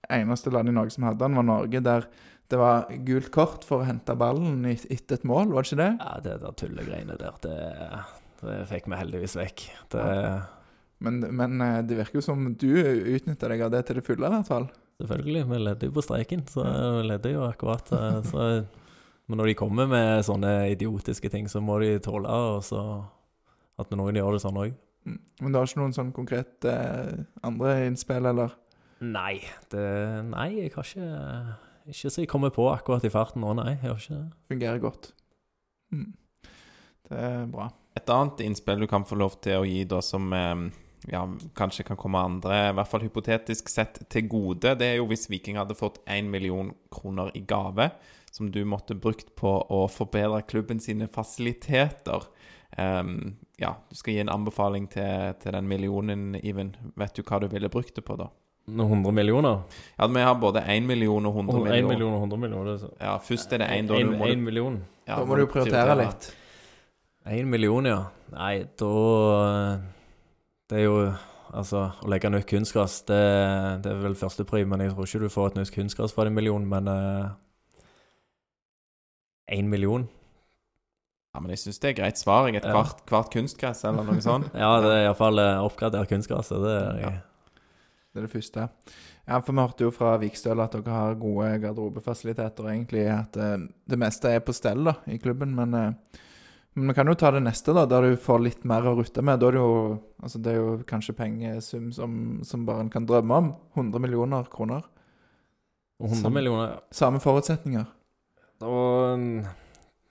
[0.10, 2.08] Eneste land i Norge som hadde den, var Norge, der
[2.50, 5.80] det var gult kort for å hente ballen et- etter et mål, var det ikke
[5.80, 5.88] det?
[5.98, 7.56] Ja, det der tullegreiene der, det,
[8.44, 9.64] det fikk vi heldigvis vekk.
[9.94, 10.04] Det,
[11.04, 14.30] Men, men eh, det virker jo som du utnytter deg av det til det fulle,
[14.30, 14.70] i hvert fall.
[15.02, 17.92] Selvfølgelig, vi ledde jo på streiken, så vi ledde jo akkurat.
[17.98, 18.48] eh, Så,
[19.26, 22.82] men når de kommer med sånne idiotiske ting, så må de tåle og så
[23.82, 24.76] at noen gjør det sånn òg.
[25.06, 25.18] Mm.
[25.42, 28.54] Men du har ikke noen sånn konkret eh, andre innspill, eller?
[29.04, 29.42] Nei,
[29.74, 29.86] det,
[30.32, 31.08] nei, jeg har ikke
[31.92, 33.76] Ikke så jeg kommer på akkurat i farten nå, nei.
[33.76, 34.22] Jeg har ikke.
[34.50, 35.12] Fungerer godt.
[35.94, 36.14] Mm.
[37.06, 37.68] Det er bra.
[38.00, 40.56] Et annet innspill du kan få lov til å gi, da, som eh,
[41.12, 41.24] ja,
[41.58, 45.28] kanskje kan komme andre, i hvert fall hypotetisk sett, til gode, det er jo hvis
[45.32, 47.90] Viking hadde fått 1 million kroner i gave,
[48.32, 52.26] som du måtte brukt på å forbedre klubben sine fasiliteter.
[52.76, 56.74] Um, ja, du skal gi en anbefaling til, til den millionen, Even.
[57.00, 58.28] Vet du hva du ville brukt det på, da?
[58.66, 59.62] Noen 100 millioner?
[59.96, 62.72] Ja, vi har både 1 million og 100 1 En million og 100 millioner.
[62.72, 62.92] Det er så.
[63.00, 64.02] Ja, først er det 1, da.
[64.10, 64.80] Må en million.
[65.06, 66.32] ja, da må du prioritere litt.
[67.26, 68.00] En million, ja.
[68.34, 68.90] Nei, da
[70.70, 71.00] Det er jo
[71.56, 73.20] Altså, å legge nytt kunstgress, det,
[73.86, 76.34] det er vel førstepri, men jeg tror ikke du får et nytt kunstgress for en
[76.36, 76.90] million, men
[79.54, 80.08] Én million?
[81.36, 82.48] Ja, men jeg syns det er greit svar.
[82.50, 82.58] jeg.
[82.58, 82.72] Et Ja.
[82.74, 84.50] kvart, kvart kunstgress eller noe sånt.
[84.58, 86.60] Ja, det er iallfall oppgradert kunstgresset.
[86.66, 87.14] Det er Ja.
[88.16, 88.70] Det er det første.
[89.28, 93.58] Ja, for vi hørte jo fra Vikstøl at dere har gode garderobefasiliteter, egentlig at eh,
[93.92, 95.92] det meste er på stell da, i klubben, men, eh,
[96.76, 99.24] men vi kan jo ta det neste, da, der du får litt mer å rutte
[99.24, 99.40] med.
[99.40, 99.76] Da er det jo
[100.22, 103.52] altså det er jo kanskje pengesum som, som bare en kan drømme om.
[103.78, 104.84] 100 millioner kroner.
[106.02, 106.80] Og 100 Som- millioner ja.
[106.92, 107.86] Samme forutsetninger.
[108.60, 108.68] Da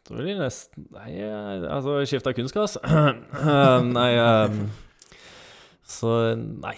[0.05, 2.75] tror jeg de nesten Nei, eh, altså skifta kunstgress?
[3.97, 4.59] nei um,
[5.85, 6.11] Så
[6.41, 6.77] nei.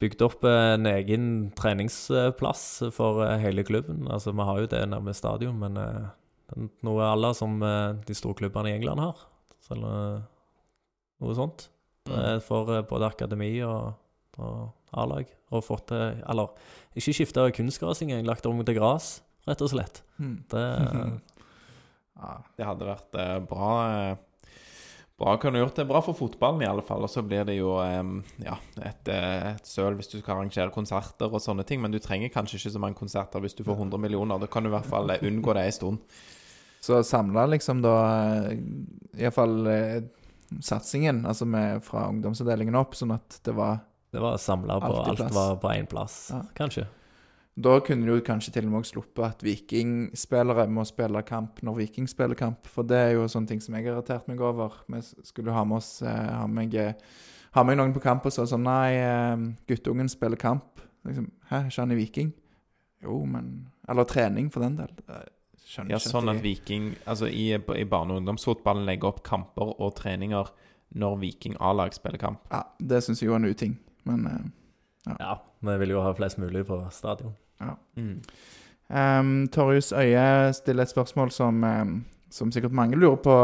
[0.00, 1.26] Bygd opp en egen
[1.58, 2.64] treningsplass
[2.96, 4.06] for eh, hele klubben.
[4.10, 5.76] Altså, Vi har jo det nærme stadion, men
[6.50, 9.24] eh, noe alle som eh, de store klubbene i England har.
[9.70, 10.22] Eller
[11.20, 11.68] noe sånt.
[12.08, 12.14] Mm.
[12.16, 13.92] er for eh, både akademi og,
[14.40, 15.28] og A-lag.
[15.50, 16.54] Og fått til Eller
[16.98, 20.02] ikke skifta kunstgrasing, lagt om til gress, rett og slett.
[20.18, 20.38] Mm.
[20.50, 20.64] Det
[22.20, 22.34] Ja.
[22.56, 24.18] Det hadde vært eh, bra eh,
[25.20, 27.02] Bra kunne gjort det bra for fotballen, i alle fall.
[27.04, 27.98] Og så blir det jo eh,
[28.40, 31.82] ja, et, eh, et søl hvis du skal arrangere konserter og sånne ting.
[31.84, 34.40] Men du trenger kanskje ikke så mange konserter hvis du får 100 millioner.
[34.40, 36.16] Da kan du i hvert fall eh, unngå det en stund.
[36.80, 37.96] Så samla liksom da
[39.18, 40.02] iallfall eh,
[40.64, 45.20] satsingen, altså med, fra ungdomsavdelingen opp, sånn at det var Det var samla på Alt
[45.30, 46.40] var på én plass, Ja.
[46.56, 46.86] kanskje.
[47.60, 52.06] Da kunne du kanskje til og med sluppe at vikingspillere må spille kamp når Viking
[52.08, 52.66] spiller kamp.
[52.66, 54.72] For det er jo sånne ting som jeg har irritert meg over.
[54.88, 56.94] Vi skulle ha med oss eh, ha meg, eh,
[57.52, 60.80] ha med noen på kamp og så sånn Nei, eh, guttungen spiller kamp.
[61.06, 62.32] Liksom, Hæ, er ikke han i Viking?
[63.02, 64.90] Jo, men Eller trening, for den del.
[65.70, 69.70] Skjønner Ja, ikke sånn at Viking Altså i, i barne- og ungdomsfotballen legger opp kamper
[69.76, 70.50] og treninger
[70.98, 72.40] når Viking A-lag spiller kamp.
[72.50, 73.76] Ja, det syns jeg jo er en uting.
[74.10, 77.36] Men uh, Ja, vi vil jo ha flest mulig på stadion.
[77.94, 78.16] Mm.
[78.90, 81.92] Um, Torjus Øye stiller et spørsmål som, um,
[82.30, 83.36] som sikkert mange lurer på.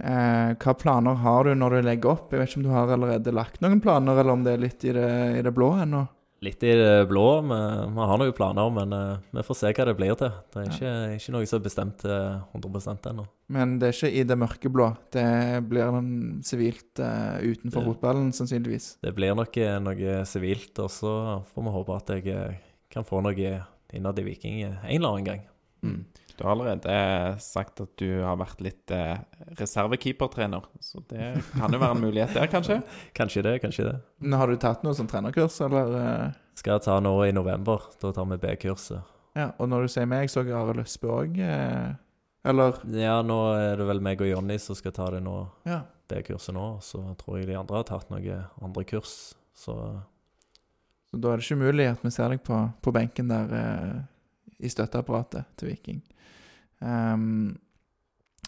[0.00, 2.30] Eh, hva planer har du når du legger opp?
[2.32, 4.84] Jeg vet ikke om du har allerede lagt noen planer, eller om det er litt
[4.88, 6.06] i det, i det blå ennå?
[6.40, 7.24] Litt i det blå.
[7.44, 7.56] Vi,
[7.92, 10.30] vi har noen planer, men eh, vi får se hva det blir til.
[10.54, 13.26] Det er ikke, ikke noe som er bestemt eh, 100 ennå.
[13.52, 14.86] Men det er ikke i det mørkeblå.
[15.12, 15.26] Det
[15.68, 16.08] blir den
[16.46, 18.88] sivilt uh, utenfor Det- fotballen, sannsynligvis.
[19.04, 21.12] Det blir nok noe sivilt, og så
[21.52, 22.56] får vi håpe at jeg
[22.94, 23.52] kan få noe
[23.92, 25.42] innad i Viking en eller annen gang.
[25.84, 26.00] Mm.
[26.40, 26.92] Du har allerede
[27.44, 29.18] sagt at du har vært litt eh,
[29.60, 32.78] reservekeepertrener, så det kan jo være en mulighet der, kanskje?
[33.18, 33.96] Kanskje det, kanskje det.
[34.24, 35.92] Men Har du tatt noe sånn trenerkurs, eller?
[36.00, 36.38] eh?
[36.56, 37.84] Skal jeg ta nå i november.
[38.00, 39.04] Da tar vi B-kurset.
[39.36, 41.90] Ja, og når du sier meg, så har Arild Østbø òg eh,
[42.50, 42.80] Eller?
[42.96, 45.36] Ja, nå er det vel meg og Jonny som skal ta det nå,
[45.68, 45.82] Ja.
[46.10, 46.70] B-kurset nå.
[46.82, 49.34] Så tror jeg de andre har tatt noen andre kurs.
[49.54, 49.76] Så
[51.12, 54.00] Så da er det ikke umulig at vi ser deg på, på benken der eh,
[54.64, 56.00] i støtteapparatet til Viking.
[56.84, 57.58] Ehm,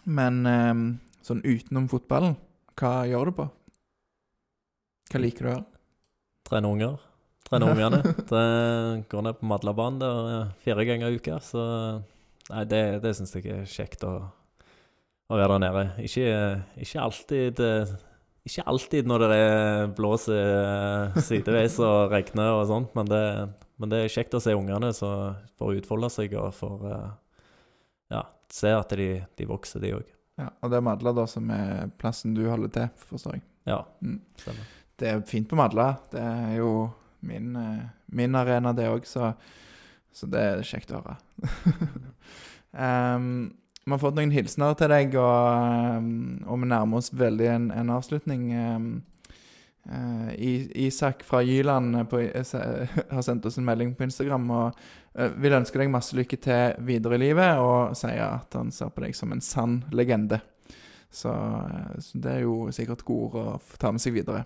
[0.03, 0.87] men um,
[1.23, 2.35] sånn utenom fotballen,
[2.79, 3.45] hva gjør du på?
[5.13, 5.69] Hva liker du å gjøre?
[6.53, 6.97] trene unger.
[7.47, 8.01] Trene ungene.
[8.03, 8.45] Det
[9.11, 11.39] går ned på Madlabanen eh, fire ganger i uka.
[11.43, 11.63] Så
[12.51, 14.15] nei, det, det syns jeg er kjekt å,
[15.29, 15.85] å være der nede.
[16.05, 16.27] Ikke,
[16.83, 17.95] ikke alltid eh,
[18.43, 20.39] ikke alltid når det er blåser
[21.15, 23.23] eh, sideveis og regner og sånt, men det,
[23.79, 26.83] men det er kjekt å se ungene som får utfolde seg og får
[28.53, 29.07] eh, ja, se at de,
[29.37, 30.05] de vokser, de òg.
[30.37, 33.43] Ja, og det er Madla da som er plassen du holder til, forstår jeg.
[33.69, 34.19] Ja, Mm.
[34.37, 34.65] stemmer.
[34.97, 35.97] Det er fint på Madla.
[36.11, 39.33] Det er jo min, eh, min arena, det òg, så,
[40.13, 41.17] så det er kjekt å høre.
[42.73, 43.53] um,
[43.85, 45.47] vi har fått noen hilsener til deg, og,
[45.97, 48.45] ehm, og vi nærmer oss veldig en, en avslutning.
[48.55, 48.85] Ehm,
[49.89, 50.29] eh,
[50.85, 52.53] Isak fra Jyland på, eh,
[53.15, 57.19] har sendt oss en melding på Instagram og vil ønske deg masse lykke til videre
[57.19, 60.41] i livet, og sier at han ser på deg som en sann legende.
[61.13, 64.43] Så, eh, så det er jo sikkert gode ord å ta med seg videre.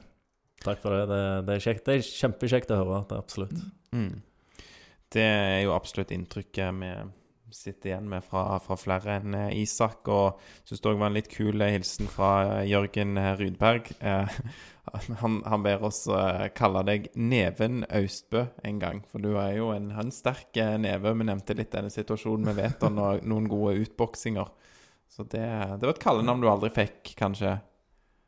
[0.64, 1.06] Takk for det.
[1.08, 1.86] Det, det er kjekt.
[1.86, 3.04] Det er kjempekjekt å høre.
[3.08, 3.62] Det er absolutt.
[3.96, 4.16] Mm.
[5.16, 6.92] Det er jo absolutt inntrykket vi
[7.56, 10.08] sitter igjen med fra, fra flere enn eh, Isak.
[10.12, 13.92] Og syns det òg var en litt kul eh, hilsen fra eh, Jørgen Rydberg.
[14.00, 14.40] Eh,
[15.22, 16.06] han, han ber oss
[16.56, 21.12] kalle deg Neven Austbø en gang, for du er jo en, en sterk neve.
[21.20, 24.52] Vi nevnte litt denne situasjonen vi vet om, og noen gode utboksinger.
[25.12, 27.58] Så det, det var et kallenavn du aldri fikk, kanskje?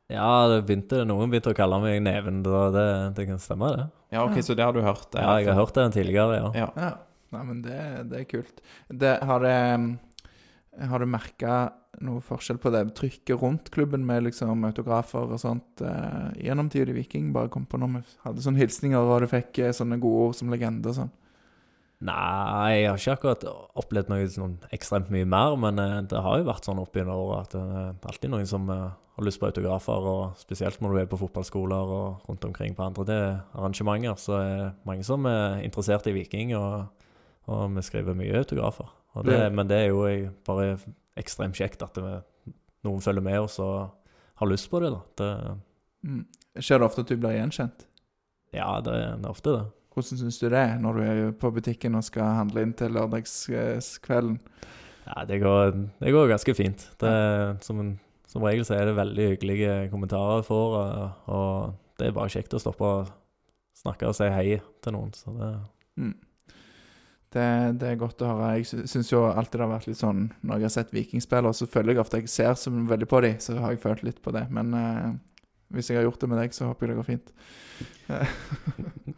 [0.10, 2.40] Ja, det begynte, noen begynte å kalle meg Neven.
[2.42, 2.88] Det,
[3.20, 3.84] det kan stemme, det.
[4.16, 5.12] Ja, OK, så det har du hørt?
[5.14, 6.50] eh, Ja, jeg har hørt det tidligere, ja.
[6.66, 6.90] Ja.
[7.36, 7.80] Nei, men det,
[8.10, 8.64] det er kult.
[8.90, 9.58] Det, har det
[10.90, 11.60] Har du merka
[12.06, 16.94] noe forskjell på det trykket rundt klubben med liksom autografer og sånt eh, gjennom tida
[16.94, 17.34] i Viking?
[17.36, 20.38] Bare kom på når vi hadde sånne hilsninger, og du fikk eh, sånne gode ord
[20.40, 21.12] som legende og sånn.
[22.00, 23.42] Nei, jeg har ikke akkurat
[23.82, 27.26] opplevd noe sånn ekstremt mye mer, men eh, det har jo vært sånn opp gjennom
[27.26, 28.86] året at eh, det er alltid noen som eh,
[29.18, 32.86] har lyst på autografer, og spesielt når du er på fotballskoler og rundt omkring på
[32.86, 33.18] andre
[33.52, 36.88] arrangementer, så er det mange som er interessert i Viking, og,
[37.50, 38.90] og vi skriver mye autografer.
[39.18, 39.50] Og det, Ja.
[39.50, 40.04] men det er jo
[40.46, 40.78] bare
[41.18, 42.14] ekstremt kjekt at vi,
[42.86, 43.90] noen følger med oss og
[44.40, 45.02] har lyst på det, da.
[45.18, 45.58] Det,
[46.06, 46.22] Mm.
[46.56, 47.82] Skjer det ofte at du blir gjenkjent?
[48.56, 49.66] ja, det, det er ofte det.
[49.94, 52.94] Hvordan syns du det er når du er på butikken og skal handle inn til
[52.96, 54.38] lørdagskvelden?
[55.10, 56.86] Ja, det går, det går ganske fint.
[57.02, 57.12] Det,
[57.66, 58.00] som, en,
[58.30, 60.78] som regel så er det veldig hyggelige kommentarer jeg får,
[61.28, 63.12] og det er bare kjekt å stoppe og
[63.80, 65.12] snakke og si hei til noen.
[65.18, 65.52] Så det,
[66.00, 66.14] Mm.
[67.30, 67.46] Det,
[67.78, 68.46] det er godt å høre.
[68.58, 71.52] Jeg sy- syns jo alltid det har vært litt sånn Når jeg har sett vikingspillere,
[71.54, 74.22] så føler jeg ofte jeg ser så veldig på dem, så har jeg følt litt
[74.26, 74.48] på det.
[74.50, 75.12] Men eh,
[75.76, 77.34] hvis jeg har gjort det med deg, så håper jeg det går fint.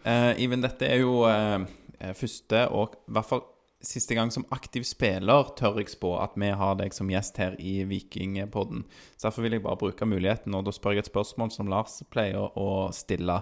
[0.04, 1.62] Eh, Even, dette er jo eh,
[2.02, 3.44] eh, første og i hvert fall
[3.86, 7.54] siste gang som aktiv spiller tør jeg spå at vi har deg som gjest her
[7.62, 8.84] i Vikingpodden.
[9.18, 12.00] Så derfor vil jeg bare bruke muligheten, og da spør jeg et spørsmål som Lars
[12.14, 12.68] pleier å
[12.98, 13.40] stille.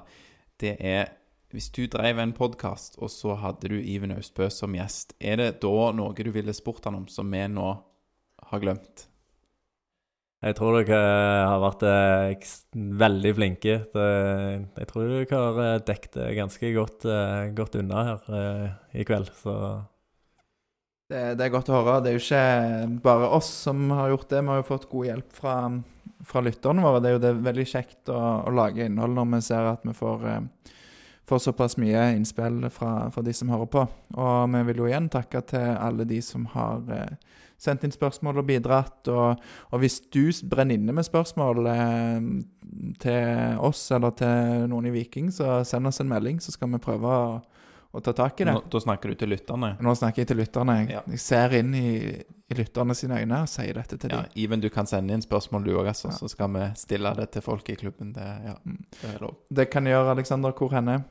[0.59, 1.13] Det er
[1.53, 5.51] hvis du drev en podkast, og så hadde du Iven Austbø som gjest, er det
[5.63, 7.69] da noe du ville spurt han om som vi nå
[8.49, 9.09] har glemt?
[10.39, 10.99] Jeg tror dere
[11.43, 12.43] har vært eh,
[13.01, 13.73] veldig flinke.
[13.91, 14.05] Det,
[14.79, 18.67] jeg tror dere har eh, dekket det ganske godt, eh, godt unna her eh,
[19.01, 19.55] i kveld, så
[21.09, 21.97] Det, det er godt å høre.
[22.05, 24.43] Det er jo ikke bare oss som har gjort det.
[24.45, 25.55] Vi har jo fått god hjelp fra,
[26.31, 27.01] fra lytterne våre.
[27.03, 29.97] Det er jo det veldig kjekt å, å lage innhold når vi ser at vi
[29.97, 30.75] får, eh,
[31.29, 33.83] får såpass mye innspill fra, fra de som hører på.
[34.17, 37.13] Og vi vil jo igjen takke til alle de som har eh,
[37.59, 39.07] sendt inn spørsmål og bidratt.
[39.11, 42.27] Og, og hvis du brenner inne med spørsmål eh,
[43.03, 46.81] til oss eller til noen i Viking, så send oss en melding, så skal vi
[46.83, 47.37] prøve å,
[47.91, 48.53] å ta tak i det.
[48.57, 49.75] Nå, da snakker du til lytterne.
[49.83, 50.79] Nå snakker jeg til lytterne.
[50.83, 51.01] Jeg, Ja.
[51.13, 51.89] jeg ser inn i,
[52.49, 54.31] i lytterne sine øyne og sier dette til Ja, dem.
[54.39, 56.17] Even, du kan sende inn spørsmål du òg, altså, Ja.
[56.17, 58.13] så skal vi stille det til folk i klubben.
[58.15, 58.83] Det, ja, Mm.
[59.03, 59.31] det.
[59.61, 60.53] Det kan gjøre, Aleksander.
[60.57, 61.03] Hvor henne?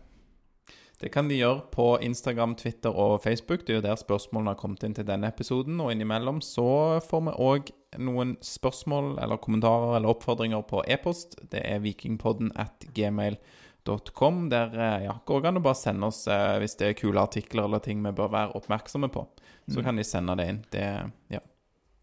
[0.98, 3.60] Det kan de gjøre på Instagram, Twitter og Facebook.
[3.66, 5.78] Det er jo der spørsmålene har kommet inn til denne episoden.
[5.80, 7.70] Og innimellom så får vi òg
[8.02, 11.36] noen spørsmål eller kommentarer eller oppfordringer på e-post.
[11.52, 14.48] Det er vikingpodden at gmail.com.
[14.50, 17.22] Der eh, ja, går det an å bare sende oss eh, hvis det er kule
[17.22, 19.26] artikler eller ting vi bør være oppmerksomme på.
[19.68, 19.84] Så Mm.
[19.84, 20.62] kan de sende det inn.
[20.72, 20.84] Det,
[21.30, 21.40] ja.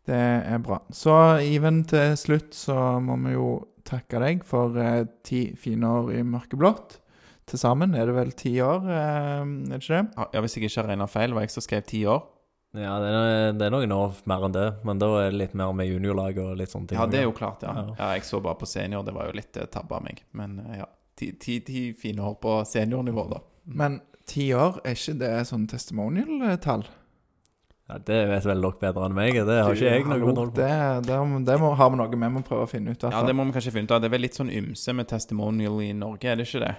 [0.05, 0.17] Det
[0.53, 0.79] er bra.
[0.93, 3.47] Så Iven, til slutt så må vi jo
[3.83, 6.99] takke deg for eh, ti fine år i mørkeblått.
[7.45, 10.29] Til sammen er det vel ti år, eh, er det ikke det?
[10.33, 12.23] ja, Hvis jeg ikke har regna feil, var jeg som skrev ti år.
[12.73, 14.65] ja, det er, det er noen år mer enn det.
[14.83, 16.99] Men da er det litt mer med juniorlag og litt sånne ting.
[16.99, 17.75] Ja, det er jo klart, ja.
[17.75, 17.95] Ja.
[17.99, 19.05] ja jeg så bare på senior.
[19.05, 20.25] Det var jo litt eh, tabbe av meg.
[20.33, 20.89] Men eh, ja.
[21.15, 23.39] Ti, ti, ti fine år på seniornivå, da.
[23.63, 26.83] Men ti år, er ikke det sånn testimonial-tall?
[27.85, 29.37] Ja, det vet vel dere bedre enn meg.
[29.45, 30.57] Det har ikke jeg noe kontroll på.
[30.57, 30.73] Det,
[31.05, 33.05] det, det må, har vi noe vi må prøve å finne ut.
[33.05, 34.01] i Ja, det må vi kanskje finne ut av.
[34.01, 36.73] Det er vel litt sånn ymse med testimonial i Norge, er det ikke det?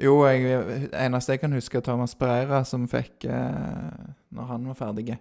[0.00, 4.78] Jo, jeg, eneste jeg kan huske er Thomas Pereira, som fikk eh, når han var
[4.78, 5.18] ferdig.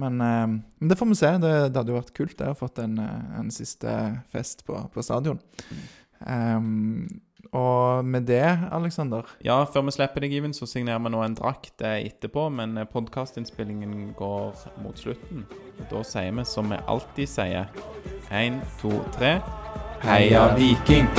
[0.00, 0.46] Men, eh,
[0.78, 1.32] men det får vi se.
[1.42, 3.96] Det, det hadde jo vært kult det å fått en, eh, en siste
[4.32, 5.40] fest på, på stadion.
[6.20, 7.08] Um,
[7.56, 11.36] og med det, Aleksander Ja, før vi slipper deg, Even, så signerer vi nå en
[11.38, 12.48] drakt eh, etterpå.
[12.54, 15.44] Men podkastinnspillingen går mot slutten.
[15.90, 17.68] Da sier vi som vi alltid sier.
[18.30, 19.38] Én, to, tre.
[20.04, 21.10] Heia Viking!